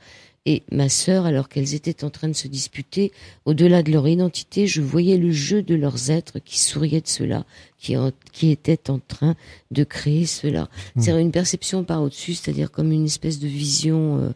et 0.46 0.62
ma 0.70 0.88
sœur, 0.88 1.26
alors 1.26 1.48
qu'elles 1.48 1.74
étaient 1.74 2.04
en 2.04 2.10
train 2.10 2.28
de 2.28 2.32
se 2.32 2.46
disputer, 2.46 3.12
au-delà 3.44 3.82
de 3.82 3.90
leur 3.90 4.06
identité, 4.06 4.68
je 4.68 4.80
voyais 4.80 5.18
le 5.18 5.32
jeu 5.32 5.60
de 5.62 5.74
leurs 5.74 6.10
êtres 6.10 6.38
qui 6.38 6.60
souriaient 6.60 7.00
de 7.00 7.08
cela, 7.08 7.44
qui, 7.78 7.96
qui 8.32 8.52
étaient 8.52 8.88
en 8.88 9.00
train 9.00 9.34
de 9.72 9.82
créer 9.82 10.24
cela. 10.24 10.68
Hmm. 10.94 11.00
C'est 11.00 11.20
une 11.20 11.32
perception 11.32 11.82
par 11.82 12.00
au-dessus, 12.00 12.34
c'est-à-dire 12.34 12.70
comme 12.70 12.92
une 12.92 13.06
espèce 13.06 13.40
de 13.40 13.48
vision 13.48 14.20
euh, 14.20 14.30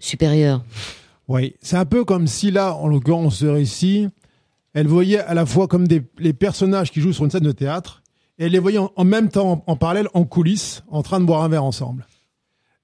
supérieure. 0.00 0.64
Oui, 1.28 1.54
c'est 1.62 1.76
un 1.76 1.86
peu 1.86 2.04
comme 2.04 2.26
si 2.26 2.50
là, 2.50 2.74
en 2.74 2.88
l'occurrence, 2.88 3.36
ce 3.36 3.46
récit, 3.46 4.08
elle 4.74 4.88
voyait 4.88 5.20
à 5.20 5.34
la 5.34 5.46
fois 5.46 5.68
comme 5.68 5.86
des, 5.86 6.02
les 6.18 6.32
personnages 6.32 6.90
qui 6.90 7.00
jouent 7.00 7.12
sur 7.12 7.24
une 7.24 7.30
scène 7.30 7.44
de 7.44 7.52
théâtre, 7.52 8.02
et 8.40 8.46
elle 8.46 8.52
les 8.52 8.58
voyait 8.58 8.78
en, 8.78 9.04
même 9.04 9.28
temps, 9.28 9.62
en 9.64 9.76
parallèle, 9.76 10.08
en 10.14 10.24
coulisses, 10.24 10.82
en 10.88 11.02
train 11.02 11.20
de 11.20 11.26
boire 11.26 11.44
un 11.44 11.48
verre 11.48 11.62
ensemble. 11.62 12.06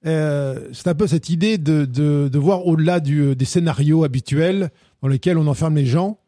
Euh, 0.06 0.68
c'est 0.72 0.88
un 0.88 0.94
peu 0.94 1.06
cette 1.06 1.30
idée 1.30 1.58
de, 1.58 1.84
de, 1.84 2.28
de 2.32 2.38
voir 2.38 2.66
au-delà 2.66 3.00
du, 3.00 3.34
des 3.34 3.44
scénarios 3.44 4.04
habituels 4.04 4.70
dans 5.02 5.08
lesquels 5.08 5.36
on 5.36 5.46
enferme 5.48 5.76
les 5.76 5.86
gens 5.86 6.18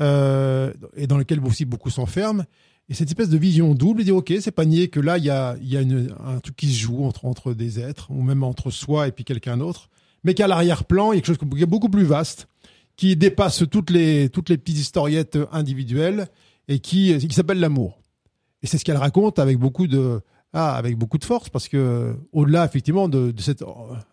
euh, 0.00 0.72
et 0.96 1.06
dans 1.06 1.18
lesquels 1.18 1.40
aussi 1.44 1.64
beaucoup 1.64 1.90
s'enferment. 1.90 2.44
Et 2.88 2.94
cette 2.94 3.08
espèce 3.08 3.28
de 3.28 3.38
vision 3.38 3.74
double, 3.74 4.02
dire 4.02 4.16
ok, 4.16 4.32
c'est 4.40 4.50
pas 4.50 4.64
nier 4.64 4.88
que 4.88 4.98
là 4.98 5.18
il 5.18 5.24
y 5.24 5.30
a, 5.30 5.56
y 5.60 5.76
a 5.76 5.80
un 5.80 6.40
truc 6.40 6.56
qui 6.56 6.68
se 6.68 6.80
joue 6.80 7.04
entre 7.04 7.26
entre 7.26 7.52
des 7.52 7.78
êtres 7.78 8.10
ou 8.10 8.22
même 8.22 8.42
entre 8.42 8.70
soi 8.70 9.06
et 9.06 9.12
puis 9.12 9.24
quelqu'un 9.24 9.58
d'autre, 9.58 9.88
mais 10.24 10.34
qu'à 10.34 10.48
l'arrière-plan 10.48 11.12
il 11.12 11.16
y 11.16 11.18
a 11.18 11.20
quelque 11.20 11.38
chose 11.38 11.50
qui 11.56 11.62
est 11.62 11.66
beaucoup 11.66 11.90
plus 11.90 12.04
vaste, 12.04 12.48
qui 12.96 13.14
dépasse 13.14 13.64
toutes 13.70 13.90
les 13.90 14.30
toutes 14.30 14.48
les 14.48 14.56
petites 14.56 14.78
historiettes 14.78 15.38
individuelles 15.52 16.28
et 16.66 16.78
qui 16.78 17.16
qui 17.18 17.34
s'appelle 17.34 17.60
l'amour. 17.60 18.00
Et 18.62 18.66
c'est 18.66 18.78
ce 18.78 18.84
qu'elle 18.84 18.96
raconte 18.96 19.38
avec 19.38 19.58
beaucoup 19.58 19.86
de 19.86 20.20
ah, 20.52 20.74
avec 20.76 20.96
beaucoup 20.96 21.18
de 21.18 21.24
force, 21.24 21.50
parce 21.50 21.68
que 21.68 22.16
au-delà 22.32 22.64
effectivement 22.64 23.08
de, 23.08 23.30
de, 23.30 23.42
cette 23.42 23.62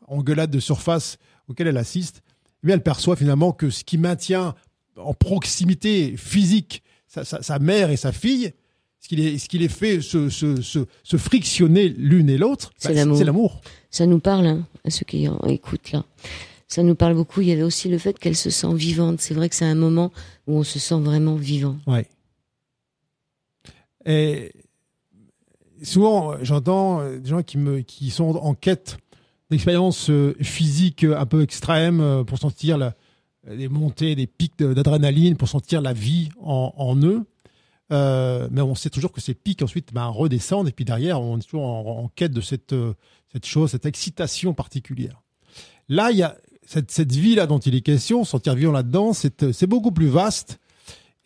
engueulade 0.07 0.51
de 0.51 0.59
surface 0.59 1.17
auquel 1.47 1.67
elle 1.67 1.77
assiste, 1.77 2.23
eh 2.63 2.67
bien, 2.67 2.75
elle 2.75 2.83
perçoit 2.83 3.15
finalement 3.15 3.51
que 3.51 3.69
ce 3.69 3.83
qui 3.83 3.97
maintient 3.97 4.55
en 4.97 5.13
proximité 5.13 6.15
physique 6.17 6.83
sa, 7.07 7.23
sa, 7.23 7.41
sa 7.41 7.59
mère 7.59 7.89
et 7.89 7.97
sa 7.97 8.11
fille, 8.11 8.53
ce 8.99 9.07
qui 9.07 9.15
les, 9.15 9.37
ce 9.37 9.47
qui 9.47 9.59
les 9.59 9.69
fait 9.69 10.01
se, 10.01 10.29
se, 10.29 10.61
se, 10.61 10.79
se 11.03 11.17
frictionner 11.17 11.89
l'une 11.89 12.29
et 12.29 12.37
l'autre, 12.37 12.71
c'est 12.77 12.95
bah, 12.95 13.23
l'amour. 13.23 13.61
Ça 13.91 14.05
nous 14.05 14.19
parle, 14.19 14.47
hein, 14.47 14.67
à 14.83 14.89
ceux 14.89 15.05
qui 15.05 15.27
écoutent 15.47 15.91
là. 15.91 16.03
Ça 16.67 16.81
nous 16.81 16.95
parle 16.95 17.13
beaucoup. 17.13 17.41
Il 17.41 17.47
y 17.47 17.51
avait 17.51 17.63
aussi 17.63 17.87
le 17.87 17.99
fait 17.99 18.17
qu'elle 18.17 18.35
se 18.35 18.49
sent 18.49 18.73
vivante. 18.73 19.21
C'est 19.21 19.35
vrai 19.35 19.47
que 19.47 19.55
c'est 19.55 19.65
un 19.65 19.75
moment 19.75 20.11
où 20.47 20.57
on 20.57 20.63
se 20.63 20.79
sent 20.79 20.99
vraiment 20.99 21.35
vivant. 21.35 21.77
Ouais. 21.85 22.07
Et 24.05 24.51
souvent, 25.83 26.33
euh, 26.33 26.37
j'entends 26.41 27.01
euh, 27.01 27.19
des 27.19 27.29
gens 27.29 27.43
qui 27.43 27.57
me 27.57 27.81
qui 27.81 28.09
sont 28.09 28.35
en 28.35 28.53
quête 28.53 28.97
d'expériences 29.49 30.09
euh, 30.09 30.35
physiques 30.41 31.03
un 31.03 31.25
peu 31.25 31.41
extrêmes 31.41 32.23
pour 32.25 32.39
sentir 32.39 32.77
la, 32.77 32.93
des 33.47 33.67
montées, 33.67 34.15
des 34.15 34.27
pics 34.27 34.57
d'adrénaline, 34.57 35.37
pour 35.37 35.47
sentir 35.47 35.81
la 35.81 35.93
vie 35.93 36.29
en, 36.41 36.73
en 36.75 36.95
eux. 36.97 37.25
Euh, 37.91 38.47
mais 38.49 38.61
on 38.61 38.73
sait 38.73 38.89
toujours 38.89 39.11
que 39.11 39.21
ces 39.21 39.35
pics 39.35 39.61
ensuite 39.61 39.93
ben, 39.93 40.07
redescendent 40.07 40.67
et 40.67 40.71
puis 40.71 40.85
derrière 40.85 41.21
on 41.21 41.37
est 41.37 41.41
toujours 41.41 41.65
en, 41.65 42.09
quête 42.15 42.31
de 42.31 42.41
cette 42.41 42.73
cette 43.31 43.45
chose, 43.45 43.69
cette 43.69 43.85
excitation 43.85 44.55
particulière. 44.55 45.21
Là, 45.87 46.09
il 46.09 46.17
y 46.17 46.23
a 46.23 46.35
cette, 46.65 46.89
cette 46.89 47.11
vie 47.11 47.35
là 47.35 47.45
dont 47.45 47.59
il 47.59 47.75
est 47.75 47.81
question, 47.81 48.23
sentir 48.23 48.55
vivant 48.55 48.71
là-dedans, 48.71 49.13
c'est 49.13 49.67
beaucoup 49.67 49.91
plus 49.91 50.07
vaste 50.07 50.59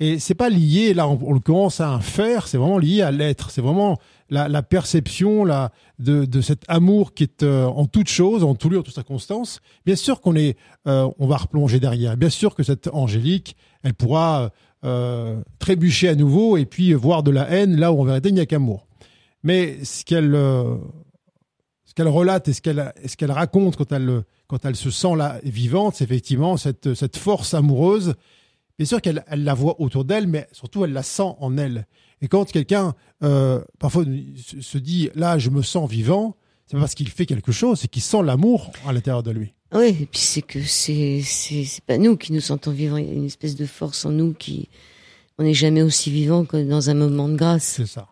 et 0.01 0.19
c'est 0.19 0.35
pas 0.35 0.49
lié 0.49 0.93
là 0.93 1.07
en, 1.07 1.13
en 1.13 1.31
l'occurrence 1.31 1.79
à 1.79 1.89
un 1.89 2.01
faire, 2.01 2.47
c'est 2.47 2.57
vraiment 2.57 2.77
lié 2.77 3.01
à 3.01 3.11
l'être. 3.11 3.51
C'est 3.51 3.61
vraiment 3.61 3.97
la, 4.29 4.63
perception 4.63 5.45
de, 5.45 6.25
de 6.25 6.41
cet 6.41 6.63
amour 6.67 7.13
qui 7.13 7.23
est 7.23 7.43
euh, 7.43 7.65
en 7.65 7.85
toute 7.85 8.09
chose, 8.09 8.43
en 8.43 8.55
tout 8.55 8.69
lieu, 8.69 8.79
en 8.79 8.83
toute 8.83 8.93
circonstance, 8.93 9.61
bien 9.85 9.95
sûr 9.95 10.21
qu'on 10.21 10.35
est, 10.35 10.57
euh, 10.87 11.09
on 11.19 11.27
va 11.27 11.37
replonger 11.37 11.79
derrière. 11.79 12.15
Bien 12.17 12.29
sûr 12.29 12.55
que 12.55 12.63
cette 12.63 12.87
Angélique, 12.91 13.55
elle 13.83 13.93
pourra 13.93 14.51
euh, 14.85 15.41
trébucher 15.59 16.09
à 16.09 16.15
nouveau 16.15 16.57
et 16.57 16.65
puis 16.65 16.93
voir 16.93 17.23
de 17.23 17.31
la 17.31 17.49
haine 17.49 17.79
là 17.79 17.91
où 17.91 18.01
en 18.01 18.03
vérité 18.03 18.29
il 18.29 18.35
n'y 18.35 18.41
a 18.41 18.45
qu'amour. 18.45 18.87
Mais 19.43 19.83
ce 19.83 20.03
qu'elle 20.05 20.33
ce 21.85 21.93
qu'elle 21.93 22.07
relate 22.07 22.47
et 22.49 22.53
ce 22.53 22.61
qu'elle 22.61 22.93
ce 23.05 23.15
qu'elle 23.15 23.31
raconte 23.31 23.77
quand 23.77 23.91
elle 23.91 24.23
quand 24.47 24.65
elle 24.65 24.75
se 24.75 24.91
sent 24.91 25.15
là 25.15 25.39
vivante, 25.43 25.95
c'est 25.95 26.03
effectivement 26.03 26.57
cette 26.57 26.93
cette 26.93 27.17
force 27.17 27.53
amoureuse. 27.53 28.15
Bien 28.77 28.85
sûr 28.85 29.01
qu'elle 29.01 29.23
elle 29.27 29.43
la 29.43 29.53
voit 29.53 29.79
autour 29.81 30.05
d'elle, 30.05 30.27
mais 30.27 30.47
surtout 30.51 30.85
elle 30.85 30.93
la 30.93 31.03
sent 31.03 31.35
en 31.39 31.57
elle. 31.57 31.85
Et 32.21 32.27
quand 32.27 32.51
quelqu'un 32.51 32.95
euh, 33.23 33.61
parfois 33.79 34.03
se 34.61 34.77
dit 34.77 35.09
là 35.15 35.37
je 35.37 35.49
me 35.49 35.61
sens 35.61 35.89
vivant, 35.89 36.35
c'est 36.67 36.75
pas 36.75 36.81
parce 36.81 36.95
qu'il 36.95 37.09
fait 37.09 37.25
quelque 37.25 37.51
chose, 37.51 37.79
c'est 37.79 37.87
qu'il 37.87 38.01
sent 38.01 38.23
l'amour 38.23 38.71
à 38.85 38.93
l'intérieur 38.93 39.23
de 39.23 39.31
lui. 39.31 39.53
Oui, 39.73 39.87
et 40.01 40.05
puis 40.05 40.19
c'est 40.19 40.41
que 40.41 40.61
c'est 40.63 41.21
c'est 41.23 41.63
c'est 41.63 41.83
pas 41.83 41.97
nous 41.97 42.17
qui 42.17 42.33
nous 42.33 42.41
sentons 42.41 42.71
vivants, 42.71 42.97
il 42.97 43.07
y 43.07 43.09
a 43.09 43.13
une 43.13 43.25
espèce 43.25 43.55
de 43.55 43.65
force 43.65 44.05
en 44.05 44.11
nous 44.11 44.33
qui 44.33 44.69
on 45.37 45.43
n'est 45.43 45.53
jamais 45.53 45.81
aussi 45.81 46.11
vivant 46.11 46.43
que 46.43 46.57
dans 46.57 46.89
un 46.89 46.93
moment 46.93 47.29
de 47.29 47.35
grâce. 47.35 47.63
C'est 47.63 47.85
ça. 47.85 48.09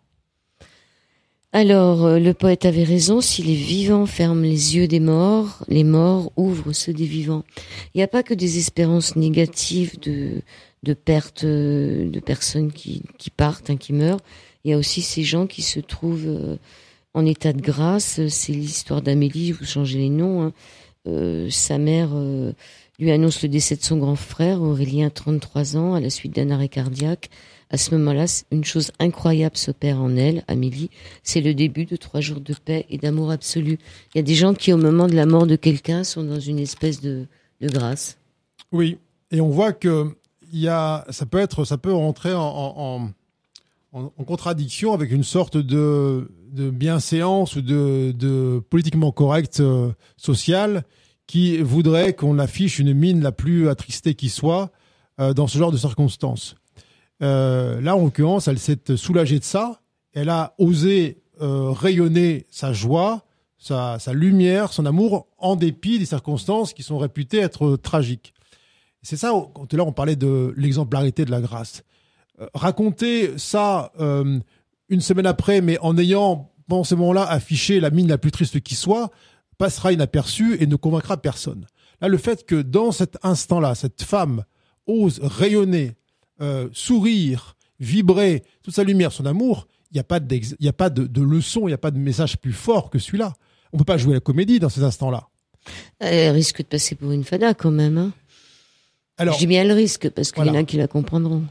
Alors, 1.53 2.05
euh, 2.05 2.19
le 2.19 2.33
poète 2.33 2.65
avait 2.65 2.83
raison, 2.83 3.19
si 3.19 3.41
les 3.41 3.55
vivants 3.55 4.05
ferment 4.05 4.41
les 4.41 4.75
yeux 4.75 4.87
des 4.87 4.99
morts, 4.99 5.63
les 5.67 5.83
morts 5.83 6.31
ouvrent 6.35 6.73
ceux 6.73 6.93
des 6.93 7.05
vivants. 7.05 7.43
Il 7.93 7.97
n'y 7.97 8.03
a 8.03 8.07
pas 8.07 8.21
que 8.21 8.33
des 8.33 8.57
espérances 8.57 9.15
négatives 9.15 9.99
de, 9.99 10.41
de 10.83 10.93
perte 10.93 11.43
euh, 11.43 12.09
de 12.09 12.19
personnes 12.19 12.71
qui, 12.71 13.03
qui 13.17 13.29
partent, 13.29 13.69
hein, 13.69 13.77
qui 13.77 13.93
meurent. 13.93 14.19
Il 14.63 14.71
y 14.71 14.73
a 14.73 14.77
aussi 14.77 15.01
ces 15.01 15.23
gens 15.23 15.47
qui 15.47 15.61
se 15.61 15.79
trouvent 15.79 16.27
euh, 16.27 16.57
en 17.13 17.25
état 17.25 17.53
de 17.53 17.61
grâce. 17.61 18.25
C'est 18.27 18.53
l'histoire 18.53 19.01
d'Amélie, 19.01 19.51
vous 19.51 19.65
changez 19.65 19.99
les 19.99 20.09
noms. 20.09 20.43
Hein. 20.43 20.53
Euh, 21.07 21.49
sa 21.49 21.77
mère 21.77 22.09
lui 22.99 23.11
annonce 23.11 23.41
le 23.43 23.49
décès 23.49 23.75
de 23.75 23.83
son 23.83 23.97
grand 23.97 24.15
frère, 24.15 24.61
Aurélien, 24.61 25.09
33 25.09 25.77
ans, 25.77 25.93
à 25.93 25.99
la 25.99 26.09
suite 26.09 26.35
d'un 26.35 26.49
arrêt 26.49 26.67
cardiaque. 26.67 27.29
À 27.69 27.77
ce 27.77 27.93
moment-là, 27.95 28.25
une 28.51 28.63
chose 28.63 28.91
incroyable 28.99 29.57
s'opère 29.57 30.01
en 30.01 30.15
elle, 30.15 30.43
Amélie. 30.47 30.89
C'est 31.23 31.41
le 31.41 31.53
début 31.53 31.85
de 31.85 31.97
trois 31.97 32.21
jours 32.21 32.39
de 32.39 32.53
paix 32.53 32.85
et 32.89 32.97
d'amour 32.97 33.29
absolu. 33.29 33.77
Il 34.13 34.17
y 34.17 34.19
a 34.19 34.23
des 34.23 34.35
gens 34.35 34.53
qui, 34.53 34.71
au 34.71 34.77
moment 34.77 35.07
de 35.07 35.15
la 35.15 35.25
mort 35.25 35.47
de 35.47 35.57
quelqu'un, 35.57 36.03
sont 36.03 36.23
dans 36.23 36.39
une 36.39 36.59
espèce 36.59 37.01
de, 37.01 37.25
de 37.59 37.67
grâce. 37.67 38.17
Oui, 38.71 38.97
et 39.31 39.41
on 39.41 39.49
voit 39.49 39.73
que 39.73 40.15
y 40.53 40.67
a, 40.67 41.05
ça 41.09 41.25
peut 41.25 41.39
être, 41.39 41.65
ça 41.65 41.77
peut 41.77 41.93
rentrer 41.93 42.33
en, 42.33 43.09
contradiction 44.25 44.93
avec 44.93 45.11
une 45.11 45.23
sorte 45.23 45.57
de, 45.57 46.29
bienséance 46.53 47.55
ou 47.55 47.61
de, 47.61 48.13
de 48.17 48.61
politiquement 48.69 49.11
correct 49.11 49.59
euh, 49.59 49.91
social 50.17 50.83
qui 51.27 51.57
voudrait 51.57 52.13
qu'on 52.13 52.39
affiche 52.39 52.79
une 52.79 52.93
mine 52.93 53.21
la 53.21 53.31
plus 53.31 53.69
attristée 53.69 54.15
qui 54.15 54.29
soit 54.29 54.71
euh, 55.19 55.33
dans 55.33 55.47
ce 55.47 55.57
genre 55.57 55.71
de 55.71 55.77
circonstances. 55.77 56.55
Euh, 57.21 57.81
là, 57.81 57.95
en 57.95 58.03
l'occurrence, 58.03 58.47
elle 58.47 58.59
s'est 58.59 58.95
soulagée 58.95 59.39
de 59.39 59.43
ça. 59.43 59.81
Elle 60.13 60.29
a 60.29 60.53
osé 60.57 61.21
euh, 61.41 61.71
rayonner 61.71 62.45
sa 62.49 62.71
joie, 62.71 63.25
sa, 63.57 63.99
sa, 63.99 64.13
lumière, 64.13 64.71
son 64.71 64.85
amour, 64.85 65.27
en 65.37 65.55
dépit 65.55 65.99
des 65.99 66.05
circonstances 66.05 66.73
qui 66.73 66.83
sont 66.83 66.97
réputées 66.97 67.39
être 67.39 67.75
tragiques. 67.75 68.33
C'est 69.01 69.17
ça, 69.17 69.31
quand 69.53 69.73
là 69.73 69.83
on 69.83 69.91
parlait 69.91 70.15
de 70.15 70.53
l'exemplarité 70.57 71.25
de 71.25 71.31
la 71.31 71.41
grâce. 71.41 71.83
Euh, 72.39 72.47
raconter 72.53 73.37
ça 73.37 73.91
euh, 73.99 74.39
une 74.89 75.01
semaine 75.01 75.25
après, 75.25 75.61
mais 75.61 75.77
en 75.79 75.97
ayant, 75.97 76.51
pendant 76.67 76.83
ce 76.83 76.95
moment-là, 76.95 77.23
affiché 77.23 77.79
la 77.79 77.89
mine 77.89 78.07
la 78.07 78.17
plus 78.17 78.31
triste 78.31 78.59
qui 78.61 78.75
soit, 78.75 79.11
passera 79.57 79.91
inaperçu 79.91 80.61
et 80.61 80.67
ne 80.67 80.75
convaincra 80.75 81.17
personne. 81.17 81.65
Là, 82.01 82.09
le 82.09 82.17
fait 82.17 82.45
que 82.45 82.61
dans 82.61 82.91
cet 82.91 83.17
instant-là, 83.23 83.73
cette 83.75 84.03
femme 84.03 84.43
ose 84.85 85.19
rayonner, 85.21 85.95
euh, 86.41 86.69
sourire, 86.73 87.55
vibrer, 87.79 88.43
toute 88.61 88.75
sa 88.75 88.83
lumière, 88.83 89.11
son 89.11 89.25
amour, 89.25 89.67
il 89.91 89.95
n'y 89.95 89.99
a 89.99 90.03
pas, 90.03 90.19
y 90.59 90.67
a 90.67 90.73
pas 90.73 90.89
de, 90.89 91.07
de 91.07 91.21
leçon, 91.21 91.61
il 91.61 91.67
n'y 91.67 91.73
a 91.73 91.79
pas 91.79 91.91
de 91.91 91.97
message 91.97 92.37
plus 92.37 92.53
fort 92.53 92.89
que 92.89 92.99
celui-là. 92.99 93.33
On 93.73 93.77
peut 93.77 93.83
pas 93.83 93.97
jouer 93.97 94.13
la 94.13 94.19
comédie 94.19 94.59
dans 94.59 94.69
ces 94.69 94.83
instants-là. 94.83 95.27
Elle 95.99 96.33
risque 96.33 96.59
de 96.59 96.67
passer 96.67 96.95
pour 96.95 97.11
une 97.11 97.23
fada 97.23 97.53
quand 97.53 97.71
même. 97.71 97.97
Hein 97.97 98.13
Alors, 99.17 99.35
je 99.35 99.39
dis 99.39 99.47
bien 99.47 99.63
le 99.63 99.73
risque 99.73 100.09
parce 100.09 100.31
qu'il 100.31 100.43
voilà. 100.43 100.57
y 100.57 100.61
en 100.61 100.61
a 100.61 100.65
qui 100.65 100.77
la 100.77 100.87
comprendront. 100.87 101.43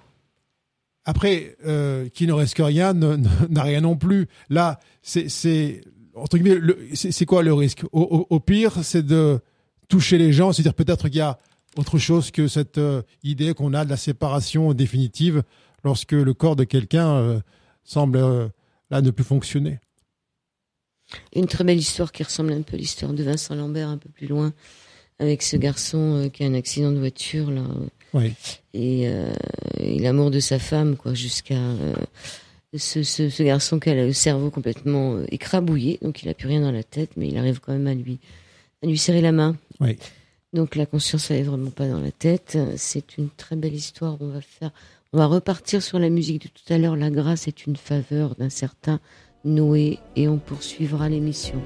Après, 1.04 1.56
euh, 1.66 2.08
qui 2.08 2.26
ne 2.26 2.32
risque 2.32 2.60
rien 2.60 2.92
n'a 3.50 3.62
rien 3.62 3.80
non 3.80 3.96
plus. 3.96 4.28
Là, 4.48 4.80
c'est 5.02 5.80
entre 6.14 6.38
guillemets, 6.38 6.60
c'est 6.94 7.26
quoi 7.26 7.42
le 7.42 7.52
risque? 7.52 7.84
Au, 7.92 8.00
au, 8.02 8.26
au 8.30 8.40
pire, 8.40 8.82
c'est 8.82 9.04
de 9.04 9.40
toucher 9.88 10.18
les 10.18 10.32
gens, 10.32 10.52
c'est-à-dire 10.52 10.74
peut-être 10.74 11.08
qu'il 11.08 11.18
y 11.18 11.20
a 11.20 11.38
autre 11.76 11.98
chose 11.98 12.30
que 12.30 12.48
cette 12.48 12.78
euh, 12.78 13.02
idée 13.22 13.52
qu'on 13.54 13.74
a 13.74 13.84
de 13.84 13.90
la 13.90 13.96
séparation 13.96 14.72
définitive 14.72 15.42
lorsque 15.84 16.12
le 16.12 16.32
corps 16.32 16.56
de 16.56 16.64
quelqu'un 16.64 17.16
euh, 17.16 17.40
semble 17.84 18.50
là 18.90 19.02
ne 19.02 19.10
plus 19.10 19.24
fonctionner. 19.24 19.78
Une 21.34 21.46
très 21.46 21.64
belle 21.64 21.78
histoire 21.78 22.10
qui 22.12 22.22
ressemble 22.22 22.52
un 22.52 22.62
peu 22.62 22.74
à 22.74 22.78
l'histoire 22.78 23.12
de 23.12 23.22
Vincent 23.22 23.54
Lambert 23.54 23.88
un 23.88 23.98
peu 23.98 24.08
plus 24.08 24.26
loin, 24.26 24.52
avec 25.18 25.42
ce 25.42 25.56
garçon 25.56 26.24
euh, 26.24 26.28
qui 26.28 26.44
a 26.44 26.46
un 26.46 26.54
accident 26.54 26.92
de 26.92 26.98
voiture 26.98 27.50
là, 27.50 27.62
oui. 28.12 28.32
et, 28.74 29.08
euh, 29.08 29.32
et 29.78 29.98
l'amour 29.98 30.30
de 30.30 30.40
sa 30.40 30.58
femme 30.58 30.96
quoi, 30.96 31.14
jusqu'à 31.14 31.60
ce, 32.74 33.02
ce, 33.02 33.28
ce, 33.30 33.42
garçon 33.42 33.78
qui 33.78 33.90
a 33.90 33.94
le 33.94 34.12
cerveau 34.12 34.50
complètement 34.50 35.22
écrabouillé, 35.30 35.98
donc 36.02 36.22
il 36.22 36.28
a 36.28 36.34
plus 36.34 36.48
rien 36.48 36.60
dans 36.60 36.72
la 36.72 36.82
tête, 36.82 37.10
mais 37.16 37.28
il 37.28 37.38
arrive 37.38 37.60
quand 37.60 37.72
même 37.72 37.86
à 37.86 37.94
lui 37.94 38.18
à 38.82 38.86
lui 38.86 38.98
serrer 38.98 39.22
la 39.22 39.32
main. 39.32 39.56
Oui. 39.80 39.96
Donc 40.52 40.76
la 40.76 40.86
conscience 40.86 41.30
elle 41.30 41.38
est 41.38 41.42
vraiment 41.42 41.70
pas 41.70 41.88
dans 41.88 42.00
la 42.00 42.12
tête. 42.12 42.58
C'est 42.76 43.18
une 43.18 43.30
très 43.30 43.56
belle 43.56 43.74
histoire. 43.74 44.16
On 44.20 44.28
va 44.28 44.40
faire, 44.40 44.70
on 45.12 45.18
va 45.18 45.26
repartir 45.26 45.82
sur 45.82 45.98
la 45.98 46.08
musique 46.08 46.42
de 46.42 46.48
tout 46.48 46.72
à 46.72 46.78
l'heure. 46.78 46.96
La 46.96 47.10
grâce 47.10 47.48
est 47.48 47.66
une 47.66 47.76
faveur 47.76 48.34
d'un 48.36 48.50
certain 48.50 49.00
Noé 49.44 49.98
et 50.16 50.28
on 50.28 50.38
poursuivra 50.38 51.08
l'émission. 51.08 51.62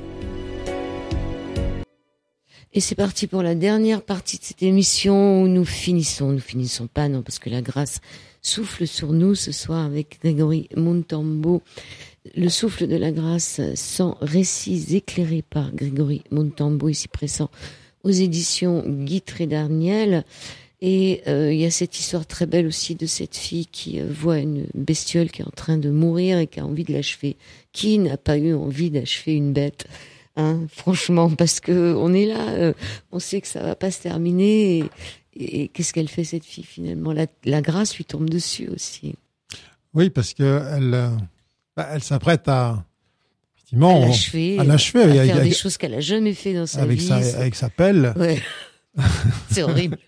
Et 2.72 2.78
c'est 2.78 2.94
parti 2.94 3.26
pour 3.26 3.42
la 3.42 3.56
dernière 3.56 4.00
partie 4.00 4.38
de 4.38 4.44
cette 4.44 4.62
émission 4.62 5.42
où 5.42 5.48
nous 5.48 5.64
finissons. 5.64 6.30
Nous 6.30 6.38
finissons 6.38 6.86
pas, 6.86 7.08
non, 7.08 7.20
parce 7.20 7.40
que 7.40 7.50
la 7.50 7.62
grâce 7.62 8.00
souffle 8.42 8.86
sur 8.86 9.12
nous 9.12 9.34
ce 9.34 9.50
soir 9.50 9.84
avec 9.84 10.20
Grégory 10.22 10.68
Montambo. 10.76 11.62
Le 12.36 12.48
souffle 12.48 12.86
de 12.86 12.94
la 12.94 13.10
grâce 13.10 13.60
sans 13.74 14.16
récits 14.20 14.94
éclairés 14.94 15.42
par 15.42 15.74
Grégory 15.74 16.22
Montambo, 16.30 16.88
ici 16.88 17.08
présent 17.08 17.50
aux 18.04 18.10
éditions 18.10 18.84
Guy 18.86 19.20
Trédarniel. 19.20 20.24
Et 20.80 21.22
euh, 21.26 21.52
il 21.52 21.58
y 21.58 21.66
a 21.66 21.72
cette 21.72 21.98
histoire 21.98 22.24
très 22.24 22.46
belle 22.46 22.68
aussi 22.68 22.94
de 22.94 23.06
cette 23.06 23.36
fille 23.36 23.66
qui 23.66 24.00
euh, 24.00 24.06
voit 24.08 24.38
une 24.38 24.66
bestiole 24.74 25.32
qui 25.32 25.42
est 25.42 25.46
en 25.46 25.50
train 25.50 25.76
de 25.76 25.90
mourir 25.90 26.38
et 26.38 26.46
qui 26.46 26.60
a 26.60 26.64
envie 26.64 26.84
de 26.84 26.92
l'achever. 26.92 27.36
Qui 27.72 27.98
n'a 27.98 28.16
pas 28.16 28.38
eu 28.38 28.54
envie 28.54 28.90
d'achever 28.90 29.34
une 29.34 29.52
bête 29.52 29.88
hein, 30.36 30.60
Franchement, 30.72 31.30
parce 31.30 31.60
que 31.60 31.94
on 31.94 32.12
est 32.12 32.26
là, 32.26 32.50
euh, 32.50 32.72
on 33.12 33.18
sait 33.18 33.40
que 33.40 33.48
ça 33.48 33.62
va 33.62 33.74
pas 33.74 33.90
se 33.90 34.00
terminer. 34.00 34.78
Et, 34.78 34.84
et, 35.34 35.62
et 35.62 35.68
qu'est-ce 35.68 35.92
qu'elle 35.92 36.08
fait 36.08 36.24
cette 36.24 36.44
fille 36.44 36.64
finalement? 36.64 37.12
La, 37.12 37.26
la, 37.44 37.62
grâce 37.62 37.96
lui 37.96 38.04
tombe 38.04 38.28
dessus 38.28 38.68
aussi. 38.68 39.14
Oui, 39.94 40.10
parce 40.10 40.34
que 40.34 40.62
elle, 40.76 41.10
elle 41.76 42.02
s'apprête 42.02 42.48
à 42.48 42.84
effectivement 43.56 44.02
à 44.02 44.06
l'achever, 44.06 44.58
à, 44.58 44.62
à 44.62 44.78
faire 44.78 45.34
avec, 45.34 45.42
des 45.42 45.52
choses 45.52 45.76
qu'elle 45.76 45.94
a 45.94 46.00
jamais 46.00 46.34
fait 46.34 46.54
dans 46.54 46.66
sa 46.66 46.82
avec 46.82 46.98
vie. 46.98 47.06
Sa, 47.06 47.16
avec 47.16 47.54
sa 47.54 47.70
pelle. 47.70 48.12
Ouais. 48.16 48.40
c'est 49.50 49.62
horrible. 49.62 49.98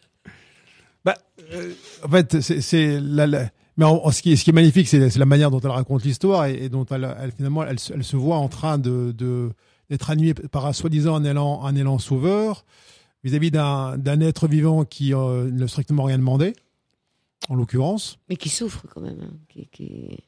Bah, 1.04 1.16
euh, 1.52 1.72
en 2.04 2.08
fait, 2.08 2.40
c'est 2.40 3.00
la, 3.00 3.26
la, 3.26 3.50
mais 3.76 3.84
en, 3.84 4.04
en, 4.04 4.10
ce, 4.10 4.22
qui 4.22 4.32
est, 4.32 4.36
ce 4.36 4.44
qui 4.44 4.50
est 4.50 4.54
magnifique, 4.54 4.88
c'est 4.88 5.16
la 5.16 5.24
manière 5.24 5.50
dont 5.50 5.60
elle 5.60 5.70
raconte 5.70 6.04
l'histoire 6.04 6.46
et, 6.46 6.64
et, 6.64 6.68
dont 6.68 6.84
elle, 6.90 7.16
elle 7.20 7.32
finalement, 7.32 7.64
elle, 7.64 7.78
elle, 7.94 8.04
se 8.04 8.16
voit 8.16 8.36
en 8.36 8.48
train 8.48 8.78
de 8.78 9.52
d'être 9.90 10.10
animée 10.10 10.34
par 10.34 10.74
soi-disant 10.74 11.14
un 11.16 11.24
élan, 11.24 11.64
un 11.64 11.74
élan 11.76 11.98
sauveur 11.98 12.64
vis-à-vis 13.24 13.50
d'un 13.50 13.98
d'un 13.98 14.20
être 14.20 14.48
vivant 14.48 14.84
qui 14.84 15.14
euh, 15.14 15.50
n'a 15.50 15.68
strictement 15.68 16.04
rien 16.04 16.18
demandé, 16.18 16.54
en 17.48 17.54
l'occurrence. 17.54 18.18
Mais 18.28 18.36
qui 18.36 18.48
souffre 18.48 18.86
quand 18.92 19.00
même. 19.00 19.20
Hein, 19.22 19.34
qui, 19.48 19.66
qui... 19.70 20.18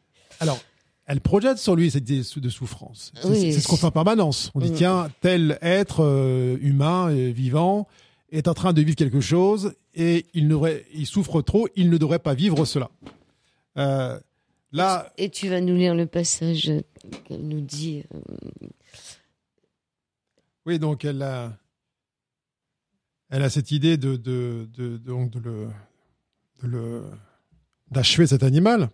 Alors, 0.40 0.58
elle 1.06 1.20
projette 1.20 1.58
sur 1.58 1.76
lui 1.76 1.90
cette 1.90 2.08
idée 2.08 2.22
de 2.36 2.48
souffrance. 2.48 3.12
C'est 3.20 3.28
Oui, 3.28 3.52
ce 3.52 3.66
qu'on 3.68 3.76
fait 3.76 3.86
en 3.86 3.90
permanence. 3.90 4.50
On 4.54 4.60
dit 4.60 4.70
Mm. 4.70 4.74
tiens, 4.74 5.10
tel 5.20 5.58
être 5.60 6.02
euh, 6.04 6.56
humain, 6.60 7.10
euh, 7.10 7.30
vivant, 7.30 7.86
est 8.32 8.48
en 8.48 8.54
train 8.54 8.72
de 8.72 8.80
vivre 8.80 8.96
quelque 8.96 9.20
chose 9.20 9.74
et 9.94 10.26
il, 10.34 10.56
il 10.94 11.06
souffre 11.06 11.42
trop, 11.42 11.68
il 11.76 11.90
ne 11.90 11.98
devrait 11.98 12.18
pas 12.18 12.34
vivre 12.34 12.64
cela. 12.64 12.90
Euh, 13.76 14.18
là, 14.72 15.12
Et 15.18 15.30
tu 15.30 15.48
vas 15.48 15.60
nous 15.60 15.76
lire 15.76 15.94
le 15.94 16.06
passage 16.06 16.70
qu'elle 17.24 17.46
nous 17.46 17.60
dit. 17.60 18.02
Oui, 20.66 20.78
donc 20.78 21.04
elle 21.04 21.22
a, 21.22 21.56
elle 23.30 23.42
a 23.42 23.50
cette 23.50 23.70
idée 23.70 23.96
de, 23.96 24.16
de, 24.16 24.66
donc 24.98 25.30
de 25.30 25.40
le, 25.40 25.68
le, 26.62 27.02
d'achever 27.90 28.26
cet 28.26 28.42
animal. 28.42 28.90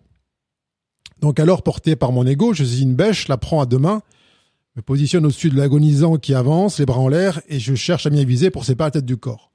Donc 1.19 1.39
alors, 1.39 1.63
porté 1.63 1.95
par 1.95 2.11
mon 2.11 2.25
ego, 2.25 2.53
je 2.53 2.63
saisis 2.63 2.83
une 2.83 2.95
bêche, 2.95 3.27
la 3.27 3.37
prends 3.37 3.61
à 3.61 3.65
deux 3.65 3.77
mains, 3.77 4.01
me 4.75 4.81
positionne 4.81 5.25
au-dessus 5.25 5.49
de 5.49 5.57
l'agonisant 5.57 6.17
qui 6.17 6.33
avance, 6.33 6.79
les 6.79 6.85
bras 6.85 6.99
en 6.99 7.07
l'air, 7.07 7.41
et 7.47 7.59
je 7.59 7.75
cherche 7.75 8.05
à 8.05 8.09
m'y 8.09 8.19
aviser 8.19 8.49
pour 8.49 8.65
séparer 8.65 8.87
la 8.87 8.91
tête 8.91 9.05
du 9.05 9.17
corps. 9.17 9.51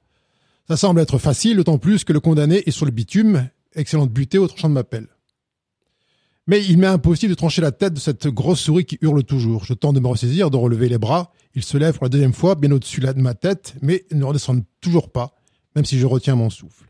Ça 0.67 0.77
semble 0.77 0.99
être 1.01 1.17
facile, 1.17 1.57
d'autant 1.57 1.77
plus 1.77 2.03
que 2.03 2.13
le 2.13 2.19
condamné 2.19 2.63
est 2.65 2.71
sur 2.71 2.85
le 2.85 2.91
bitume, 2.91 3.49
excellente 3.73 4.11
butée 4.11 4.37
au 4.37 4.47
tranchant 4.47 4.69
de 4.69 4.73
ma 4.73 4.83
pelle. 4.83 5.07
Mais 6.47 6.63
il 6.63 6.77
m'est 6.77 6.87
impossible 6.87 7.31
de 7.31 7.35
trancher 7.35 7.61
la 7.61 7.73
tête 7.73 7.93
de 7.93 7.99
cette 7.99 8.27
grosse 8.27 8.61
souris 8.61 8.85
qui 8.85 8.97
hurle 9.01 9.23
toujours. 9.23 9.65
Je 9.65 9.73
tente 9.73 9.95
de 9.95 9.99
me 9.99 10.07
ressaisir, 10.07 10.49
de 10.49 10.57
relever 10.57 10.87
les 10.87 10.97
bras. 10.97 11.33
Il 11.55 11.63
se 11.63 11.77
lève 11.77 11.95
pour 11.95 12.05
la 12.05 12.09
deuxième 12.09 12.33
fois, 12.33 12.55
bien 12.55 12.71
au-dessus 12.71 13.01
de 13.01 13.11
ma 13.21 13.33
tête, 13.33 13.75
mais 13.81 14.05
ne 14.11 14.23
redescend 14.23 14.63
toujours 14.79 15.11
pas, 15.11 15.35
même 15.75 15.83
si 15.83 15.99
je 15.99 16.05
retiens 16.05 16.35
mon 16.35 16.49
souffle. 16.49 16.85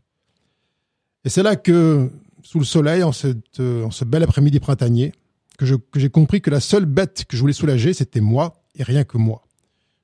Et 1.24 1.28
c'est 1.28 1.42
là 1.42 1.56
que, 1.56 2.08
sous 2.42 2.60
le 2.60 2.64
soleil, 2.64 3.02
en, 3.02 3.10
cette, 3.10 3.58
euh, 3.58 3.90
ce 3.90 4.04
bel 4.04 4.22
après-midi 4.22 4.60
printanier, 4.60 5.12
que 5.58 5.66
j'ai 5.96 6.08
compris 6.08 6.40
que 6.40 6.50
la 6.50 6.60
seule 6.60 6.84
bête 6.84 7.24
que 7.28 7.36
je 7.36 7.40
voulais 7.40 7.52
soulager, 7.52 7.92
c'était 7.92 8.20
moi, 8.20 8.62
et 8.76 8.84
rien 8.84 9.02
que 9.02 9.18
moi. 9.18 9.42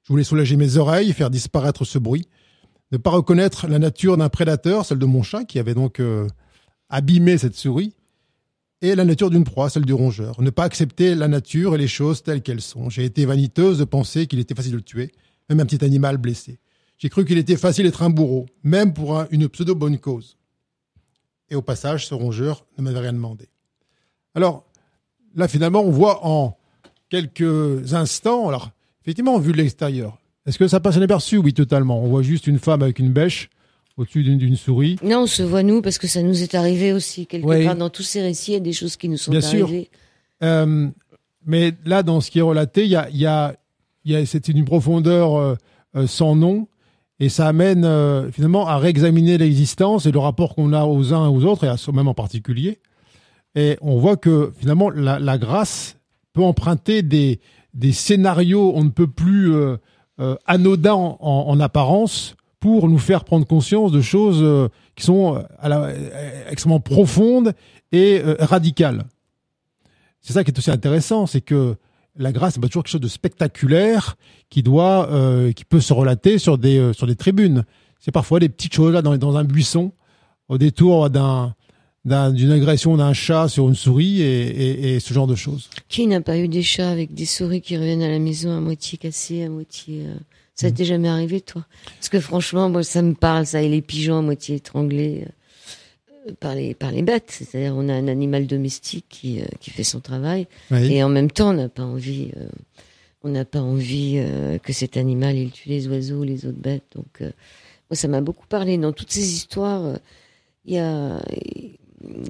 Je 0.03 0.13
voulais 0.13 0.25
soulager 0.25 0.57
mes 0.57 0.77
oreilles, 0.77 1.13
faire 1.13 1.31
disparaître 1.31 1.85
ce 1.85 1.99
bruit, 1.99 2.27
ne 2.91 2.99
pas 2.99 3.11
reconnaître 3.11 3.69
la 3.69 3.79
nature 3.79 4.17
d'un 4.17 4.29
prédateur, 4.29 4.85
celle 4.85 4.99
de 4.99 5.07
mon 5.07 5.23
chat, 5.23 5.45
qui 5.45 5.61
avait 5.61 5.75
donc 5.75 6.01
euh, 6.01 6.27
abîmé 6.89 7.39
cette 7.39 7.55
souris, 7.55 7.95
et 8.85 8.95
la 8.95 9.05
nature 9.05 9.30
d'une 9.30 9.45
proie, 9.45 9.70
celle 9.70 9.87
du 9.87 9.95
rongeur. 9.95 10.41
Ne 10.43 10.51
pas 10.51 10.64
accepter 10.64 11.14
la 11.14 11.26
nature 11.26 11.74
et 11.74 11.78
les 11.78 11.89
choses 11.89 12.22
telles 12.22 12.43
qu'elles 12.43 12.61
sont. 12.61 12.91
J'ai 12.91 13.05
été 13.05 13.24
vaniteuse 13.24 13.78
de 13.78 13.85
penser 13.85 14.26
qu'il 14.26 14.39
était 14.39 14.55
facile 14.55 14.72
de 14.72 14.76
le 14.76 14.82
tuer, 14.82 15.12
même 15.49 15.61
un 15.61 15.66
petit 15.66 15.82
animal 15.85 16.18
blessé. 16.18 16.59
J'ai 16.99 17.09
cru 17.09 17.24
qu'il 17.24 17.39
était 17.39 17.57
facile 17.57 17.87
d'être 17.87 18.03
un 18.03 18.11
bourreau, 18.11 18.47
même 18.62 18.93
pour 18.93 19.18
un- 19.18 19.26
une 19.30 19.49
pseudo-bonne 19.49 19.99
cause. 19.99 20.37
Et 21.51 21.55
au 21.55 21.62
passage, 21.62 22.07
ce 22.07 22.14
rongeur 22.14 22.66
ne 22.76 22.82
m'avait 22.82 23.01
rien 23.01 23.12
demandé. 23.12 23.49
Alors, 24.35 24.64
là, 25.35 25.49
finalement, 25.49 25.82
on 25.82 25.91
voit 25.91 26.26
en 26.26 26.57
quelques 27.09 27.95
instants, 27.95 28.49
alors, 28.49 28.70
effectivement, 29.03 29.39
vu 29.39 29.53
de 29.53 29.57
l'extérieur, 29.57 30.18
est-ce 30.47 30.59
que 30.59 30.68
ça 30.68 30.80
passe 30.80 30.97
inaperçu? 30.97 31.39
Oui, 31.39 31.55
totalement. 31.55 32.03
On 32.03 32.09
voit 32.09 32.22
juste 32.22 32.47
une 32.47 32.59
femme 32.59 32.82
avec 32.82 32.99
une 32.99 33.12
bêche 33.12 33.49
au-dessus 33.97 34.22
d'une- 34.24 34.57
souris. 34.57 34.97
Non, 35.03 35.22
on 35.22 35.26
se 35.26 35.42
voit 35.42 35.62
nous 35.62 35.82
parce 35.82 35.99
que 35.99 36.07
ça 36.07 36.22
nous 36.22 36.42
est 36.42 36.55
arrivé 36.55 36.92
aussi 36.92 37.26
quelque 37.26 37.64
part 37.64 37.76
dans 37.76 37.90
tous 37.90 38.03
ces 38.03 38.20
récits. 38.22 38.53
Il 38.53 38.55
y 38.55 38.59
a 38.59 38.61
des 38.61 38.72
choses 38.72 38.97
qui 38.97 39.09
nous 39.09 39.16
sont 39.16 39.30
Bien 39.30 39.40
sûr. 39.40 39.64
arrivées. 39.66 39.90
Euh, 40.42 40.88
mais 41.47 41.72
là, 41.84 42.03
dans 42.03 42.20
ce 42.20 42.30
qui 42.30 42.38
est 42.40 42.42
relaté, 42.42 42.84
il 42.84 42.90
y 42.90 42.97
a, 42.97 43.09
il 43.11 43.16
y 43.18 43.26
a, 43.26 43.55
y 44.05 44.16
a 44.16 44.26
c'est 44.26 44.49
une 44.49 44.64
profondeur 44.64 45.36
euh, 45.36 45.55
euh, 45.97 46.07
sans 46.07 46.34
nom. 46.34 46.66
Et 47.20 47.28
ça 47.28 47.47
amène 47.47 47.88
finalement 48.32 48.66
à 48.66 48.76
réexaminer 48.76 49.38
l'existence 49.38 50.05
et 50.05 50.11
le 50.11 50.18
rapport 50.18 50.57
qu'on 50.57 50.72
a 50.72 50.84
aux 50.84 51.14
uns 51.14 51.26
et 51.26 51.28
aux 51.32 51.45
autres, 51.45 51.62
et 51.62 51.68
à 51.68 51.76
soi-même 51.76 52.09
en 52.09 52.14
particulier. 52.14 52.80
Et 53.55 53.78
on 53.82 53.99
voit 53.99 54.16
que 54.16 54.53
finalement 54.59 54.90
la, 54.90 55.20
la 55.20 55.38
grâce 55.38 55.97
peut 56.32 56.42
emprunter 56.42 57.03
des, 57.03 57.38
des 57.72 57.92
scénarios 57.92 58.72
on 58.74 58.82
ne 58.82 58.88
peut 58.90 59.07
plus 59.07 59.55
anodins 60.45 60.95
en, 60.95 61.16
en, 61.20 61.61
apparence 61.61 62.34
pour 62.65 62.89
nous 62.89 62.97
faire 62.97 63.25
prendre 63.25 63.47
conscience 63.47 63.93
de 63.93 64.01
choses 64.01 64.39
euh, 64.41 64.71
qui 64.97 65.05
sont 65.05 65.45
à 65.59 65.69
la, 65.69 65.91
extrêmement 66.49 66.81
profondes 66.81 67.53
et 67.93 68.23
radicales. 68.39 69.05
C'est 70.23 70.33
ça 70.33 70.45
qui 70.45 70.51
est 70.51 70.59
aussi 70.59 70.71
intéressant, 70.71 71.27
c'est 71.27 71.43
que 71.43 71.77
la 72.17 72.33
grâce, 72.33 72.55
c'est 72.55 72.61
pas 72.61 72.69
toujours 72.69 72.83
quelque 72.85 72.93
chose 72.93 73.03
de 73.03 73.09
spectaculaire 73.09 74.17
qui 74.49 74.62
doit, 74.62 75.11
euh, 75.11 75.53
qui 75.53 75.67
peut 75.67 75.83
se 75.83 75.93
relater 75.93 76.39
sur 76.39 76.57
des 76.57 76.79
euh, 76.79 76.95
sur 76.95 77.07
des 77.07 77.17
tribunes. 77.17 77.65
C'est 78.01 78.12
parfois 78.12 78.41
des 78.41 78.49
petites 78.49 78.73
choses 78.73 78.95
là 78.95 79.03
dans, 79.03 79.37
un 79.37 79.45
buisson, 79.45 79.93
au 80.49 80.57
détour 80.57 81.11
d'un 81.11 81.55
d'une 82.07 82.51
agression 82.51 82.97
d'un 82.97 83.12
chat 83.12 83.49
sur 83.49 83.69
une 83.69 83.75
souris 83.75 84.23
et, 84.23 85.01
ce 85.01 85.12
genre 85.12 85.27
de 85.27 85.35
choses. 85.35 85.69
Qui 85.89 86.07
n'a 86.07 86.23
pas 86.23 86.39
eu 86.39 86.49
des 86.49 86.62
chats 86.62 86.91
avec 86.91 87.12
des 87.12 87.27
souris 87.27 87.61
qui 87.61 87.77
reviennent 87.77 88.03
à 88.03 88.09
la 88.09 88.19
maison 88.19 88.57
à 88.57 88.61
moitié 88.61 88.97
cassées, 88.97 89.45
à 89.45 89.51
moitié... 89.51 90.07
Euh... 90.55 90.61
Ça 90.61 90.71
t'est 90.71 90.85
jamais 90.85 91.09
arrivé, 91.09 91.41
toi? 91.41 91.67
Parce 91.97 92.09
que 92.09 92.21
franchement, 92.21 92.69
moi, 92.71 92.83
ça 92.83 93.03
me 93.03 93.15
parle, 93.15 93.47
ça, 93.47 93.63
et 93.63 93.69
les 93.69 93.83
pigeons 93.83 94.19
à 94.19 94.23
moitié 94.23 94.57
étranglés 94.57 95.27
euh, 96.29 96.33
par 96.41 96.55
les, 96.55 96.75
par 96.75 96.91
les 96.93 97.03
bêtes. 97.03 97.31
C'est-à-dire, 97.31 97.75
on 97.77 97.89
a 97.89 97.95
un 97.95 98.09
animal 98.09 98.47
domestique 98.47 99.07
qui, 99.09 99.41
euh, 99.41 99.45
qui 99.61 99.71
fait 99.71 99.85
son 99.85 100.01
travail, 100.01 100.47
Oui. 100.71 100.93
et 100.95 101.03
en 101.03 101.09
même 101.09 101.31
temps, 101.31 101.51
on 101.51 101.55
n'a 101.55 101.69
pas 101.69 101.83
envie... 101.85 102.31
euh, 102.37 102.47
on 103.27 103.31
n'a 103.31 103.47
pas 103.47 103.61
envie 103.63 104.17
euh, 104.19 104.59
que 104.59 104.75
cet 104.75 104.99
animal 104.99 105.35
il 105.39 105.51
tue 105.51 105.71
les 105.71 105.89
oiseaux, 105.89 106.25
les 106.25 106.45
autres 106.45 106.59
bêtes. 106.61 106.85
Donc, 106.95 107.23
euh, 107.23 107.31
moi, 107.89 107.97
ça 107.97 108.07
m'a 108.07 108.21
beaucoup 108.21 108.47
parlé. 108.47 108.77
Dans 108.77 108.93
toutes 108.93 109.11
ces 109.11 109.33
histoires, 109.33 109.83
euh, 109.83 109.97
il 110.67 110.75
y 110.75 110.79
a 110.79 111.23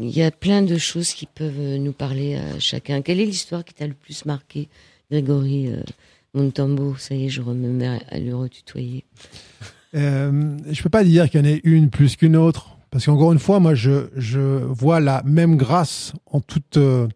il 0.00 0.16
y 0.16 0.22
a 0.22 0.30
plein 0.30 0.62
de 0.62 0.78
choses 0.78 1.12
qui 1.12 1.26
peuvent 1.26 1.58
euh, 1.58 1.78
nous 1.78 1.92
parler 1.92 2.36
à 2.36 2.60
chacun. 2.60 3.02
Quelle 3.02 3.18
est 3.18 3.24
l'histoire 3.26 3.64
qui 3.64 3.74
t'a 3.74 3.88
le 3.88 3.94
plus 3.94 4.24
marqué, 4.24 4.68
Grégory 5.10 5.72
euh, 6.34 6.38
Montambo 6.42 6.96
Ça 6.96 7.14
y 7.14 7.26
est, 7.26 7.28
je 7.28 7.42
me 7.42 7.54
mets 7.54 8.00
à 8.10 8.18
le 8.18 8.34
retutoyer. 8.34 9.04
Euh, 9.94 10.56
je 10.70 10.82
peux 10.82 10.88
pas 10.88 11.04
dire 11.04 11.30
qu'il 11.30 11.40
y 11.40 11.42
en 11.42 11.46
ait 11.46 11.60
une 11.64 11.90
plus 11.90 12.16
qu'une 12.16 12.36
autre, 12.36 12.76
parce 12.90 13.06
qu'encore 13.06 13.32
une 13.32 13.38
fois, 13.38 13.60
moi, 13.60 13.74
je, 13.74 14.08
je 14.16 14.38
vois 14.38 15.00
la 15.00 15.22
même 15.24 15.56
grâce 15.56 16.12
en 16.26 16.40
toute, 16.40 16.76
euh, 16.76 17.08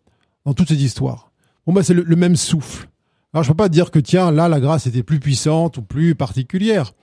dans 0.45 0.55
toutes 0.55 0.69
ces 0.69 0.83
histoires. 0.83 1.31
Bon, 1.67 1.73
bah, 1.73 1.83
c'est 1.83 1.95
le, 1.95 2.17
même 2.17 2.37
souffle. 2.37 2.89
Alors, 3.33 3.45
je 3.45 3.49
peux 3.49 3.57
pas 3.57 3.69
dire 3.69 3.91
que, 3.91 3.99
tiens, 3.99 4.31
là, 4.31 4.49
la 4.49 4.61
grâce 4.61 4.87
était 4.87 5.03
plus 5.03 5.21
puissante 5.21 5.77
ou 5.77 5.83
plus 5.83 6.15
particulière. 6.15 6.95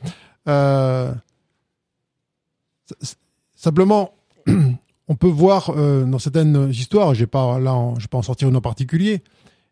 Euh, 0.47 1.13
simplement, 3.55 4.13
on 5.07 5.15
peut 5.15 5.27
voir 5.27 5.69
euh, 5.69 6.03
dans 6.05 6.19
certaines 6.19 6.69
histoires, 6.71 7.13
je 7.13 7.21
vais 7.21 7.27
pas 7.27 7.43
en 7.43 8.21
sortir 8.23 8.49
une 8.49 8.55
en 8.55 8.61
particulier, 8.61 9.21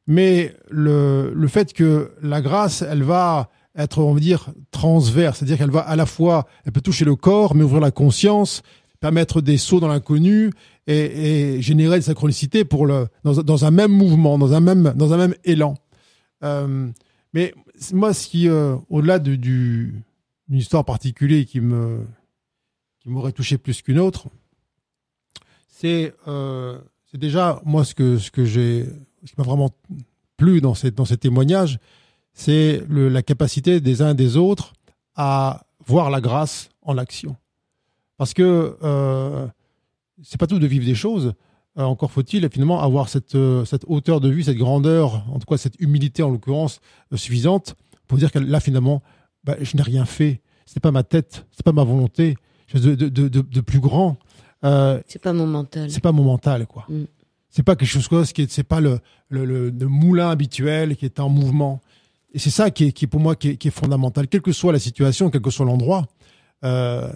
mais 0.07 0.55
le, 0.69 1.33
le 1.33 1.47
fait 1.47 1.73
que 1.73 2.11
la 2.21 2.41
grâce, 2.41 2.81
elle 2.81 3.03
va 3.03 3.49
être, 3.75 3.99
on 3.99 4.13
va 4.13 4.19
dire, 4.19 4.51
transverse, 4.71 5.39
c'est-à-dire 5.39 5.57
qu'elle 5.57 5.71
va 5.71 5.81
à 5.81 5.95
la 5.95 6.05
fois, 6.05 6.47
elle 6.65 6.71
peut 6.71 6.81
toucher 6.81 7.05
le 7.05 7.15
corps, 7.15 7.55
mais 7.55 7.63
ouvrir 7.63 7.81
la 7.81 7.91
conscience, 7.91 8.61
permettre 8.99 9.41
des 9.41 9.57
sauts 9.57 9.79
dans 9.79 9.87
l'inconnu 9.87 10.51
et, 10.87 11.55
et 11.55 11.61
générer 11.61 11.97
de 11.99 12.03
synchronicité 12.03 12.65
pour 12.65 12.85
le, 12.85 13.07
dans, 13.23 13.41
dans 13.41 13.65
un 13.65 13.71
même 13.71 13.91
mouvement, 13.91 14.37
dans 14.37 14.53
un 14.53 14.59
même, 14.59 14.93
dans 14.95 15.13
un 15.13 15.17
même 15.17 15.35
élan. 15.43 15.73
Euh, 16.43 16.89
mais 17.33 17.53
moi, 17.91 18.13
ce 18.13 18.27
qui, 18.27 18.47
euh, 18.47 18.75
au-delà 18.89 19.19
de, 19.19 19.35
du, 19.35 20.03
d'une 20.47 20.59
histoire 20.59 20.85
particulière 20.85 21.45
qui 21.45 21.59
me, 21.59 22.05
qui 22.99 23.09
m'aurait 23.09 23.31
touché 23.31 23.57
plus 23.57 23.81
qu'une 23.81 23.99
autre, 23.99 24.27
c'est, 25.67 26.13
euh, 26.27 26.77
déjà 27.13 27.61
moi 27.65 27.83
ce 27.83 27.93
que, 27.95 28.17
ce 28.17 28.31
que 28.31 28.45
j'ai, 28.45 28.85
ce 29.23 29.31
qui 29.31 29.35
m'a 29.37 29.43
vraiment 29.43 29.69
plu 30.37 30.61
dans 30.61 30.73
ces, 30.73 30.91
dans 30.91 31.05
ces 31.05 31.17
témoignages, 31.17 31.79
c'est 32.33 32.81
la 32.89 33.21
capacité 33.21 33.79
des 33.79 34.01
uns 34.01 34.11
et 34.11 34.15
des 34.15 34.37
autres 34.37 34.73
à 35.15 35.65
voir 35.85 36.09
la 36.09 36.21
grâce 36.21 36.69
en 36.81 36.97
action. 36.97 37.35
Parce 38.17 38.33
que 38.33 38.77
euh, 38.83 39.47
c'est 40.23 40.39
pas 40.39 40.47
tout 40.47 40.59
de 40.59 40.67
vivre 40.67 40.85
des 40.85 40.95
choses. 40.95 41.33
Euh, 41.77 41.83
encore 41.83 42.11
faut-il 42.11 42.47
finalement 42.49 42.81
avoir 42.81 43.09
cette, 43.09 43.35
euh, 43.35 43.65
cette 43.65 43.83
hauteur 43.87 44.21
de 44.21 44.29
vue, 44.29 44.43
cette 44.43 44.57
grandeur, 44.57 45.25
en 45.31 45.39
tout 45.39 45.47
cas 45.47 45.57
cette 45.57 45.79
humilité 45.79 46.21
en 46.21 46.29
l'occurrence 46.29 46.79
euh, 47.11 47.17
suffisante 47.17 47.75
pour 48.07 48.17
dire 48.17 48.31
que 48.31 48.37
là 48.39 48.59
finalement, 48.59 49.01
bah, 49.43 49.55
je 49.59 49.75
n'ai 49.75 49.83
rien 49.83 50.05
fait. 50.05 50.41
C'est 50.65 50.79
pas 50.79 50.91
ma 50.91 51.03
tête, 51.03 51.45
c'est 51.51 51.63
pas 51.63 51.71
ma 51.71 51.83
volonté. 51.83 52.35
Chose 52.67 52.83
de, 52.83 52.95
de, 52.95 53.09
de, 53.09 53.27
de, 53.27 53.41
de 53.41 53.61
plus 53.61 53.79
grand. 53.79 54.17
C'est 54.63 55.21
pas 55.21 55.33
mon 55.33 55.47
mental. 55.47 55.91
c'est 55.91 55.99
pas 56.01 56.11
mon 56.13 56.23
mental 56.23 56.67
quoi. 56.67 56.85
Mm. 56.87 57.03
C'est 57.55 57.61
pas 57.63 57.75
quelque 57.75 57.87
chose 58.01 58.33
qui 58.33 58.41
est, 58.41 58.51
c'est 58.51 58.63
pas 58.63 58.81
le, 58.81 58.99
le, 59.29 59.45
le, 59.45 59.69
le 59.69 59.87
moulin 59.87 60.29
habituel 60.31 60.97
qui 60.97 61.05
est 61.05 61.19
en 61.19 61.29
mouvement. 61.29 61.81
Et 62.33 62.39
c'est 62.39 62.49
ça 62.49 62.71
qui 62.71 62.85
est, 62.85 62.91
qui 62.91 63.05
est 63.05 63.07
pour 63.07 63.19
moi 63.19 63.35
qui 63.35 63.49
est, 63.49 63.57
qui 63.57 63.67
est 63.67 63.71
fondamental, 63.71 64.27
quelle 64.27 64.41
que 64.41 64.51
soit 64.51 64.73
la 64.73 64.79
situation, 64.79 65.29
quel 65.29 65.41
que 65.41 65.51
soit 65.51 65.65
l'endroit. 65.65 66.07
Euh, 66.63 67.13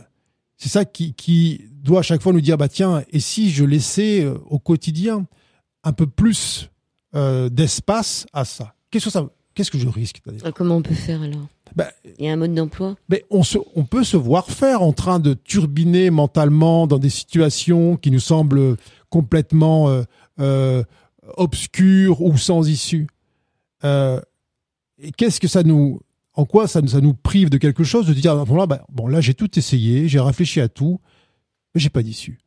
c'est 0.55 0.69
ça 0.69 0.85
qui, 0.85 1.13
qui 1.15 1.61
doit 1.71 1.99
à 1.99 2.03
chaque 2.03 2.21
fois 2.21 2.33
nous 2.33 2.41
dire 2.41 2.55
bah 2.57 2.67
tiens, 2.67 3.03
et 3.11 3.19
si 3.19 3.49
je 3.49 3.63
laissais 3.65 4.23
euh, 4.23 4.37
au 4.47 4.59
quotidien 4.59 5.25
un 5.83 5.91
peu 5.91 6.05
plus 6.05 6.69
euh, 7.15 7.49
d'espace 7.49 8.27
à 8.31 8.45
ça? 8.45 8.75
Qu'est-ce 8.91 9.05
que 9.05 9.11
ça 9.11 9.27
Qu'est-ce 9.55 9.71
que 9.71 9.79
je 9.79 9.87
risque 9.87 10.21
Ah, 10.45 10.51
Comment 10.51 10.75
on 10.75 10.81
peut 10.83 10.93
faire 10.93 11.23
alors? 11.23 11.47
Bah, 11.75 11.89
Il 12.19 12.25
y 12.25 12.29
a 12.29 12.33
un 12.33 12.35
mode 12.35 12.53
d'emploi? 12.53 12.95
mais 13.09 13.25
on, 13.31 13.41
se, 13.41 13.57
on 13.75 13.85
peut 13.85 14.03
se 14.03 14.15
voir 14.17 14.45
faire 14.51 14.83
en 14.83 14.93
train 14.93 15.19
de 15.19 15.33
turbiner 15.33 16.11
mentalement 16.11 16.85
dans 16.85 16.99
des 16.99 17.09
situations 17.09 17.97
qui 17.97 18.11
nous 18.11 18.19
semblent 18.19 18.77
complètement 19.09 19.89
euh, 19.89 20.03
euh, 20.39 20.83
obscures 21.35 22.21
ou 22.21 22.37
sans 22.37 22.67
issue. 22.67 23.07
Euh, 23.83 24.19
et 24.99 25.11
qu'est-ce 25.11 25.39
que 25.39 25.47
ça 25.47 25.63
nous, 25.63 25.99
en 26.33 26.45
quoi 26.45 26.67
ça, 26.67 26.81
nous- 26.81 27.13
prive 27.13 27.49
de 27.49 27.57
quelque 27.57 27.83
chose 27.83 28.07
de 28.07 28.13
dire 28.13 28.31
à 28.33 28.43
ce 28.43 28.49
moment-là, 28.49 28.65
bah, 28.67 28.85
bon 28.89 29.07
là 29.07 29.21
j'ai 29.21 29.33
tout 29.33 29.57
essayé, 29.59 30.07
j'ai 30.07 30.19
réfléchi 30.19 30.61
à 30.61 30.67
tout, 30.69 30.99
mais 31.75 31.81
j'ai 31.81 31.89
pas 31.89 32.03
d'issue. 32.03 32.39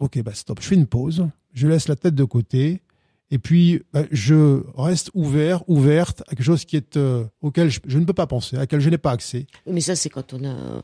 Ok, 0.00 0.20
bah 0.22 0.34
stop, 0.34 0.58
je 0.60 0.66
fais 0.66 0.74
une 0.74 0.86
pause, 0.86 1.28
je 1.52 1.68
laisse 1.68 1.86
la 1.88 1.94
tête 1.94 2.14
de 2.16 2.24
côté, 2.24 2.82
et 3.30 3.38
puis 3.38 3.82
bah, 3.92 4.02
je 4.10 4.62
reste 4.76 5.10
ouvert, 5.14 5.62
ouverte 5.68 6.22
à 6.26 6.30
quelque 6.34 6.42
chose 6.42 6.64
qui 6.64 6.76
est 6.76 6.96
euh, 6.96 7.24
auquel 7.40 7.70
je, 7.70 7.78
je 7.86 7.98
ne 7.98 8.04
peux 8.04 8.12
pas 8.12 8.26
penser, 8.26 8.56
à 8.56 8.60
laquelle 8.60 8.80
je 8.80 8.90
n'ai 8.90 8.98
pas 8.98 9.12
accès. 9.12 9.46
Mais 9.70 9.80
ça, 9.80 9.94
c'est 9.94 10.10
quand 10.10 10.34
on 10.34 10.44
a, 10.44 10.82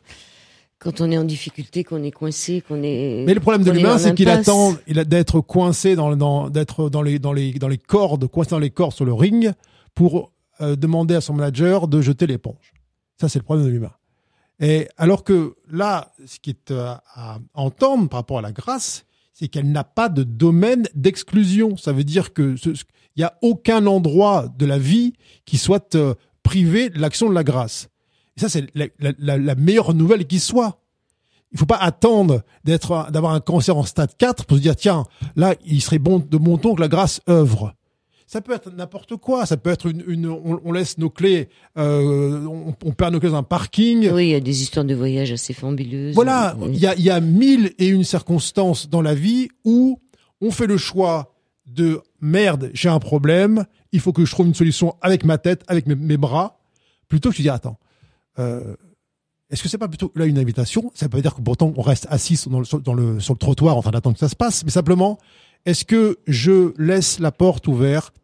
quand 0.83 1.01
on 1.01 1.11
est 1.13 1.19
en 1.19 1.25
difficulté, 1.25 1.85
qu'on 1.85 2.03
est 2.03 2.11
coincé, 2.11 2.61
qu'on 2.67 2.83
est. 2.83 3.25
Mais 3.25 3.35
le 3.35 3.41
problème 3.41 3.63
de 3.63 3.71
l'humain, 3.71 3.99
c'est 3.99 4.15
qu'il 4.15 4.29
attend 4.29 4.75
il 4.89 4.99
a 4.99 5.05
d'être 5.05 5.41
coincé 5.41 5.95
dans, 5.95 6.17
dans 6.17 6.51
d'être 6.51 6.91
dans 6.91 7.03
les 7.03 7.21
dans 7.21 7.33
les 7.33 7.53
dans 7.53 7.69
les 7.69 7.79
cordes, 7.79 8.27
coincé 8.27 8.51
dans 8.51 8.59
les 8.59 8.71
cordes 8.71 8.93
sur 8.93 9.05
le 9.05 9.13
ring 9.13 9.53
pour 9.95 10.33
euh, 10.61 10.75
demander 10.75 11.15
à 11.15 11.21
son 11.21 11.35
manager 11.35 11.87
de 11.87 12.01
jeter 12.01 12.27
l'éponge. 12.27 12.73
Ça, 13.21 13.29
c'est 13.29 13.39
le 13.39 13.45
problème 13.45 13.67
de 13.67 13.71
l'humain. 13.71 13.93
Et 14.59 14.89
alors 14.97 15.23
que 15.23 15.55
là, 15.71 16.13
ce 16.27 16.41
qui 16.41 16.51
est 16.51 16.71
euh, 16.73 16.95
à 17.15 17.39
entendre 17.55 18.09
par 18.09 18.21
rapport 18.21 18.39
à 18.39 18.43
la 18.43 18.53
grâce, 18.53 19.05
c'est 19.33 19.47
qu'elle 19.47 19.71
n'a 19.71 19.85
pas 19.85 20.09
de 20.09 20.25
domaine 20.25 20.89
d'exclusion. 20.95 21.77
Ça 21.77 21.93
veut 21.93 22.05
dire 22.05 22.33
que 22.33 22.57
il 23.15 23.21
y 23.21 23.25
a 23.25 23.39
aucun 23.43 23.87
endroit 23.87 24.49
de 24.59 24.67
la 24.67 24.79
vie 24.79 25.13
qui 25.45 25.59
soit 25.59 25.95
euh, 25.95 26.15
privé 26.43 26.91
de 26.91 26.99
l'action 26.99 27.29
de 27.29 27.35
la 27.35 27.45
grâce. 27.45 27.89
Et 28.37 28.41
ça, 28.41 28.49
c'est 28.49 28.67
la, 28.75 28.87
la- 28.99 29.13
la- 29.19 29.39
la 29.39 29.55
meilleure 29.55 29.95
nouvelle 29.95 30.27
qui 30.27 30.39
soit. 30.41 30.79
Il 31.53 31.59
faut 31.59 31.67
pas 31.67 31.77
attendre 31.77 32.43
d'être, 32.65 33.11
d'avoir 33.11 33.35
un 33.35 33.41
cancer 33.41 33.77
en 33.77 33.85
stade 33.85 34.17
4 34.17 34.47
pour 34.47 34.57
se 34.57 34.63
dire, 34.63 34.75
tiens, 34.75 35.05
là, 35.37 35.55
il 35.67 35.83
serait 35.83 35.99
bon 35.99 36.19
de 36.19 36.39
mon 36.39 36.57
ton 36.57 36.75
que 36.75 36.81
la 36.81 36.89
grâce 36.89 37.21
œuvre. 37.29 37.75
Ça 38.27 38.41
peut 38.41 38.55
être 38.55 38.71
n'importe 38.75 39.17
quoi. 39.17 39.45
Ça 39.45 39.59
peut 39.59 39.69
être 39.69 39.85
une, 39.87 40.03
une 40.07 40.27
on, 40.29 40.59
on 40.65 40.73
laisse 40.73 40.97
nos 40.97 41.11
clés, 41.11 41.51
euh, 41.77 42.47
on, 42.47 42.75
on 42.83 42.93
perd 42.93 43.13
nos 43.13 43.21
clés 43.21 43.29
dans 43.29 43.37
un 43.37 43.43
parking. 43.43 44.11
Oui, 44.11 44.29
il 44.29 44.31
y 44.31 44.35
a 44.35 44.41
des 44.41 44.63
histoires 44.63 44.87
de 44.87 44.95
voyage 44.95 45.31
assez 45.33 45.53
fabuleuses. 45.53 46.15
Voilà, 46.15 46.57
Oui. 46.59 46.71
il 46.73 46.79
y 46.81 46.87
a, 46.87 46.95
il 46.95 47.03
y 47.03 47.11
a 47.11 47.21
mille 47.21 47.73
et 47.79 47.89
une 47.89 48.05
circonstances 48.05 48.89
dans 48.89 49.03
la 49.03 49.15
vie 49.15 49.49
où 49.67 49.99
on 50.41 50.51
fait 50.51 50.67
le 50.67 50.79
choix 50.79 51.35
de 51.67 52.01
merde, 52.23 52.71
j'ai 52.73 52.89
un 52.89 52.99
problème, 52.99 53.67
il 53.93 54.01
faut 54.01 54.13
que 54.15 54.25
je 54.25 54.31
trouve 54.31 54.47
une 54.47 54.55
solution 54.55 54.95
avec 55.03 55.25
ma 55.25 55.37
tête, 55.37 55.63
avec 55.69 55.87
mes, 55.87 55.95
mes 55.95 56.17
bras, 56.17 56.59
plutôt 57.09 57.31
que 57.31 57.37
de 57.37 57.43
dire 57.43 57.53
attends, 57.55 57.79
euh, 58.39 58.75
est-ce 59.51 59.63
que 59.63 59.69
c'est 59.69 59.79
pas 59.79 59.89
plutôt 59.89 60.11
là 60.15 60.25
une 60.27 60.39
invitation? 60.39 60.91
Ça 60.95 61.07
veut 61.07 61.11
pas 61.11 61.21
dire 61.21 61.35
que 61.35 61.41
pourtant 61.43 61.73
on 61.77 61.83
reste 61.83 62.07
assis 62.11 62.37
sur- 62.37 62.51
dans 62.51 62.61
le, 62.61 62.81
dans 62.81 62.95
le, 62.95 63.21
sur 63.21 63.35
le 63.35 63.39
trottoir 63.39 63.77
en 63.77 63.83
train 63.83 63.91
d'attendre 63.91 64.15
que 64.17 64.21
ça 64.21 64.29
se 64.29 64.37
passe, 64.37 64.65
mais 64.65 64.71
simplement, 64.71 65.19
est-ce 65.67 65.85
que 65.85 66.19
je 66.27 66.73
laisse 66.83 67.19
la 67.19 67.31
porte 67.33 67.69
ouverte 67.69 68.15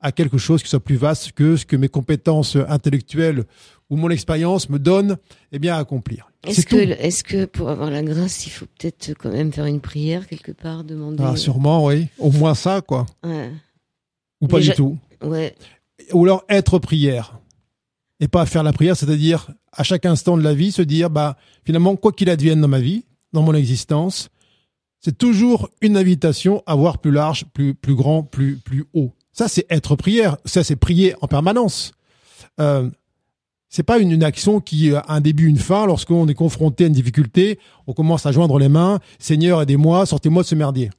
à 0.00 0.12
quelque 0.12 0.38
chose 0.38 0.62
qui 0.62 0.68
soit 0.68 0.80
plus 0.80 0.96
vaste 0.96 1.32
que 1.32 1.56
ce 1.56 1.66
que 1.66 1.74
mes 1.76 1.88
compétences 1.88 2.56
intellectuelles 2.68 3.44
ou 3.90 3.96
mon 3.96 4.10
expérience 4.10 4.68
me 4.68 4.78
donnent 4.78 5.16
eh 5.52 5.58
bien, 5.58 5.74
à 5.74 5.78
accomplir? 5.78 6.30
Est-ce 6.44 7.24
que, 7.24 7.44
pour 7.46 7.68
avoir 7.70 7.90
la 7.90 8.02
grâce, 8.02 8.46
il 8.46 8.50
faut 8.50 8.66
peut-être 8.78 9.14
quand 9.18 9.30
même 9.32 9.52
faire 9.52 9.66
une 9.66 9.80
prière 9.80 10.28
quelque 10.28 10.52
part, 10.52 10.84
demander. 10.84 11.24
Ah, 11.26 11.34
sûrement, 11.36 11.84
oui. 11.86 12.06
Au 12.18 12.30
moins 12.30 12.54
ça, 12.54 12.80
quoi. 12.82 13.06
Ouais. 13.24 13.50
Ou 14.40 14.46
pas 14.46 14.58
Déjà- 14.58 14.72
du 14.72 14.76
tout. 14.76 14.98
Ouais. 15.22 15.54
Ou 16.12 16.24
alors 16.24 16.44
être 16.48 16.78
prière. 16.78 17.40
Et 18.20 18.28
pas 18.28 18.46
faire 18.46 18.62
la 18.62 18.72
prière, 18.72 18.96
c'est-à-dire 18.96 19.48
à 19.72 19.82
chaque 19.82 20.06
instant 20.06 20.36
de 20.36 20.42
la 20.42 20.54
vie 20.54 20.72
se 20.72 20.82
dire 20.82 21.10
bah 21.10 21.36
finalement 21.64 21.96
quoi 21.96 22.12
qu'il 22.12 22.30
advienne 22.30 22.60
dans 22.60 22.68
ma 22.68 22.80
vie, 22.80 23.04
dans 23.32 23.42
mon 23.42 23.54
existence, 23.54 24.28
c'est 25.00 25.18
toujours 25.18 25.68
une 25.82 25.96
invitation 25.96 26.62
à 26.66 26.74
voir 26.74 26.98
plus 26.98 27.10
large, 27.10 27.44
plus 27.52 27.74
plus 27.74 27.94
grand, 27.94 28.22
plus 28.22 28.56
plus 28.56 28.84
haut. 28.94 29.12
Ça 29.32 29.48
c'est 29.48 29.66
être 29.68 29.96
prière, 29.96 30.36
ça 30.44 30.64
c'est 30.64 30.76
prier 30.76 31.14
en 31.20 31.28
permanence. 31.28 31.92
Euh, 32.60 32.88
c'est 33.68 33.82
pas 33.82 33.98
une, 33.98 34.12
une, 34.12 34.24
action 34.24 34.60
qui 34.60 34.94
a 34.94 35.04
un 35.08 35.20
début, 35.20 35.48
une 35.48 35.58
fin. 35.58 35.86
Lorsqu'on 35.86 36.26
est 36.28 36.34
confronté 36.34 36.84
à 36.84 36.86
une 36.86 36.94
difficulté, 36.94 37.58
on 37.86 37.92
commence 37.92 38.24
à 38.24 38.32
joindre 38.32 38.58
les 38.58 38.68
mains. 38.68 39.00
Seigneur, 39.18 39.60
aidez-moi, 39.60 40.06
sortez-moi 40.06 40.44
de 40.44 40.48
ce 40.48 40.54
merdier. 40.54 40.90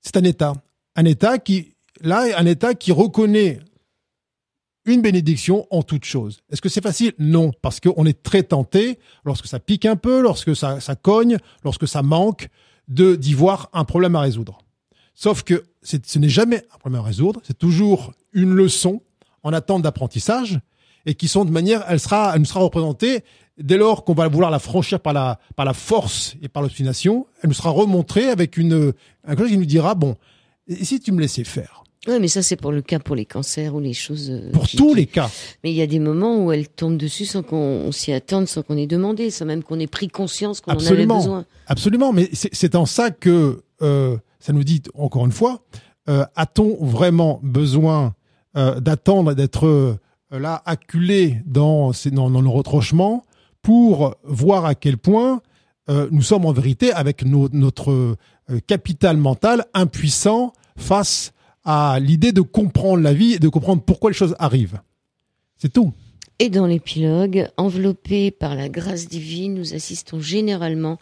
C'est 0.00 0.16
un 0.16 0.24
état, 0.24 0.54
un 0.96 1.04
état 1.04 1.38
qui, 1.38 1.74
là, 2.00 2.24
un 2.36 2.46
état 2.46 2.74
qui 2.74 2.92
reconnaît 2.92 3.58
une 4.84 5.02
bénédiction 5.02 5.66
en 5.70 5.82
toute 5.82 6.04
chose. 6.04 6.42
Est-ce 6.50 6.60
que 6.60 6.68
c'est 6.68 6.82
facile? 6.82 7.12
Non, 7.18 7.52
parce 7.62 7.80
qu'on 7.80 8.04
est 8.06 8.22
très 8.22 8.42
tenté, 8.42 8.98
lorsque 9.24 9.46
ça 9.46 9.60
pique 9.60 9.86
un 9.86 9.96
peu, 9.96 10.20
lorsque 10.20 10.56
ça, 10.56 10.80
ça 10.80 10.96
cogne, 10.96 11.38
lorsque 11.64 11.86
ça 11.86 12.02
manque, 12.02 12.48
de 12.88 13.14
d'y 13.14 13.34
voir 13.34 13.70
un 13.72 13.84
problème 13.84 14.16
à 14.16 14.20
résoudre. 14.20 14.58
Sauf 15.14 15.42
que 15.42 15.64
ce 15.82 16.18
n'est 16.18 16.28
jamais 16.28 16.64
un 16.74 16.78
problème 16.78 17.00
à 17.00 17.04
résoudre, 17.04 17.40
c'est 17.44 17.58
toujours 17.58 18.12
une 18.32 18.52
leçon 18.52 19.02
en 19.42 19.52
attente 19.52 19.82
d'apprentissage 19.82 20.58
et 21.06 21.14
qui 21.14 21.28
sont 21.28 21.44
de 21.44 21.50
manière, 21.50 21.84
elle 21.88 22.00
sera, 22.00 22.32
elle 22.34 22.40
nous 22.40 22.46
sera 22.46 22.60
représentée 22.60 23.24
dès 23.58 23.76
lors 23.76 24.04
qu'on 24.04 24.14
va 24.14 24.28
vouloir 24.28 24.50
la 24.50 24.58
franchir 24.58 25.00
par 25.00 25.12
la, 25.12 25.38
par 25.56 25.66
la 25.66 25.74
force 25.74 26.36
et 26.42 26.48
par 26.48 26.62
l'obstination, 26.62 27.26
elle 27.42 27.48
nous 27.48 27.54
sera 27.54 27.70
remontrée 27.70 28.28
avec 28.28 28.56
une, 28.56 28.92
un 29.24 29.36
chose 29.36 29.48
qui 29.48 29.58
nous 29.58 29.64
dira, 29.64 29.94
bon, 29.94 30.16
et 30.66 30.84
si 30.84 31.00
tu 31.00 31.12
me 31.12 31.20
laissais 31.20 31.44
faire? 31.44 31.84
Oui, 32.08 32.14
mais 32.20 32.26
ça 32.28 32.42
c'est 32.42 32.56
pour 32.56 32.72
le 32.72 32.82
cas 32.82 32.98
pour 32.98 33.14
les 33.14 33.24
cancers 33.24 33.74
ou 33.74 33.80
les 33.80 33.92
choses. 33.92 34.30
euh, 34.30 34.50
Pour 34.52 34.64
qui- 34.66 34.76
tous 34.76 34.90
qui- 34.90 34.96
les 34.96 35.06
cas. 35.06 35.30
Mais 35.62 35.70
il 35.70 35.76
y 35.76 35.82
a 35.82 35.86
des 35.86 36.00
moments 36.00 36.44
où 36.44 36.50
elle 36.50 36.68
tombe 36.68 36.96
dessus 36.96 37.26
sans 37.26 37.42
qu'on 37.44 37.56
on 37.56 37.92
s'y 37.92 38.12
attende, 38.12 38.48
sans 38.48 38.62
qu'on 38.62 38.76
ait 38.76 38.88
demandé, 38.88 39.30
sans 39.30 39.44
même 39.44 39.62
qu'on 39.62 39.78
ait 39.78 39.86
pris 39.86 40.08
conscience 40.08 40.60
qu'on 40.60 40.72
en 40.72 40.84
avait 40.86 41.06
besoin. 41.06 41.44
Absolument, 41.68 42.12
mais 42.12 42.28
c'est 42.32 42.74
en 42.74 42.86
ça 42.86 43.10
que 43.12 43.62
euh, 43.82 44.16
ça 44.40 44.52
nous 44.52 44.64
dit 44.64 44.82
encore 44.94 45.24
une 45.26 45.32
fois, 45.32 45.60
euh, 46.08 46.24
a-t-on 46.34 46.84
vraiment 46.84 47.38
besoin 47.44 48.14
euh, 48.56 48.80
d'attendre 48.80 49.32
d'être 49.34 49.96
là 50.32 50.60
acculé 50.66 51.36
dans, 51.46 51.92
dans, 52.10 52.30
dans 52.30 52.42
nos 52.42 52.52
retranchements 52.52 53.24
pour 53.62 54.16
voir 54.24 54.64
à 54.64 54.74
quel 54.74 54.96
point 54.98 55.40
nous 56.10 56.22
sommes 56.22 56.46
en 56.46 56.52
vérité 56.52 56.92
avec 56.92 57.24
nos- 57.24 57.48
notre 57.52 58.16
capital 58.66 59.16
mental 59.16 59.64
impuissant 59.74 60.52
face 60.76 61.32
à 61.64 61.98
l'idée 62.00 62.32
de 62.32 62.40
comprendre 62.40 63.02
la 63.02 63.14
vie 63.14 63.34
et 63.34 63.38
de 63.38 63.48
comprendre 63.48 63.82
pourquoi 63.82 64.10
les 64.10 64.16
choses 64.16 64.34
arrivent. 64.38 64.80
C'est 65.56 65.72
tout. 65.72 65.92
Et 66.38 66.48
dans 66.48 66.66
l'épilogue, 66.66 67.48
enveloppé 67.56 68.30
par 68.30 68.54
la 68.54 68.68
grâce 68.68 69.08
divine, 69.08 69.54
nous 69.54 69.74
assistons 69.74 70.20
généralement 70.20 70.98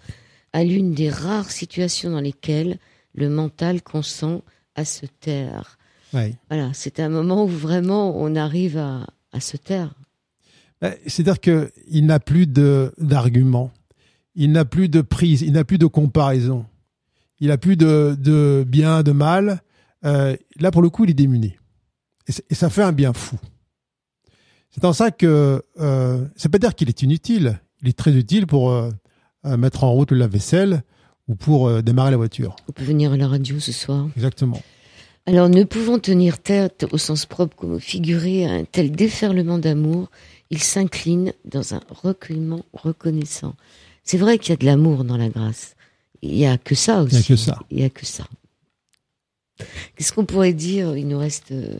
à 0.52 0.64
l'une 0.64 0.92
des 0.92 1.08
rares 1.08 1.50
situations 1.50 2.10
dans 2.10 2.20
lesquelles 2.20 2.78
le 3.14 3.28
mental 3.28 3.82
consent 3.82 4.42
à 4.74 4.84
se 4.84 5.06
taire. 5.06 5.78
Ouais. 6.12 6.34
Voilà, 6.50 6.70
c'est 6.74 7.00
un 7.00 7.08
moment 7.08 7.44
où 7.44 7.48
vraiment 7.48 8.20
on 8.20 8.34
arrive 8.36 8.76
à, 8.76 9.06
à 9.32 9.40
se 9.40 9.56
taire. 9.56 9.94
Ben, 10.80 10.94
C'est-à-dire 11.06 11.40
qu'il 11.40 12.06
n'a 12.06 12.20
plus 12.20 12.46
d'arguments, 12.46 13.70
il 14.34 14.52
n'a 14.52 14.64
plus 14.64 14.88
de 14.88 15.00
prise, 15.00 15.42
il 15.42 15.52
n'a 15.52 15.64
plus 15.64 15.78
de 15.78 15.86
comparaison, 15.86 16.66
il 17.38 17.48
n'a 17.48 17.58
plus 17.58 17.76
de, 17.76 18.16
de 18.18 18.64
bien, 18.66 19.02
de 19.02 19.12
mal. 19.12 19.62
Euh, 20.04 20.36
là, 20.58 20.70
pour 20.70 20.82
le 20.82 20.90
coup, 20.90 21.04
il 21.04 21.10
est 21.10 21.14
démuni. 21.14 21.56
Et, 22.26 22.54
ça 22.54 22.70
fait 22.70 22.82
un 22.82 22.92
bien 22.92 23.12
fou. 23.12 23.38
C'est 24.70 24.84
en 24.84 24.92
ça 24.92 25.10
que 25.10 25.64
euh, 25.80 26.24
ça 26.36 26.48
peut 26.48 26.58
dire 26.58 26.74
qu'il 26.74 26.88
est 26.88 27.02
inutile. 27.02 27.60
Il 27.82 27.88
est 27.88 27.98
très 27.98 28.12
utile 28.12 28.46
pour 28.46 28.70
euh, 28.70 28.90
euh, 29.46 29.56
mettre 29.56 29.84
en 29.84 29.92
route 29.92 30.10
le 30.10 30.18
lave-vaisselle 30.18 30.82
ou 31.28 31.34
pour 31.34 31.68
euh, 31.68 31.82
démarrer 31.82 32.10
la 32.10 32.16
voiture. 32.16 32.56
On 32.68 32.72
peut 32.72 32.84
venir 32.84 33.12
à 33.12 33.16
la 33.16 33.26
radio 33.26 33.58
ce 33.58 33.72
soir. 33.72 34.08
Exactement. 34.16 34.62
Alors, 35.26 35.48
ne 35.48 35.64
pouvant 35.64 35.98
tenir 35.98 36.38
tête 36.38 36.86
au 36.92 36.98
sens 36.98 37.26
propre 37.26 37.56
comme 37.56 37.80
figuré 37.80 38.46
à 38.46 38.52
un 38.52 38.64
tel 38.64 38.90
déferlement 38.92 39.58
d'amour, 39.58 40.10
il 40.50 40.62
s'incline 40.62 41.32
dans 41.44 41.74
un 41.74 41.80
recueillement 41.88 42.64
reconnaissant. 42.72 43.54
C'est 44.02 44.18
vrai 44.18 44.38
qu'il 44.38 44.50
y 44.50 44.52
a 44.54 44.56
de 44.56 44.66
l'amour 44.66 45.04
dans 45.04 45.16
la 45.16 45.28
grâce. 45.28 45.74
Il 46.22 46.36
y 46.36 46.46
a 46.46 46.58
que 46.58 46.74
ça 46.74 47.02
aussi. 47.02 47.16
Il 47.16 47.20
y 47.20 47.22
a 47.22 47.28
que 47.28 47.36
ça. 47.36 47.58
Il 47.70 47.80
y 47.80 47.84
a 47.84 47.90
que 47.90 48.06
ça. 48.06 48.24
Qu'est-ce 49.96 50.12
qu'on 50.12 50.24
pourrait 50.24 50.52
dire? 50.52 50.96
Il 50.96 51.08
nous 51.08 51.18
reste. 51.18 51.52
euh, 51.52 51.74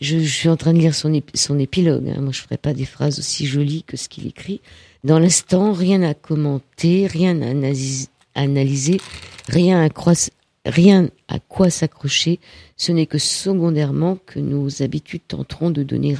Je, 0.00 0.18
suis 0.18 0.48
en 0.48 0.56
train 0.56 0.72
de 0.72 0.78
lire 0.78 0.94
son, 0.94 1.12
ép- 1.12 1.34
son 1.36 1.58
épilogue. 1.58 2.08
hein. 2.08 2.20
Moi, 2.20 2.32
je 2.32 2.40
ferai 2.40 2.56
pas 2.56 2.72
des 2.74 2.84
phrases 2.84 3.18
aussi 3.18 3.46
jolies 3.46 3.82
que 3.84 3.96
ce 3.96 4.08
qu'il 4.08 4.26
écrit. 4.26 4.60
Dans 5.04 5.18
l'instant, 5.18 5.72
rien 5.72 6.02
à 6.02 6.14
commenter, 6.14 7.06
rien 7.06 7.40
à 7.42 7.46
analyse- 7.46 8.08
analyser, 8.34 9.00
rien 9.48 9.82
à, 9.84 9.88
quoi 9.90 11.70
s'accrocher. 11.70 12.38
Ce 12.76 12.92
n'est 12.92 13.06
que 13.06 13.18
secondairement 13.18 14.18
que 14.26 14.38
nos 14.40 14.82
habitudes 14.82 15.22
tenteront 15.26 15.70
de 15.70 15.82
donner 15.82 16.14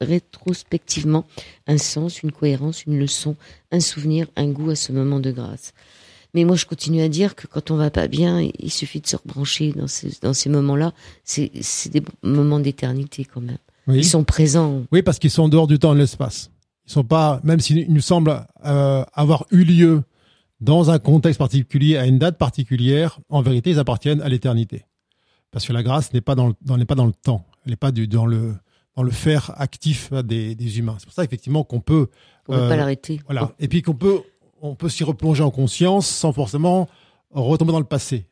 rétrospectivement 0.00 1.24
un 1.66 1.78
sens, 1.78 2.22
une 2.22 2.32
cohérence, 2.32 2.84
une 2.86 2.98
leçon, 2.98 3.36
un 3.72 3.80
souvenir, 3.80 4.26
un 4.36 4.48
goût 4.48 4.70
à 4.70 4.76
ce 4.76 4.92
moment 4.92 5.20
de 5.20 5.30
grâce. 5.30 5.72
Mais 6.34 6.44
moi, 6.44 6.56
je 6.56 6.66
continue 6.66 7.00
à 7.00 7.08
dire 7.08 7.34
que 7.36 7.46
quand 7.46 7.70
on 7.70 7.76
va 7.76 7.90
pas 7.90 8.08
bien, 8.08 8.40
il 8.58 8.70
suffit 8.70 9.00
de 9.00 9.06
se 9.06 9.16
rebrancher 9.16 9.72
dans 9.72 9.86
ces, 9.86 10.10
dans 10.20 10.34
ces 10.34 10.48
moments-là. 10.50 10.92
C'est 11.22 11.50
des 11.90 12.02
moments 12.22 12.58
d'éternité 12.60 13.24
quand 13.24 13.40
même. 13.40 13.58
Oui. 13.86 13.98
Ils 13.98 14.04
sont 14.04 14.24
présents. 14.24 14.82
Oui, 14.92 15.02
parce 15.02 15.18
qu'ils 15.18 15.30
sont 15.30 15.44
en 15.44 15.48
dehors 15.48 15.66
du 15.66 15.78
temps 15.78 15.92
et 15.92 15.94
de 15.96 16.00
l'espace. 16.00 16.50
Ils 16.86 16.92
sont 16.92 17.04
pas, 17.04 17.40
même 17.44 17.60
s'il 17.60 17.90
nous 17.92 18.00
semble 18.00 18.44
euh, 18.64 19.04
avoir 19.14 19.46
eu 19.50 19.64
lieu 19.64 20.02
dans 20.60 20.90
un 20.90 20.98
contexte 20.98 21.38
particulier, 21.38 21.96
à 21.96 22.06
une 22.06 22.18
date 22.18 22.38
particulière, 22.38 23.20
en 23.28 23.42
vérité, 23.42 23.70
ils 23.70 23.78
appartiennent 23.78 24.22
à 24.22 24.28
l'éternité. 24.28 24.84
Parce 25.50 25.66
que 25.66 25.72
la 25.72 25.82
grâce 25.82 26.12
n'est 26.12 26.20
pas 26.20 26.34
dans 26.34 26.48
le, 26.48 26.76
n'est 26.76 26.84
pas 26.86 26.94
dans 26.94 27.06
le 27.06 27.12
temps. 27.12 27.46
Elle 27.64 27.70
n'est 27.70 27.76
pas 27.76 27.92
du, 27.92 28.08
dans 28.08 28.26
le, 28.26 28.54
dans 28.96 29.02
le 29.02 29.10
faire 29.10 29.52
actif 29.60 30.12
des, 30.12 30.54
des 30.54 30.78
humains. 30.78 30.96
C'est 30.98 31.04
pour 31.06 31.14
ça, 31.14 31.22
effectivement, 31.24 31.62
qu'on 31.64 31.80
peut, 31.80 32.08
On 32.48 32.52
ne 32.54 32.58
peut 32.58 32.64
Euh, 32.64 32.68
pas 32.68 32.76
l'arrêter. 32.76 33.20
voilà. 33.26 33.52
Et 33.60 33.68
puis 33.68 33.82
qu'on 33.82 33.94
peut, 33.94 34.20
on 34.64 34.74
peut 34.74 34.88
s'y 34.88 35.04
replonger 35.04 35.42
en 35.42 35.50
conscience 35.50 36.06
sans 36.06 36.32
forcément 36.32 36.88
retomber 37.30 37.72
dans 37.72 37.78
le 37.78 37.84
passé. 37.84 38.26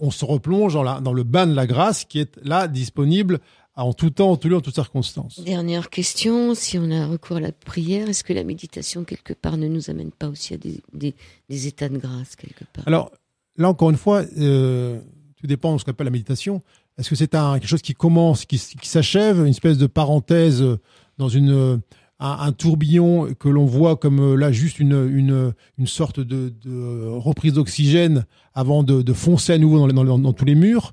On 0.00 0.10
se 0.10 0.24
replonge 0.24 0.74
dans, 0.74 0.82
la, 0.82 1.00
dans 1.00 1.12
le 1.12 1.24
bain 1.24 1.46
de 1.46 1.54
la 1.54 1.66
grâce 1.66 2.04
qui 2.04 2.20
est 2.20 2.38
là, 2.42 2.68
disponible 2.68 3.40
en 3.74 3.92
tout 3.92 4.10
temps, 4.10 4.30
en 4.30 4.36
tout 4.36 4.48
lieu, 4.48 4.56
en 4.56 4.60
toutes 4.60 4.74
circonstances. 4.74 5.40
Dernière 5.40 5.90
question, 5.90 6.54
si 6.54 6.78
on 6.78 6.90
a 6.92 7.06
recours 7.06 7.38
à 7.38 7.40
la 7.40 7.50
prière, 7.50 8.08
est-ce 8.08 8.22
que 8.22 8.32
la 8.32 8.44
méditation, 8.44 9.02
quelque 9.02 9.32
part, 9.32 9.56
ne 9.56 9.66
nous 9.66 9.90
amène 9.90 10.12
pas 10.12 10.28
aussi 10.28 10.54
à 10.54 10.58
des, 10.58 10.80
des, 10.92 11.14
des 11.48 11.66
états 11.66 11.88
de 11.88 11.98
grâce, 11.98 12.36
quelque 12.36 12.64
part? 12.72 12.84
Alors, 12.86 13.10
là, 13.56 13.68
encore 13.68 13.90
une 13.90 13.96
fois, 13.96 14.22
euh, 14.38 15.00
tout 15.36 15.48
dépend 15.48 15.74
de 15.74 15.80
ce 15.80 15.84
qu'on 15.84 15.90
appelle 15.90 16.04
la 16.04 16.12
méditation. 16.12 16.62
Est-ce 16.98 17.10
que 17.10 17.16
c'est 17.16 17.32
quelque 17.32 17.66
chose 17.66 17.82
qui 17.82 17.94
commence, 17.94 18.44
qui, 18.44 18.58
qui 18.58 18.88
s'achève, 18.88 19.40
une 19.40 19.48
espèce 19.48 19.78
de 19.78 19.88
parenthèse 19.88 20.62
dans 21.18 21.28
une, 21.28 21.80
un, 22.26 22.46
un 22.46 22.52
tourbillon 22.52 23.34
que 23.38 23.48
l'on 23.48 23.64
voit 23.66 23.96
comme 23.96 24.20
euh, 24.20 24.34
là 24.36 24.50
juste 24.52 24.78
une, 24.80 24.92
une, 25.12 25.52
une 25.78 25.86
sorte 25.86 26.20
de, 26.20 26.52
de 26.64 27.06
reprise 27.08 27.52
d'oxygène 27.52 28.24
avant 28.54 28.82
de, 28.82 29.02
de 29.02 29.12
foncer 29.12 29.52
à 29.52 29.58
nouveau 29.58 29.78
dans, 29.78 29.86
les- 29.86 30.22
dans, 30.22 30.32
tous 30.32 30.44
les 30.44 30.54
murs 30.54 30.92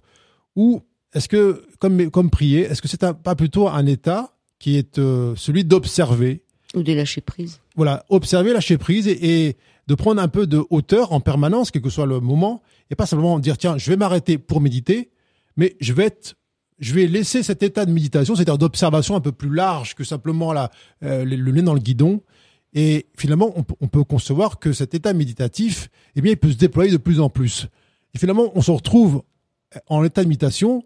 Ou 0.56 0.82
est-ce 1.14 1.28
que, 1.28 1.64
comme, 1.80 2.10
comme 2.10 2.30
prier, 2.30 2.62
est-ce 2.62 2.82
que 2.82 2.88
c'est 2.88 3.02
pas 3.14 3.36
plutôt 3.36 3.68
un 3.68 3.86
état 3.86 4.34
qui 4.60 4.78
est 4.78 4.98
euh, 5.00 5.34
celui 5.36 5.64
d'observer? 5.64 6.42
Ou 6.76 6.84
de 6.84 6.94
lâcher 6.94 7.22
prise. 7.22 7.60
Voilà, 7.76 8.06
observer, 8.10 8.54
lâcher 8.54 8.78
prise 8.78 9.08
et, 9.08 9.48
et 9.48 9.58
de 9.88 9.96
prendre 9.96 10.22
un 10.22 10.28
peu 10.30 10.48
de 10.48 10.64
hauteur 10.70 11.12
en 11.12 11.20
permanence, 11.20 11.70
quel 11.72 11.82
que 11.82 11.90
soit 11.90 12.06
le 12.06 12.20
moment, 12.22 12.62
et 12.90 12.96
pas 12.96 13.06
simplement 13.06 13.40
dire 13.40 13.58
tiens, 13.58 13.78
je 13.78 13.90
vais 13.90 13.98
m'arrêter 13.98 14.38
pour 14.38 14.62
méditer, 14.62 15.10
mais 15.58 15.76
je 15.82 15.92
vais 15.94 16.06
être, 16.06 16.36
je 16.82 16.94
vais 16.94 17.08
laisser 17.08 17.44
cet 17.44 17.64
état 17.64 17.86
de 17.86 17.92
méditation, 17.92 18.36
c'est-à-dire 18.36 18.58
d'observation 18.58 19.16
un 19.16 19.22
peu 19.22 19.32
plus 19.32 19.54
large 19.54 19.96
que 19.96 20.04
simplement 20.04 20.52
la, 20.52 20.72
euh, 21.04 21.24
le, 21.24 21.52
nez 21.52 21.62
dans 21.62 21.76
le 21.76 21.80
guidon. 21.80 22.22
Et 22.74 23.06
finalement, 23.18 23.54
on, 23.56 23.64
on 23.80 23.88
peut 23.88 24.04
concevoir 24.04 24.60
que 24.60 24.74
cet 24.74 24.94
état 24.94 25.14
méditatif, 25.14 25.90
eh 26.16 26.22
bien, 26.22 26.32
il 26.32 26.38
peut 26.38 26.52
se 26.52 26.58
déployer 26.58 26.92
de 26.92 26.98
plus 26.98 27.20
en 27.20 27.30
plus. 27.30 27.68
Et 28.14 28.20
finalement, 28.20 28.52
on 28.56 28.62
se 28.62 28.72
retrouve 28.72 29.22
en 29.88 30.04
état 30.04 30.24
de 30.24 30.28
méditation, 30.28 30.84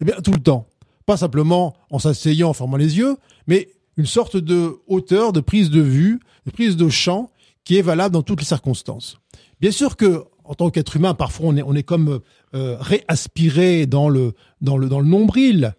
eh 0.00 0.04
bien, 0.04 0.16
tout 0.22 0.32
le 0.32 0.40
temps. 0.40 0.66
Pas 1.06 1.16
simplement 1.16 1.74
en 1.90 1.98
s'asseyant, 1.98 2.50
en 2.50 2.52
fermant 2.52 2.76
les 2.76 2.98
yeux, 2.98 3.16
mais 3.46 3.68
une 3.96 4.06
sorte 4.06 4.36
de 4.36 4.76
hauteur, 4.86 5.32
de 5.32 5.40
prise 5.40 5.70
de 5.70 5.80
vue, 5.80 6.20
de 6.46 6.50
prise 6.50 6.76
de 6.76 6.88
champ 6.88 7.30
qui 7.64 7.76
est 7.76 7.82
valable 7.82 8.12
dans 8.12 8.22
toutes 8.22 8.40
les 8.40 8.46
circonstances. 8.46 9.18
Bien 9.60 9.70
sûr 9.70 9.96
que, 9.96 10.24
en 10.48 10.54
tant 10.54 10.70
qu'être 10.70 10.96
humain, 10.96 11.14
parfois 11.14 11.46
on 11.50 11.56
est, 11.56 11.62
on 11.62 11.74
est 11.74 11.82
comme 11.82 12.20
euh, 12.54 12.76
réaspiré 12.80 13.86
dans 13.86 14.08
le, 14.08 14.32
dans, 14.60 14.76
le, 14.76 14.88
dans 14.88 15.00
le 15.00 15.06
nombril, 15.06 15.74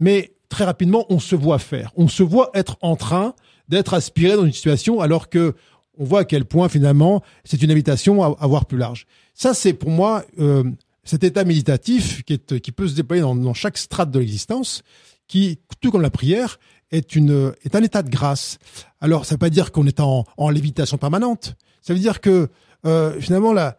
mais 0.00 0.32
très 0.48 0.64
rapidement 0.64 1.06
on 1.08 1.20
se 1.20 1.36
voit 1.36 1.58
faire, 1.58 1.92
on 1.96 2.08
se 2.08 2.22
voit 2.22 2.50
être 2.54 2.76
en 2.82 2.96
train 2.96 3.34
d'être 3.68 3.94
aspiré 3.94 4.36
dans 4.36 4.44
une 4.44 4.52
situation 4.52 5.00
alors 5.00 5.28
que 5.28 5.54
on 5.98 6.04
voit 6.04 6.20
à 6.20 6.24
quel 6.24 6.44
point 6.44 6.68
finalement 6.68 7.22
c'est 7.44 7.62
une 7.62 7.70
invitation 7.70 8.22
à, 8.22 8.36
à 8.38 8.46
voir 8.46 8.66
plus 8.66 8.78
large. 8.78 9.06
Ça 9.34 9.54
c'est 9.54 9.72
pour 9.72 9.90
moi 9.90 10.24
euh, 10.38 10.64
cet 11.04 11.24
état 11.24 11.44
méditatif 11.44 12.22
qui, 12.24 12.34
est, 12.34 12.60
qui 12.60 12.72
peut 12.72 12.88
se 12.88 12.94
déployer 12.94 13.22
dans, 13.22 13.34
dans 13.34 13.54
chaque 13.54 13.78
strate 13.78 14.10
de 14.10 14.18
l'existence, 14.18 14.82
qui, 15.26 15.58
tout 15.80 15.90
comme 15.90 16.02
la 16.02 16.10
prière, 16.10 16.58
est 16.90 17.14
une 17.14 17.52
est 17.64 17.74
un 17.76 17.82
état 17.82 18.02
de 18.02 18.10
grâce. 18.10 18.58
Alors 19.00 19.24
ça 19.24 19.34
veut 19.34 19.38
pas 19.38 19.50
dire 19.50 19.72
qu'on 19.72 19.86
est 19.86 20.00
en, 20.00 20.24
en 20.36 20.50
lévitation 20.50 20.98
permanente. 20.98 21.54
Ça 21.82 21.92
veut 21.94 22.00
dire 22.00 22.20
que 22.20 22.48
euh, 22.86 23.20
finalement 23.20 23.52
la 23.52 23.78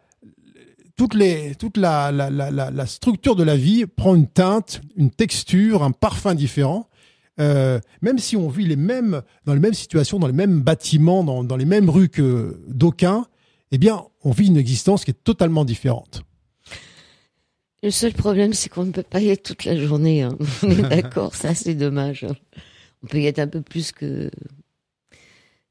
les, 1.14 1.54
toute 1.54 1.76
la, 1.76 2.12
la, 2.12 2.30
la, 2.30 2.50
la, 2.50 2.86
structure 2.86 3.36
de 3.36 3.42
la 3.42 3.56
vie 3.56 3.86
prend 3.86 4.14
une 4.14 4.28
teinte, 4.28 4.80
une 4.96 5.10
texture, 5.10 5.82
un 5.82 5.92
parfum 5.92 6.34
différent. 6.34 6.88
Euh, 7.40 7.80
même 8.02 8.18
si 8.18 8.36
on 8.36 8.48
vit 8.48 8.66
les 8.66 8.76
mêmes, 8.76 9.22
dans 9.46 9.54
les 9.54 9.60
mêmes 9.60 9.74
situations, 9.74 10.18
dans 10.18 10.26
les 10.26 10.32
mêmes 10.32 10.60
bâtiments, 10.60 11.24
dans, 11.24 11.42
dans 11.42 11.56
les 11.56 11.64
mêmes 11.64 11.88
rues 11.88 12.08
que 12.08 12.60
d'aucuns, 12.68 13.26
eh 13.72 13.78
bien, 13.78 14.04
on 14.24 14.30
vit 14.30 14.48
une 14.48 14.56
existence 14.56 15.04
qui 15.04 15.12
est 15.12 15.24
totalement 15.24 15.64
différente. 15.64 16.22
Le 17.82 17.90
seul 17.90 18.12
problème, 18.12 18.52
c'est 18.52 18.68
qu'on 18.68 18.84
ne 18.84 18.92
peut 18.92 19.02
pas 19.02 19.20
y 19.20 19.30
être 19.30 19.42
toute 19.42 19.64
la 19.64 19.76
journée. 19.76 20.22
Hein. 20.22 20.36
On 20.62 20.70
est 20.70 20.82
d'accord, 20.82 21.34
ça 21.34 21.54
c'est 21.54 21.74
dommage. 21.74 22.26
On 23.02 23.06
peut 23.06 23.20
y 23.20 23.26
être 23.26 23.38
un 23.38 23.46
peu 23.46 23.62
plus 23.62 23.92
que 23.92 24.30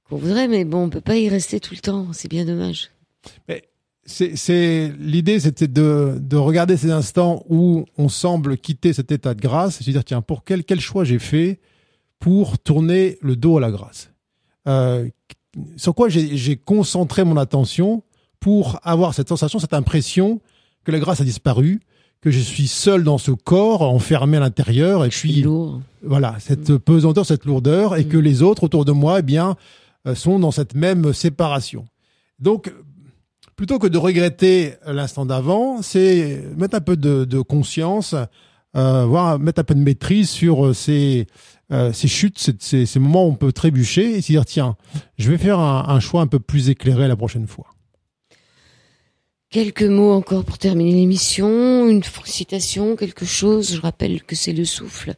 qu'on 0.10 0.18
voudrait, 0.18 0.48
mais 0.48 0.66
bon, 0.66 0.86
on 0.86 0.90
peut 0.90 1.02
pas 1.02 1.18
y 1.18 1.30
rester 1.30 1.60
tout 1.60 1.76
le 1.76 1.82
temps. 1.82 2.08
C'est 2.14 2.30
bien 2.30 2.46
dommage. 2.46 2.90
Mais 3.48 3.69
c'est 4.10 4.92
l'idée, 5.00 5.40
c'était 5.40 5.68
de, 5.68 6.18
de 6.20 6.36
regarder 6.36 6.78
ces 6.78 6.90
instants 6.90 7.44
où 7.48 7.86
on 7.98 8.10
semble 8.10 8.58
quitter 8.58 8.92
cet 8.92 9.12
état 9.12 9.34
de 9.34 9.42
grâce, 9.42 9.80
et 9.80 9.84
se 9.84 9.92
dire 9.92 10.04
tiens, 10.04 10.22
pour 10.22 10.44
quel 10.44 10.64
quel 10.64 10.80
choix 10.80 11.04
j'ai 11.04 11.20
fait 11.20 11.60
pour 12.20 12.58
tourner 12.58 13.18
le 13.22 13.36
dos 13.36 13.58
à 13.58 13.62
la 13.62 13.72
grâce? 13.72 14.12
Euh, 14.68 15.08
sur 15.78 15.94
quoi 15.94 16.10
j'ai 16.10 16.58
concentré 16.58 17.24
mon 17.24 17.38
attention 17.38 18.04
pour 18.40 18.80
avoir 18.84 19.14
cette 19.14 19.30
sensation, 19.30 19.60
cette 19.60 19.74
impression 19.74 20.42
que 20.84 20.92
la 20.92 21.00
grâce 21.00 21.22
a 21.22 21.24
disparu, 21.24 21.82
que 22.22 22.32
je 22.32 22.40
suis 22.40 22.68
seul 22.68 23.04
dans 23.04 23.18
ce 23.18 23.32
corps, 23.32 23.82
enfermé 23.82 24.38
à 24.38 24.40
l'intérieur, 24.40 25.06
et 25.06 25.10
puis 25.10 25.42
lourd. 25.42 25.82
voilà 26.04 26.36
cette 26.40 26.70
mm. 26.70 26.80
pesanteur, 26.80 27.26
cette 27.26 27.46
lourdeur, 27.46 27.96
et 27.96 28.06
mm. 28.06 28.08
que 28.08 28.18
les 28.18 28.42
autres 28.42 28.64
autour 28.64 28.86
de 28.86 28.92
moi, 28.92 29.20
eh 29.20 29.24
bien, 29.24 29.56
euh, 30.08 30.16
sont 30.16 30.40
dans 30.40 30.52
cette 30.52 30.76
même 30.76 31.14
séparation. 31.14 31.86
Donc, 32.40 32.74
plutôt 33.60 33.78
que 33.78 33.88
de 33.88 33.98
regretter 33.98 34.76
l'instant 34.88 35.26
d'avant, 35.26 35.82
c'est 35.82 36.46
mettre 36.56 36.78
un 36.78 36.80
peu 36.80 36.96
de, 36.96 37.42
conscience, 37.42 38.16
euh, 38.78 39.04
voir 39.04 39.38
mettre 39.38 39.60
un 39.60 39.64
peu 39.66 39.76
de 39.76 39.82
maîtrise 39.82 40.30
sur 40.30 40.68
euh, 40.68 40.74
ces 40.74 41.28
euh, 41.74 41.92
ces 41.92 42.08
chutes, 42.08 42.40
ces, 42.40 42.86
ces, 42.86 43.00
moments 43.00 43.26
où 43.26 43.32
on 43.32 43.36
peut 43.36 43.52
trébucher 43.52 44.16
et 44.16 44.22
se 44.22 44.28
dire 44.28 44.46
tiens, 44.46 44.78
je 45.18 45.30
vais 45.30 45.38
faire 45.38 45.60
un, 45.60 46.00
choix 46.00 46.22
un 46.22 46.28
peu 46.28 46.40
plus 46.40 46.70
éclairé 46.70 47.10
la 47.10 47.18
prochaine 47.18 47.48
fois. 47.48 47.66
Quelques 49.50 49.84
mots 49.84 50.14
encore 50.14 50.46
pour 50.46 50.58
terminer 50.58 50.94
l'émission, 50.94 51.86
une 51.90 52.02
citation, 52.24 52.96
quelque 52.96 53.26
chose. 53.26 53.76
Je 53.76 53.82
rappelle 53.82 54.24
que 54.24 54.38
c'est 54.38 54.54
le 54.54 54.64
souffle 54.64 55.16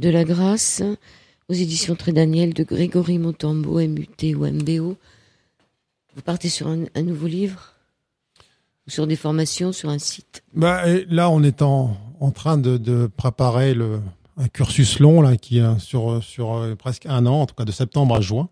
de 0.00 0.08
la 0.08 0.24
grâce 0.24 0.82
aux 1.48 1.54
éditions 1.54 1.94
Très 1.94 2.12
Daniel 2.12 2.52
de 2.52 2.64
Grégory 2.64 3.18
Montambo, 3.20 3.78
MUT 3.78 4.34
ou 4.34 4.44
MBO. 4.44 4.96
Vous 6.16 6.22
partez 6.22 6.48
sur 6.48 6.66
un 6.66 7.02
nouveau 7.02 7.28
livre? 7.28 7.75
Sur 8.86 9.06
des 9.06 9.16
formations 9.16 9.72
sur 9.72 9.88
un 9.90 9.98
site 9.98 10.42
bah, 10.54 10.84
Là, 11.08 11.30
on 11.30 11.42
est 11.42 11.62
en, 11.62 11.96
train 12.34 12.58
de, 12.58 13.06
préparer 13.08 13.76
un 14.36 14.48
cursus 14.48 15.00
long 15.00 15.36
qui 15.36 15.58
est 15.58 15.78
sur, 15.78 16.10
euh, 16.10 16.74
presque 16.76 17.06
un 17.06 17.26
an, 17.26 17.42
en 17.42 17.46
tout 17.46 17.54
cas 17.54 17.64
de 17.64 17.72
septembre 17.72 18.16
à 18.16 18.20
juin, 18.20 18.48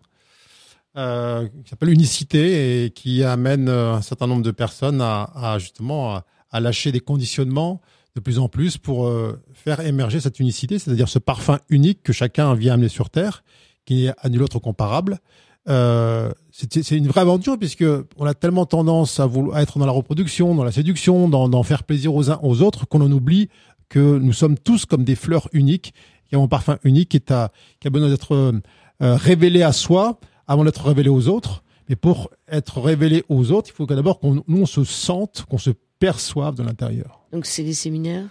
euh, 0.97 1.47
qui 1.63 1.69
s'appelle 1.69 1.89
Unicité 1.89 2.85
et 2.85 2.89
qui 2.89 3.23
amène 3.23 3.69
euh, 3.69 3.93
un 3.93 4.01
certain 4.01 4.27
nombre 4.27 4.43
de 4.43 4.51
personnes 4.51 5.01
à, 5.01 5.57
justement 5.59 6.21
à, 6.51 6.59
lâcher 6.59 6.91
des 6.91 7.01
conditionnements 7.01 7.81
de 8.15 8.21
plus 8.21 8.39
en 8.39 8.47
plus 8.47 8.77
pour 8.77 9.11
faire 9.53 9.81
émerger 9.81 10.21
cette 10.21 10.39
unicité, 10.39 10.79
c'est-à-dire 10.79 11.09
ce 11.09 11.19
parfum 11.19 11.59
unique 11.67 12.01
que 12.01 12.13
chacun 12.13 12.53
vient 12.55 12.75
amener 12.75 12.87
sur 12.87 13.09
Terre, 13.09 13.43
qui 13.83 14.05
n'est 14.05 14.13
à 14.17 14.29
nul 14.29 14.41
autre 14.41 14.59
comparable. 14.59 15.19
Euh, 15.67 16.31
c'est 16.51 16.91
une 16.91 17.07
vraie 17.07 17.21
aventure 17.21 17.57
puisque 17.57 17.85
on 18.17 18.25
a 18.25 18.33
tellement 18.33 18.65
tendance 18.65 19.19
à, 19.19 19.25
vouloir, 19.25 19.59
être 19.59 19.79
dans 19.79 19.85
la 19.85 19.91
reproduction, 19.91 20.53
dans 20.55 20.63
la 20.63 20.71
séduction, 20.71 21.27
dans, 21.27 21.63
faire 21.63 21.83
plaisir 21.83 22.13
aux 22.13 22.29
uns 22.29 22.39
aux 22.43 22.61
autres 22.61 22.87
qu'on 22.87 23.01
en 23.01 23.11
oublie 23.11 23.49
que 23.89 24.17
nous 24.17 24.33
sommes 24.33 24.57
tous 24.57 24.85
comme 24.85 25.03
des 25.03 25.15
fleurs 25.15 25.47
uniques, 25.53 25.93
qui 26.27 26.35
ont 26.35 26.43
un 26.43 26.47
parfum 26.47 26.77
unique, 26.83 27.09
qui, 27.09 27.17
est 27.17 27.31
à, 27.31 27.51
qui 27.79 27.87
a 27.87 27.91
besoin 27.91 28.09
d'être 28.09 28.33
euh, 28.33 28.51
révélé 28.99 29.63
à 29.63 29.71
soi 29.71 30.19
avant 30.47 30.63
d'être 30.63 30.85
révélé 30.85 31.09
aux 31.09 31.27
autres. 31.27 31.63
Mais 31.89 31.95
pour 31.95 32.31
être 32.47 32.81
révélé 32.81 33.23
aux 33.29 33.51
autres, 33.51 33.69
il 33.71 33.73
faut 33.75 33.85
d'abord 33.85 34.19
qu'on 34.19 34.43
nous 34.47 34.61
on 34.61 34.65
se 34.65 34.83
sente, 34.83 35.45
qu'on 35.49 35.59
se 35.59 35.71
perçoive 35.99 36.55
de 36.55 36.63
l'intérieur. 36.63 37.25
Donc 37.31 37.45
c'est 37.45 37.63
des 37.63 37.73
séminaires? 37.73 38.27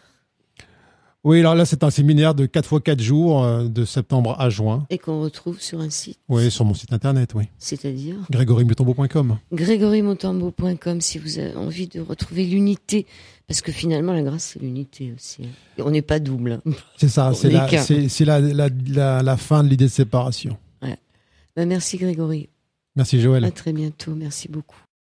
Oui, 1.24 1.40
alors 1.40 1.54
là, 1.54 1.64
c'est 1.64 1.82
un 1.82 1.90
séminaire 1.90 2.34
de 2.34 2.44
4 2.44 2.68
fois 2.68 2.80
4 2.80 3.00
jours, 3.00 3.42
euh, 3.42 3.64
de 3.64 3.86
septembre 3.86 4.36
à 4.38 4.50
juin. 4.50 4.86
Et 4.90 4.98
qu'on 4.98 5.22
retrouve 5.22 5.58
sur 5.58 5.80
un 5.80 5.88
site. 5.88 6.18
Oui, 6.28 6.50
sur 6.50 6.66
mon 6.66 6.74
site 6.74 6.92
internet, 6.92 7.30
oui. 7.34 7.44
C'est-à-dire 7.58 8.16
grégorymotambo.com. 8.30 9.38
grégorymotambo.com 9.50 11.00
si 11.00 11.18
vous 11.18 11.38
avez 11.38 11.56
envie 11.56 11.88
de 11.88 12.00
retrouver 12.00 12.44
l'unité. 12.44 13.06
Parce 13.46 13.62
que 13.62 13.72
finalement, 13.72 14.12
la 14.12 14.22
grâce, 14.22 14.52
c'est 14.54 14.60
l'unité 14.60 15.14
aussi. 15.16 15.44
Hein. 15.44 15.82
on 15.84 15.90
n'est 15.90 16.02
pas 16.02 16.18
double. 16.18 16.60
C'est 16.96 17.08
ça, 17.08 17.32
c'est 17.34 17.50
la, 17.50 17.68
la, 17.68 18.40
la, 18.40 18.68
la, 18.86 19.22
la, 19.22 19.36
fin 19.36 19.64
de 19.64 19.68
l'idée 19.68 19.86
de 19.86 19.90
séparation. 19.90 20.56
Ouais. 20.82 20.98
Ben, 21.56 21.66
merci 21.66 21.96
Grégory. 21.96 22.48
Merci 22.96 23.20
Joël. 23.20 23.44
À 23.44 23.50
très 23.50 23.72
bientôt, 23.72 24.14
merci 24.14 24.48
beaucoup. 24.48 24.83